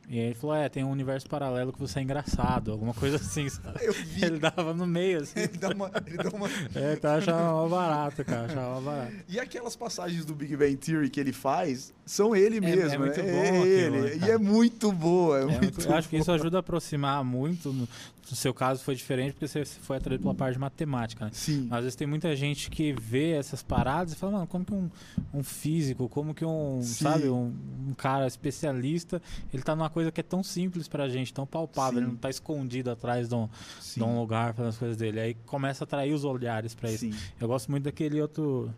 [0.10, 3.16] E aí ele falou, é, tem um universo paralelo que você é engraçado, alguma coisa
[3.16, 3.80] assim, sabe?
[3.82, 4.26] Eu vi.
[4.26, 5.40] Ele dava no meio, assim.
[5.40, 5.92] Ele dá uma...
[6.06, 6.50] Ele dá uma...
[6.76, 9.14] é, tá achando barato, cara, achava barato.
[9.30, 12.98] E aquelas passagens do Big Bang Theory que ele faz, são ele é, mesmo, é,
[12.98, 14.26] muito é, bom ele.
[14.26, 17.88] e é muito boa, é, é muito Eu acho que isso ajuda a aproximar muito.
[18.32, 21.32] No, seu caso foi diferente porque você foi atraído pela parte de matemática, né?
[21.34, 21.68] Sim.
[21.70, 24.74] Mas às vezes tem muita gente que vê essas paradas e fala, mano, como que
[24.74, 24.90] um,
[25.34, 27.04] um físico, como que um, Sim.
[27.04, 27.54] sabe, um,
[27.90, 29.22] um, cara especialista,
[29.54, 32.06] ele tá numa coisa que é tão simples pra gente, tão palpável, Sim.
[32.06, 33.50] ele não tá escondido atrás de um,
[33.96, 35.20] de um lugar fazendo as coisas dele.
[35.20, 37.10] Aí começa a atrair os olhares para isso.
[37.40, 38.74] Eu gosto muito daquele outro.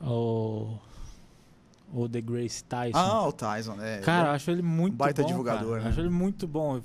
[0.00, 0.78] O
[1.92, 2.98] o The Grace Tyson.
[2.98, 3.98] Ah, o Tyson, é.
[3.98, 5.28] Cara, eu acho ele muito baita bom.
[5.28, 5.82] divulgador, cara.
[5.84, 5.88] né?
[5.90, 6.80] Acho ele muito bom.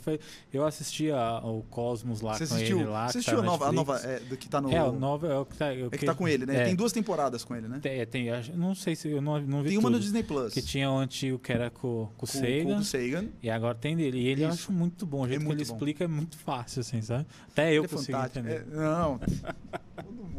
[0.51, 3.07] Eu assistia o Cosmos lá você com assistiu, ele lá.
[3.07, 4.71] Você assistiu a nova, a nova é, do que tá no.
[4.71, 5.73] É, o nova é o que tá.
[5.73, 6.61] É que, que tá com ele, né?
[6.61, 6.65] É.
[6.65, 7.79] Tem duas temporadas com ele, né?
[7.81, 9.69] Tem, tem não sei se eu não, não vi.
[9.69, 9.97] Tem uma tudo.
[9.97, 10.53] no Disney Plus.
[10.53, 12.63] Que tinha o antigo que era com, com, com o Sagan.
[12.63, 13.25] Com o Sagan.
[13.41, 14.19] E agora tem dele.
[14.19, 14.49] E ele Isso.
[14.49, 15.21] eu acho muito bom.
[15.21, 15.73] O jeito é que ele bom.
[15.73, 17.25] explica é muito fácil, assim, sabe?
[17.49, 18.65] Até eu ele é consigo é entender.
[18.67, 19.19] não.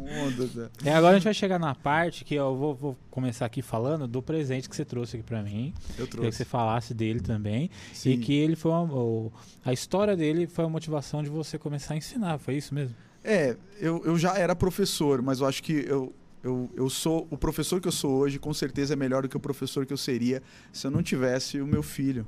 [0.05, 0.49] Mundo.
[0.53, 0.69] Né?
[0.85, 4.07] É, agora a gente vai chegar na parte que eu vou, vou começar aqui falando
[4.07, 5.73] do presente que você trouxe aqui para mim.
[5.89, 6.11] Eu trouxe.
[6.11, 7.69] Queria que você falasse dele também.
[7.93, 8.11] Sim.
[8.11, 9.31] E que ele foi uma,
[9.63, 12.95] a história dele foi a motivação de você começar a ensinar, foi isso mesmo?
[13.23, 16.13] É, eu, eu já era professor, mas eu acho que eu,
[16.43, 19.35] eu, eu sou o professor que eu sou hoje, com certeza é melhor do que
[19.35, 22.27] o professor que eu seria se eu não tivesse o meu filho.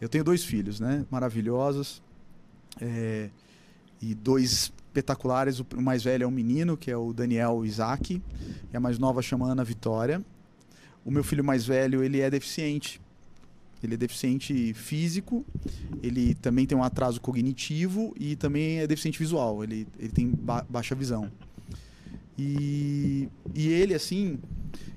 [0.00, 1.04] Eu tenho dois filhos, né?
[1.10, 2.02] Maravilhosos.
[2.80, 3.30] É,
[4.00, 5.58] e dois espetaculares.
[5.60, 8.22] O mais velho é um menino, que é o Daniel Isaac,
[8.72, 10.22] e a mais nova chama Ana Vitória.
[11.04, 13.00] O meu filho mais velho, ele é deficiente.
[13.82, 15.44] Ele é deficiente físico,
[16.00, 19.64] ele também tem um atraso cognitivo e também é deficiente visual.
[19.64, 21.28] Ele, ele tem ba baixa visão.
[22.38, 24.38] E, e ele, assim,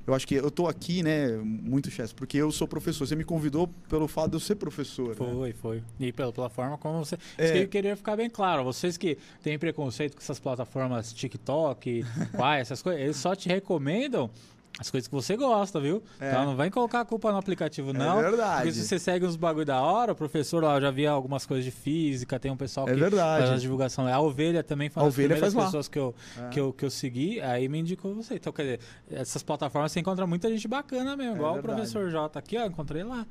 [0.08, 3.08] eu acho que eu tô aqui, né, muito chefe, porque eu sou professor.
[3.08, 5.10] Você me convidou pelo fato de eu ser professor.
[5.10, 5.16] Né?
[5.16, 5.56] Foi, né?
[5.60, 5.84] foi.
[6.00, 7.18] E pela, pela forma como você.
[7.38, 7.64] É...
[7.64, 8.64] Eu queria ficar bem claro.
[8.64, 12.06] Vocês que têm preconceito com essas plataformas TikTok,
[12.36, 14.30] Quai, essas coisas, eles só te recomendam
[14.78, 16.04] as coisas que você gosta, viu?
[16.20, 16.30] É.
[16.30, 18.20] Então não vem colocar a culpa no aplicativo, é não.
[18.20, 18.56] É verdade.
[18.58, 21.46] Porque se você segue uns bagulho da hora, o professor lá, eu já vi algumas
[21.46, 23.46] coisas de física, tem um pessoal é que verdade.
[23.46, 24.06] faz a divulgação.
[24.06, 26.50] A Ovelha também faz a Ovelha faz pessoas que eu, é.
[26.50, 28.36] que, eu, que eu segui, aí me indicou você.
[28.36, 28.80] Então, quer dizer,
[29.10, 31.74] essas plataformas você encontra muita gente bacana mesmo, é igual verdade.
[31.74, 33.26] o professor J aqui, ó, encontrei lá.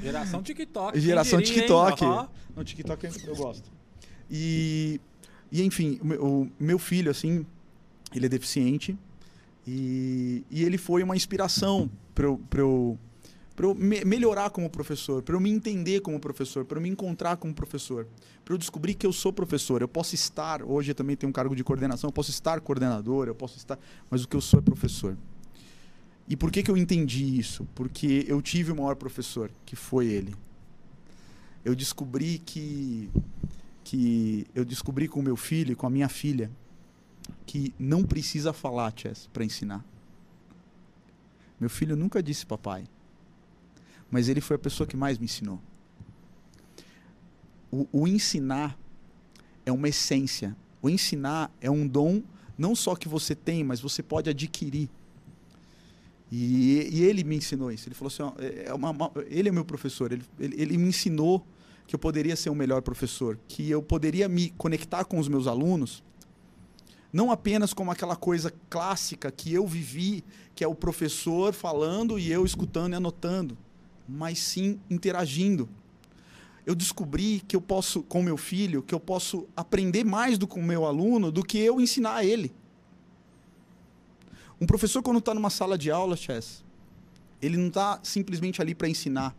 [0.00, 0.98] Geração TikTok.
[1.00, 2.04] Geração diria, TikTok.
[2.56, 3.70] No TikTok eu gosto.
[4.30, 4.98] E,
[5.52, 7.44] e enfim, o meu filho, assim,
[8.14, 8.96] ele é deficiente.
[9.66, 12.98] E, e ele foi uma inspiração para eu, eu,
[13.58, 17.36] eu me, melhorar como professor, para eu me entender como professor, para eu me encontrar
[17.36, 18.06] como professor,
[18.44, 19.80] para eu descobrir que eu sou professor.
[19.80, 23.26] Eu posso estar, hoje eu também tenho um cargo de coordenação, eu posso estar coordenador,
[23.26, 23.78] eu posso estar,
[24.10, 25.16] mas o que eu sou é professor.
[26.28, 27.66] E por que, que eu entendi isso?
[27.74, 30.34] Porque eu tive o maior professor, que foi ele.
[31.64, 33.10] Eu descobri que,
[33.82, 36.50] que eu descobri com meu filho, com a minha filha,
[37.46, 39.84] que não precisa falar, Chess, para ensinar.
[41.58, 42.84] Meu filho nunca disse papai,
[44.10, 45.60] mas ele foi a pessoa que mais me ensinou.
[47.70, 48.78] O, o ensinar
[49.64, 50.56] é uma essência.
[50.80, 52.22] O ensinar é um dom
[52.56, 54.88] Não só que você tem, mas você pode adquirir.
[56.30, 57.88] E, e ele me ensinou isso.
[57.88, 60.12] Ele falou assim: ó, é uma, uma, ele é meu professor.
[60.12, 61.44] Ele, ele, ele me ensinou
[61.86, 65.46] que eu poderia ser um melhor professor, que eu poderia me conectar com os meus
[65.46, 66.02] alunos,
[67.14, 72.28] não apenas como aquela coisa clássica que eu vivi, que é o professor falando e
[72.28, 73.56] eu escutando e anotando,
[74.08, 75.68] mas sim interagindo.
[76.66, 80.58] Eu descobri que eu posso, com meu filho, que eu posso aprender mais do com
[80.58, 82.52] o meu aluno do que eu ensinar a ele.
[84.60, 86.64] Um professor, quando está numa sala de aula, Chess,
[87.40, 89.36] ele não está simplesmente ali para ensinar.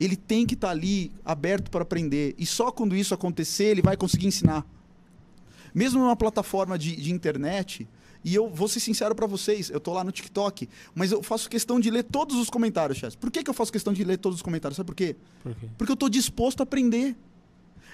[0.00, 2.34] Ele tem que estar tá ali aberto para aprender.
[2.36, 4.66] E só quando isso acontecer, ele vai conseguir ensinar.
[5.76, 7.86] Mesmo numa plataforma de, de internet,
[8.24, 11.50] e eu vou ser sincero para vocês, eu estou lá no TikTok, mas eu faço
[11.50, 13.14] questão de ler todos os comentários, Chess.
[13.14, 14.78] Por que, que eu faço questão de ler todos os comentários?
[14.78, 15.16] Sabe por quê?
[15.42, 15.68] Por quê?
[15.76, 17.14] Porque eu estou disposto a aprender.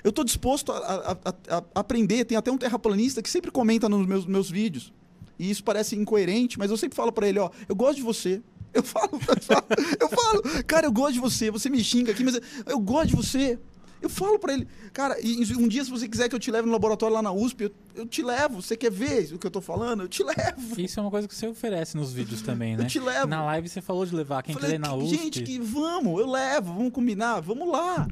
[0.04, 2.24] Eu estou disposto a, a, a, a, aprender.
[2.24, 4.92] Tem até um terraplanista que sempre comenta nos meus, meus vídeos.
[5.36, 8.40] E isso parece incoerente, mas eu sempre falo para ele, ó, eu gosto de você.
[8.72, 9.66] Eu falo, eu falo,
[10.00, 11.50] eu falo, cara, eu gosto de você.
[11.50, 13.58] Você me xinga aqui, mas eu gosto de você.
[14.02, 15.16] Eu falo para ele, cara,
[15.56, 17.72] um dia se você quiser que eu te leve no laboratório lá na USP, eu,
[17.94, 18.60] eu, te levo.
[18.60, 20.02] Você quer ver o que eu tô falando?
[20.02, 20.80] Eu te levo.
[20.80, 22.82] Isso é uma coisa que você oferece nos vídeos também, né?
[22.82, 23.28] Eu te levo.
[23.28, 25.16] Na live você falou de levar quem Falei, quiser na USP.
[25.16, 28.08] Gente, que vamos, eu levo, vamos combinar, vamos lá.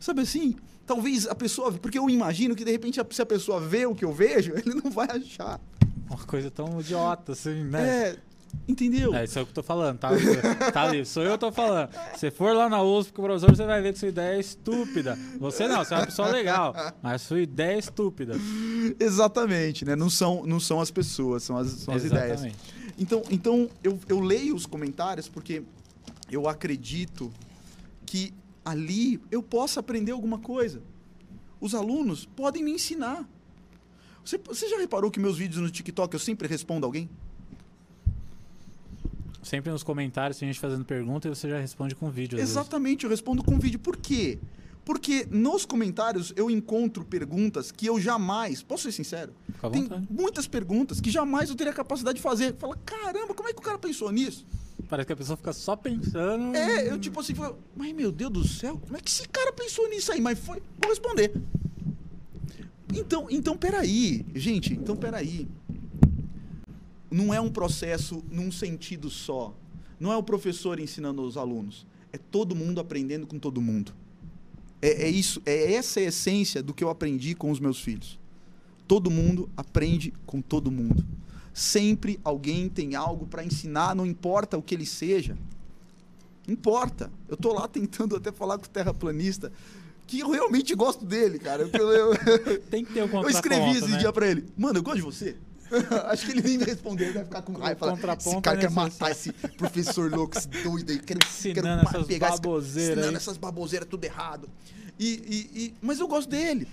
[0.00, 0.56] Sabe assim?
[0.84, 4.04] Talvez a pessoa, porque eu imagino que de repente se a pessoa vê o que
[4.04, 5.60] eu vejo, ele não vai achar.
[6.08, 8.08] Uma coisa tão idiota assim, né?
[8.08, 8.16] É,
[8.66, 9.14] Entendeu?
[9.14, 10.10] É isso é o que eu tô falando, tá?
[10.72, 11.90] tá ali, sou eu que tô falando.
[12.16, 14.40] Se for lá na USP com o professor, você vai ver que sua ideia é
[14.40, 15.18] estúpida.
[15.38, 18.34] Você não, você é uma pessoa legal, mas sua ideia é estúpida.
[19.00, 19.96] Exatamente, né?
[19.96, 22.42] Não são, não são as pessoas, são as, são as ideias.
[22.98, 25.62] Então, então eu, eu leio os comentários porque
[26.30, 27.32] eu acredito
[28.04, 28.34] que
[28.64, 30.82] ali eu possa aprender alguma coisa.
[31.60, 33.26] Os alunos podem me ensinar.
[34.24, 37.08] Você, você já reparou que meus vídeos no TikTok eu sempre respondo alguém?
[39.48, 42.38] Sempre nos comentários tem gente fazendo pergunta e você já responde com vídeo.
[42.38, 43.78] Exatamente, eu respondo com vídeo.
[43.78, 44.38] Por quê?
[44.84, 49.32] Porque nos comentários eu encontro perguntas que eu jamais, posso ser sincero,
[49.72, 50.06] tem vontade.
[50.10, 52.56] muitas perguntas que jamais eu teria capacidade de fazer.
[52.56, 54.44] Fala, caramba, como é que o cara pensou nisso?
[54.86, 56.54] Parece que a pessoa fica só pensando.
[56.54, 57.32] É, eu tipo assim,
[57.74, 60.20] mas meu Deus do céu, como é que esse cara pensou nisso aí?
[60.20, 61.32] Mas foi, vou responder.
[62.94, 65.48] Então, então peraí, gente, então peraí
[67.10, 69.54] não é um processo num sentido só.
[69.98, 71.86] Não é o professor ensinando os alunos.
[72.12, 73.92] É todo mundo aprendendo com todo mundo.
[74.80, 78.18] É, é isso, é essa a essência do que eu aprendi com os meus filhos.
[78.86, 81.04] Todo mundo aprende com todo mundo.
[81.52, 85.36] Sempre alguém tem algo para ensinar, não importa o que ele seja.
[86.46, 87.10] Importa.
[87.28, 89.52] Eu estou lá tentando até falar com o terraplanista,
[90.06, 91.68] que eu realmente gosto dele, cara.
[91.70, 93.98] Eu, eu, tem que ter um Eu escrevi esse né?
[93.98, 94.46] dia para ele.
[94.56, 95.36] Mano, eu gosto de você.
[96.08, 97.96] Acho que ele nem me respondeu, vai ficar com raiva.
[97.96, 100.98] Falar, esse cara quer matar esse professor louco, esse doido aí.
[100.98, 102.98] Quero, ensinando quero essas pegar baboseiras.
[102.98, 104.48] Ensinando essas baboseiras tudo errado.
[104.98, 106.66] E, e, e, mas eu gosto dele.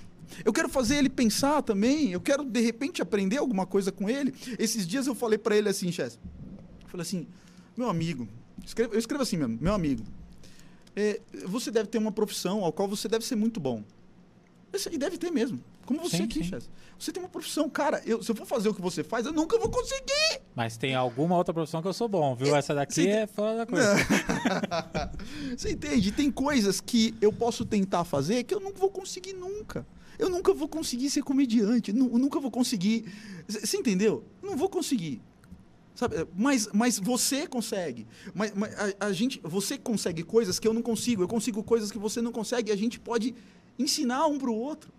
[0.44, 2.12] Eu quero fazer ele pensar também.
[2.12, 4.34] Eu quero, de repente, aprender alguma coisa com ele.
[4.58, 6.20] Esses dias eu falei para ele assim, Chess.
[6.84, 7.28] Eu falei assim,
[7.78, 8.28] meu amigo,
[8.78, 10.04] eu escrevo assim mesmo, meu amigo.
[10.96, 13.84] É, você deve ter uma profissão ao qual você deve ser muito bom.
[14.92, 15.62] E deve ter mesmo.
[15.86, 16.70] Como você sim, aqui, Chess.
[16.98, 18.02] Você tem uma profissão, cara.
[18.06, 20.42] Eu, se eu for fazer o que você faz, eu nunca vou conseguir.
[20.56, 22.56] Mas tem alguma outra profissão que eu sou bom, viu?
[22.56, 23.94] Essa daqui é fora da coisa.
[25.56, 26.12] você entende?
[26.12, 29.86] Tem coisas que eu posso tentar fazer que eu não vou conseguir nunca.
[30.18, 31.92] Eu nunca vou conseguir ser comediante.
[31.92, 33.06] Eu nunca vou conseguir.
[33.48, 34.24] Você entendeu?
[34.42, 35.22] Eu não vou conseguir.
[35.94, 36.28] Sabe?
[36.36, 38.08] Mas, mas você consegue.
[38.34, 41.22] Mas, mas a, a, gente, você consegue coisas que eu não consigo.
[41.22, 42.72] Eu consigo coisas que você não consegue.
[42.72, 43.36] E a gente pode
[43.78, 44.95] ensinar um para o outro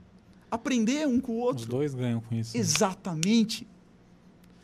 [0.57, 1.63] aprender um com o outro.
[1.63, 2.57] Os dois ganham com isso.
[2.57, 2.61] Né?
[2.61, 3.67] Exatamente.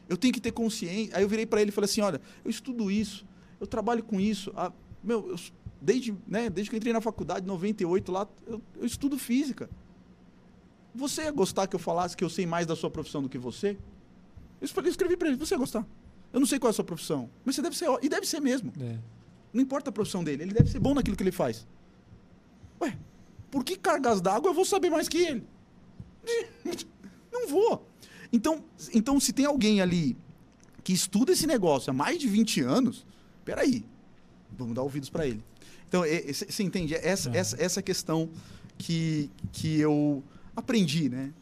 [0.08, 1.16] Eu tenho que ter consciência.
[1.16, 3.24] Aí eu virei para ele e falei assim: olha, eu estudo isso,
[3.60, 4.52] eu trabalho com isso.
[4.56, 5.36] Ah, meu, eu,
[5.80, 9.70] desde, né, desde que eu entrei na faculdade, em 98, lá, eu, eu estudo física.
[10.94, 13.38] Você ia gostar que eu falasse que eu sei mais da sua profissão do que
[13.38, 13.78] você?
[14.60, 15.86] Eu escrevi para ele: você ia gostar.
[16.32, 17.88] Eu não sei qual é a sua profissão, mas você deve ser.
[18.02, 18.72] E deve ser mesmo.
[18.80, 18.98] É.
[19.52, 21.66] Não importa a profissão dele, ele deve ser bom naquilo que ele faz.
[22.80, 22.96] Ué,
[23.50, 25.46] por que cargas d'água eu vou saber mais que ele?
[27.32, 27.88] Não vou.
[28.32, 30.16] Então, então, se tem alguém ali
[30.82, 33.06] que estuda esse negócio há mais de 20 anos,
[33.44, 33.84] peraí,
[34.56, 35.42] vamos dar ouvidos para ele.
[35.88, 36.94] Então, você entende?
[36.94, 37.34] Essa, uhum.
[37.36, 38.30] essa, essa questão
[38.78, 40.22] que, que eu
[40.56, 41.32] aprendi, né?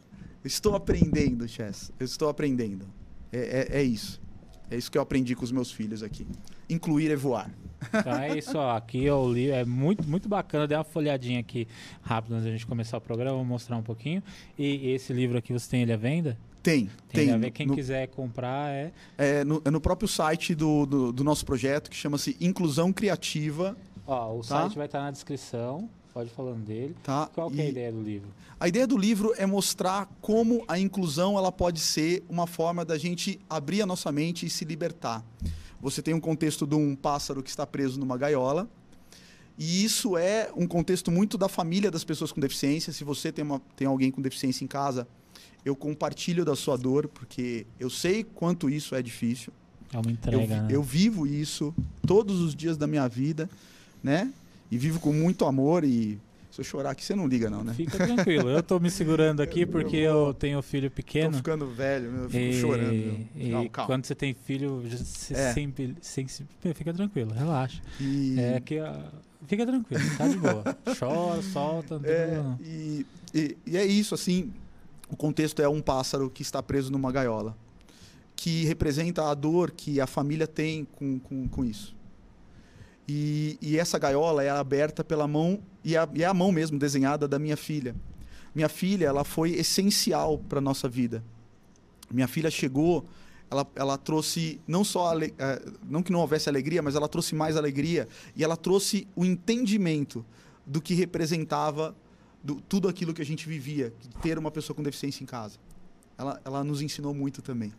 [0.43, 1.91] estou aprendendo, Chess.
[1.99, 2.85] Eu estou aprendendo.
[3.31, 4.21] É, é, é, isso.
[4.69, 6.27] É isso que eu aprendi com os meus filhos aqui.
[6.69, 7.51] Incluir é voar.
[7.93, 8.75] Então é isso, ó.
[8.75, 10.67] Aqui o livro é muito, muito bacana.
[10.67, 11.67] Dei uma folhadinha aqui
[12.01, 14.21] rápido antes da gente começar o programa, vou mostrar um pouquinho.
[14.57, 16.37] E esse livro aqui você tem ele à venda?
[16.61, 17.31] Tem, Tem, tem.
[17.33, 17.49] a ver.
[17.51, 18.91] Quem no, quiser comprar é.
[19.17, 23.75] é, no, é no próprio site do, do, do nosso projeto, que chama-se Inclusão Criativa,
[24.05, 24.61] Ó, o Tá.
[24.63, 25.89] site vai estar na descrição.
[26.13, 26.93] Pode falando dele.
[27.01, 27.29] tá?
[27.33, 28.27] Qual que é a ideia do livro?
[28.59, 32.97] a ideia do livro é mostrar como a inclusão ela pode ser uma forma da
[32.97, 35.23] gente abrir a nossa mente e se libertar.
[35.81, 38.69] Você tem um contexto de um pássaro que está preso numa gaiola,
[39.57, 42.93] e isso é um contexto muito da família das pessoas com deficiência.
[42.93, 45.07] Se você tem, uma, tem alguém com deficiência em casa,
[45.65, 49.51] eu compartilho da sua dor, porque eu sei quanto isso é difícil.
[49.93, 50.67] É uma Eu, entrega, vi- né?
[50.69, 51.73] eu vivo isso
[52.07, 53.49] todos os dias da minha vida,
[54.01, 54.31] né?
[54.71, 56.17] E vivo com muito amor e
[56.51, 57.73] se eu chorar aqui, você não liga não, né?
[57.73, 58.49] Fica tranquilo.
[58.49, 61.37] Eu tô me segurando aqui porque eu tenho filho Tô pequeno.
[61.37, 62.91] ficando velho, eu fico E, chorando.
[62.93, 63.27] meu.
[63.35, 63.87] e Calma, calma.
[63.87, 65.53] quando você tem filho, você É.
[65.53, 66.45] sempre, sempre-
[66.75, 67.81] fica tranquilo, relaxa.
[67.99, 68.93] E, É que ó,
[69.47, 70.63] fica tranquilo, tá de boa.
[70.99, 74.51] Chora, solta, não tem é, problema e, e- e é isso, assim,
[75.09, 77.55] o contexto é um pássaro que está preso numa gaiola,
[78.35, 81.95] que representa a dor que a família tem com, com, com isso.
[83.13, 86.79] E, e essa gaiola é aberta pela mão, e é, e é a mão mesmo
[86.79, 87.93] desenhada da minha filha.
[88.55, 91.21] Minha filha, ela foi essencial para a nossa vida.
[92.09, 93.03] Minha filha chegou,
[93.49, 97.35] ela, ela trouxe não só, ale- eh, não que não houvesse alegria, mas ela trouxe
[97.35, 100.25] mais alegria e ela trouxe o entendimento
[100.65, 101.93] do que representava
[102.41, 105.57] do, tudo aquilo que a gente vivia, ter uma pessoa com deficiência em casa.
[106.17, 107.73] Ela, ela nos ensinou muito também.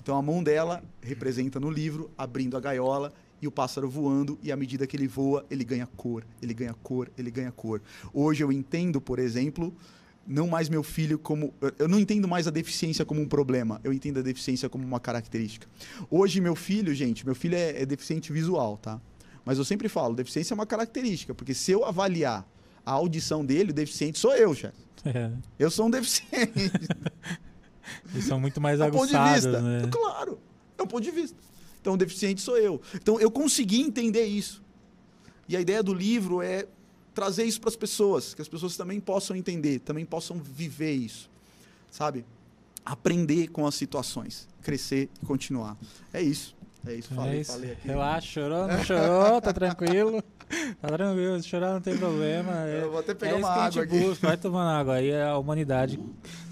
[0.00, 3.12] Então a mão dela representa no livro, abrindo a gaiola
[3.42, 6.72] e o pássaro voando, e à medida que ele voa, ele ganha cor, ele ganha
[6.82, 7.82] cor, ele ganha cor.
[8.14, 9.74] Hoje eu entendo, por exemplo,
[10.24, 11.52] não mais meu filho como.
[11.78, 15.00] eu- não entendo mais a deficiência como um problema, eu entendo a deficiência como uma
[15.00, 15.66] característica.
[16.08, 19.00] Hoje, meu filho, gente, meu filho é, é deficiente visual, tá?
[19.44, 22.46] Mas eu sempre falo, deficiência é uma característica, porque se eu avaliar
[22.86, 24.80] a audição dele, o deficiente sou eu, chefe.
[25.04, 26.70] É, Eu sou um deficiente.
[28.14, 29.60] eles são muito mais É aguçados, vista.
[29.60, 29.88] né?
[29.90, 30.38] Claro,
[30.78, 31.36] é um ponto de vista.
[31.82, 32.80] Então, o deficiente sou eu.
[32.94, 34.62] Então, eu consegui entender isso.
[35.48, 36.64] E a ideia do livro é
[37.12, 41.28] trazer isso para as pessoas, que as pessoas também possam entender, também possam viver isso,
[41.90, 42.24] sabe?
[42.84, 45.76] Aprender com as situações, crescer e continuar.
[46.12, 46.54] É isso.
[46.86, 47.12] É isso.
[47.14, 47.52] Falei, é isso.
[47.52, 47.86] falei aqui.
[47.88, 50.22] Relaxa, chorou, não chorou, tá tranquilo.
[50.80, 52.66] Tá tranquilo, se chorar não tem problema.
[52.68, 53.98] É, Eu vou até pegar é uma água aqui.
[53.98, 54.94] busca, vai tomando água.
[54.94, 55.98] Aí a humanidade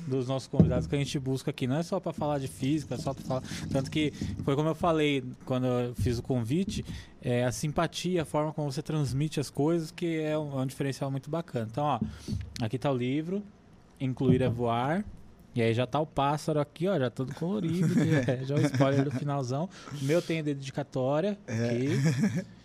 [0.07, 1.67] dos nossos convidados que a gente busca aqui.
[1.67, 3.43] Não é só para falar de física, é só para falar.
[3.71, 4.13] Tanto que
[4.45, 6.85] foi como eu falei quando eu fiz o convite,
[7.23, 10.67] é a simpatia, a forma como você transmite as coisas, que é um, é um
[10.67, 11.69] diferencial muito bacana.
[11.71, 12.01] Então, ó,
[12.61, 13.43] aqui tá o livro,
[14.01, 15.05] Incluir é Voar.
[15.53, 17.89] E aí já tá o pássaro aqui, ó, já todo colorido.
[17.95, 19.69] que é, já o spoiler do finalzão.
[20.01, 21.69] O meu tem dedicatória É.
[21.71, 21.89] aqui.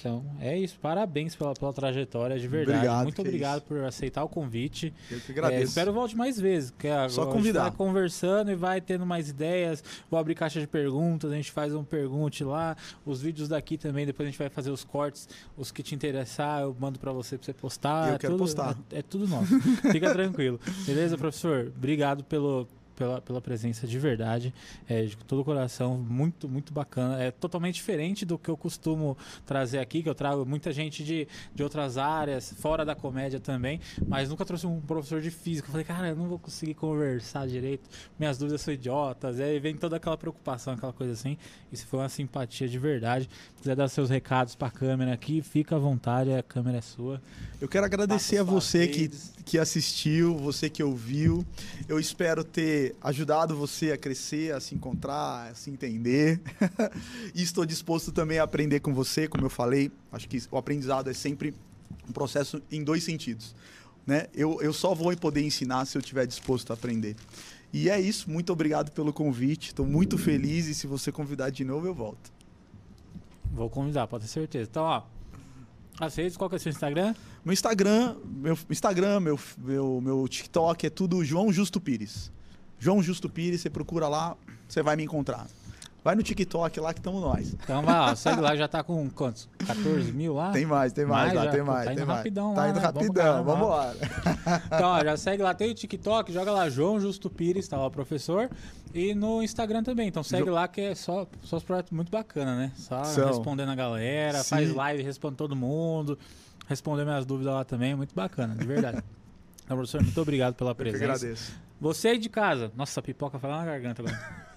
[0.00, 0.78] Então, é isso.
[0.80, 2.78] Parabéns pela, pela trajetória, de verdade.
[2.78, 3.66] Obrigado, Muito obrigado isso.
[3.66, 4.92] por aceitar o convite.
[5.10, 5.64] Eu que É, agradeço.
[5.64, 6.72] espero volte mais vezes.
[6.78, 7.64] Agora Só A convidar.
[7.64, 9.84] gente vai conversando e vai tendo mais ideias.
[10.10, 12.76] Vou abrir caixa de perguntas, a gente faz um pergunte lá.
[13.04, 15.28] Os vídeos daqui também, depois a gente vai fazer os cortes.
[15.56, 18.08] Os que te interessar, eu mando pra você pra você postar.
[18.08, 18.76] Eu é quero tudo, postar.
[18.90, 19.60] É, é tudo nosso.
[19.92, 20.58] Fica tranquilo.
[20.86, 21.72] Beleza, professor?
[21.76, 22.66] Obrigado pelo.
[23.00, 24.52] Pela, pela presença de verdade,
[24.86, 27.18] é, de todo o coração, muito, muito bacana.
[27.18, 29.16] É totalmente diferente do que eu costumo
[29.46, 33.80] trazer aqui, que eu trago muita gente de, de outras áreas, fora da comédia também,
[34.06, 35.68] mas nunca trouxe um professor de física.
[35.68, 39.58] Eu falei, cara, eu não vou conseguir conversar direito, minhas dúvidas são idiotas, e aí
[39.58, 41.38] vem toda aquela preocupação, aquela coisa assim.
[41.72, 43.30] Isso foi uma simpatia de verdade.
[43.54, 47.18] Se quiser dar seus recados pra câmera aqui, fica à vontade, a câmera é sua.
[47.58, 49.10] Eu quero agradecer a você que,
[49.44, 51.46] que assistiu, você que ouviu.
[51.88, 56.40] Eu espero ter ajudado você a crescer, a se encontrar, a se entender.
[57.34, 59.90] e estou disposto também a aprender com você, como eu falei.
[60.12, 61.54] Acho que o aprendizado é sempre
[62.08, 63.54] um processo em dois sentidos.
[64.06, 64.26] Né?
[64.34, 67.16] Eu, eu só vou poder ensinar se eu estiver disposto a aprender.
[67.72, 68.30] E é isso.
[68.30, 69.68] Muito obrigado pelo convite.
[69.68, 72.32] Estou muito feliz e se você convidar de novo, eu volto.
[73.52, 74.68] Vou convidar, pode ter certeza.
[74.70, 75.02] Então, ó,
[76.00, 77.14] as redes, qual que é o seu Instagram?
[77.44, 82.32] Meu Instagram, meu Instagram, meu, meu, meu TikTok é tudo João Justo Pires.
[82.80, 84.36] João Justo Pires, você procura lá,
[84.66, 85.46] você vai me encontrar.
[86.02, 87.52] Vai no TikTok lá que estamos nós.
[87.52, 89.46] Então vai lá, segue lá, já tá com quantos?
[89.66, 90.50] 14 mil lá?
[90.50, 91.84] Tem mais, tem mais, Mais lá, já, tem mais.
[91.84, 92.16] tá tem indo mais.
[92.18, 92.82] rapidão Tá lá, indo né?
[92.86, 93.42] Rapidão, caramba.
[93.54, 93.94] vamos lá.
[94.66, 97.86] Então, ó, já segue lá, tem o TikTok, joga lá João Justo Pires, tá lá
[97.86, 98.48] o professor.
[98.94, 100.08] E no Instagram também.
[100.08, 102.72] Então segue Jo- lá que é só, só os projetos muito bacana, né?
[102.76, 103.28] Só São.
[103.28, 104.48] respondendo a galera, Sim.
[104.48, 106.18] faz live, responde todo mundo.
[106.66, 109.02] Responder minhas dúvidas lá também, muito bacana, de verdade.
[109.64, 111.04] Então, professor, muito obrigado pela Eu que presença.
[111.04, 111.52] agradeço.
[111.80, 112.70] Você aí de casa.
[112.76, 114.50] Nossa, a pipoca foi lá na garganta agora.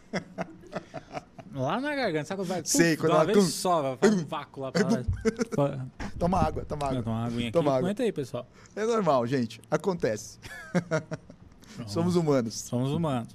[1.53, 2.25] lá na garganta.
[2.25, 2.61] Sabe quando vai?
[2.65, 5.87] Sei, quando uma ela- vez só, vai faz um vácuo lá pra lá.
[6.19, 7.03] Toma água, toma água.
[7.03, 7.51] Toma uma aguinha aqui.
[7.51, 7.81] Toma água.
[7.81, 8.47] Comenta aí, pessoal.
[8.75, 9.59] É normal, gente.
[9.69, 10.39] Acontece.
[11.87, 12.53] Somos humanos.
[12.55, 13.29] Somos humanos.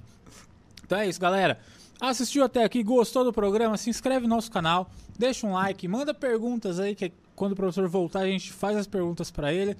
[0.85, 1.59] Então é isso, galera.
[2.01, 3.77] Assistiu até aqui, gostou do programa?
[3.77, 7.87] Se inscreve no nosso canal, deixa um like, manda perguntas aí, que quando o professor
[7.89, 9.75] voltar a gente faz as perguntas para ele.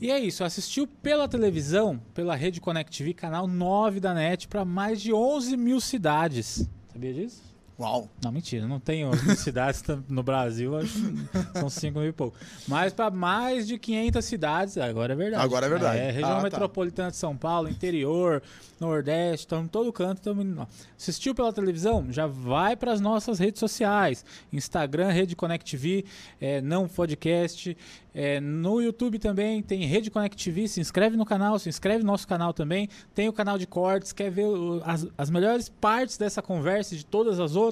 [0.00, 4.64] E é isso, assistiu pela televisão, pela Rede Connect TV, canal 9 da NET, para
[4.64, 6.68] mais de 11 mil cidades.
[6.92, 7.47] Sabia disso?
[7.78, 8.08] Uau.
[8.22, 12.12] Não, mentira, não tem 11 mil cidades no Brasil, acho que são 5 mil e
[12.12, 12.36] pouco.
[12.66, 15.44] Mas para mais de 500 cidades, agora é verdade.
[15.44, 15.98] Agora é verdade.
[16.00, 16.42] É, região Ah, tá.
[16.42, 18.42] metropolitana de São Paulo, interior,
[18.80, 20.20] Nordeste, estamos em todo canto.
[20.20, 20.66] Tamo.
[20.96, 22.06] Assistiu pela televisão?
[22.10, 26.04] Já vai para as nossas redes sociais: Instagram, Rede Connect TV,
[26.40, 27.76] é, não podcast.
[28.14, 30.66] É, no YouTube também tem Rede Connect TV.
[30.66, 32.88] Se inscreve no canal, se inscreve no nosso canal também.
[33.14, 34.12] Tem o canal de cortes.
[34.12, 34.46] Quer ver
[34.84, 37.67] as, as melhores partes dessa conversa de todas as outras?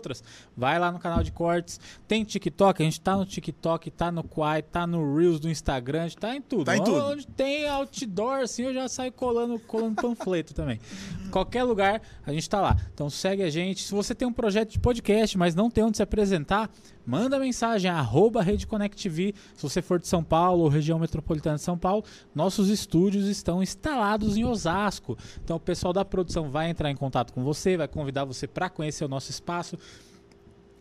[0.56, 1.80] Vai lá no canal de cortes.
[2.06, 6.02] Tem TikTok, a gente tá no TikTok, tá no Quai, tá no Reels do Instagram,
[6.04, 6.64] a gente tá em tudo.
[6.64, 7.02] Tá em tudo.
[7.04, 10.80] Onde tem outdoor, assim, eu já saio colando, colando panfleto também.
[11.30, 12.76] Qualquer lugar, a gente tá lá.
[12.94, 13.82] Então segue a gente.
[13.82, 16.70] Se você tem um projeto de podcast, mas não tem onde se apresentar,
[17.04, 19.34] manda mensagem, arroba Rede Connect TV.
[19.54, 22.04] Se você for de São Paulo ou região metropolitana de São Paulo,
[22.34, 25.16] nossos estúdios estão instalados em Osasco.
[25.42, 28.68] Então o pessoal da produção vai entrar em contato com você, vai convidar você para
[28.68, 29.78] conhecer o nosso espaço.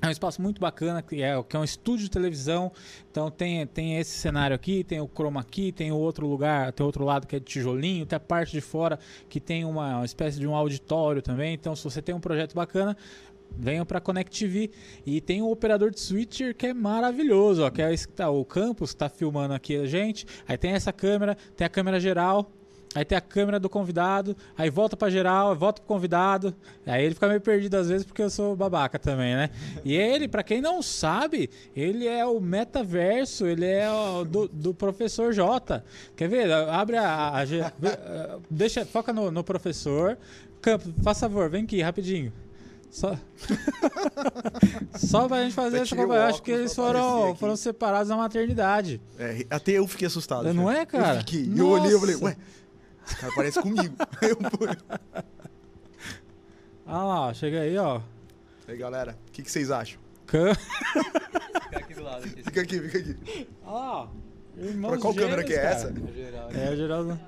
[0.02, 2.72] É um espaço muito bacana, que é, que é um estúdio de televisão.
[3.10, 6.86] Então tem, tem esse cenário aqui, tem o chroma aqui, tem o outro lugar, tem
[6.86, 9.00] outro lado que é de tijolinho, tem a parte de fora
[9.30, 11.54] que tem uma, uma espécie de um auditório também.
[11.54, 12.96] Então se você tem um projeto bacana,
[13.58, 14.70] venham para Connect TV
[15.06, 18.44] e tem o operador de switcher que é maravilhoso, ó, que é esse tá, o
[18.44, 20.28] Campus que tá filmando aqui a gente.
[20.48, 22.52] Aí tem essa câmera, tem a câmera geral,
[22.96, 26.56] Aí tem a câmera do convidado, aí volta pra geral, volta pro convidado.
[26.86, 29.50] Aí ele fica meio perdido às vezes porque eu sou babaca também, né?
[29.84, 34.74] E ele, pra quem não sabe, ele é o metaverso, ele é o do, do
[34.74, 35.84] professor J.
[36.16, 36.50] Quer ver?
[36.52, 37.04] Abre a.
[37.06, 40.18] a- a- eh, deixa, foca no, no professor.
[40.62, 42.32] Campo, faz favor, vem aqui rapidinho.
[42.90, 43.14] Só,
[44.96, 46.28] Só pra gente fazer Eu essa conversa.
[46.28, 49.02] Acho que eles foram, foram separados na maternidade.
[49.20, 50.54] É, até eu fiquei assustado.
[50.54, 50.80] Não cara.
[50.80, 51.14] é, cara?
[51.16, 51.52] Eu fiquei.
[51.58, 52.38] Eu olhei e falei, ué,
[53.06, 53.96] esse cara parece comigo.
[56.88, 58.00] Ah lá, chega aí, ó.
[58.68, 60.00] Aí, galera, o que, que vocês acham?
[60.28, 60.54] Cam...
[60.54, 62.26] Ficar aqui do lado.
[62.26, 63.50] Aqui, Fica aqui, fica aqui.
[63.66, 64.12] Ah lá,
[64.58, 65.76] irmãos Pra qual câmera gêmeos, que é cara.
[65.76, 65.90] essa?
[65.90, 66.50] no geral.
[66.52, 67.20] É, o Geraldo.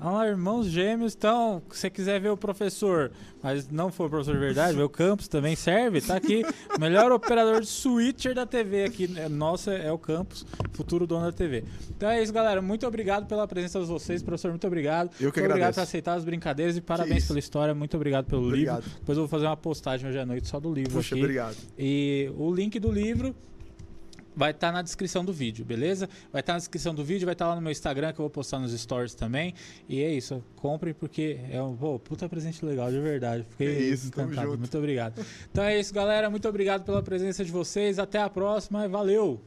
[0.00, 3.10] Ah irmãos gêmeos, então, se você quiser ver o professor,
[3.42, 6.42] mas não for o professor de verdade, ver o Campos também serve, tá aqui.
[6.78, 11.32] Melhor operador de switcher da TV aqui, né, nossa, é o Campos, futuro dono da
[11.32, 11.64] TV.
[11.90, 12.62] Então é isso, galera.
[12.62, 14.50] Muito obrigado pela presença de vocês, professor.
[14.50, 15.08] Muito obrigado.
[15.20, 15.74] Eu que muito obrigado agradeço.
[15.80, 17.74] por aceitar as brincadeiras e parabéns pela história.
[17.74, 18.84] Muito obrigado pelo Obrigado.
[18.84, 18.98] livro.
[19.00, 21.24] Depois eu vou fazer uma postagem hoje à noite só do livro Puxa, aqui.
[21.24, 21.56] obrigado.
[21.76, 23.34] E o link do livro
[24.38, 26.08] vai estar na descrição do vídeo, beleza?
[26.32, 28.30] Vai estar na descrição do vídeo, vai estar lá no meu Instagram que eu vou
[28.30, 29.52] postar nos stories também.
[29.88, 33.44] E é isso, comprem porque é um pô, puta presente legal, de verdade.
[33.50, 34.56] Fiquei É isso, encantado.
[34.56, 35.20] Muito obrigado.
[35.50, 36.30] Então é isso, galera.
[36.30, 37.98] Muito obrigado pela presença de vocês.
[37.98, 39.42] Até a próxima e valeu!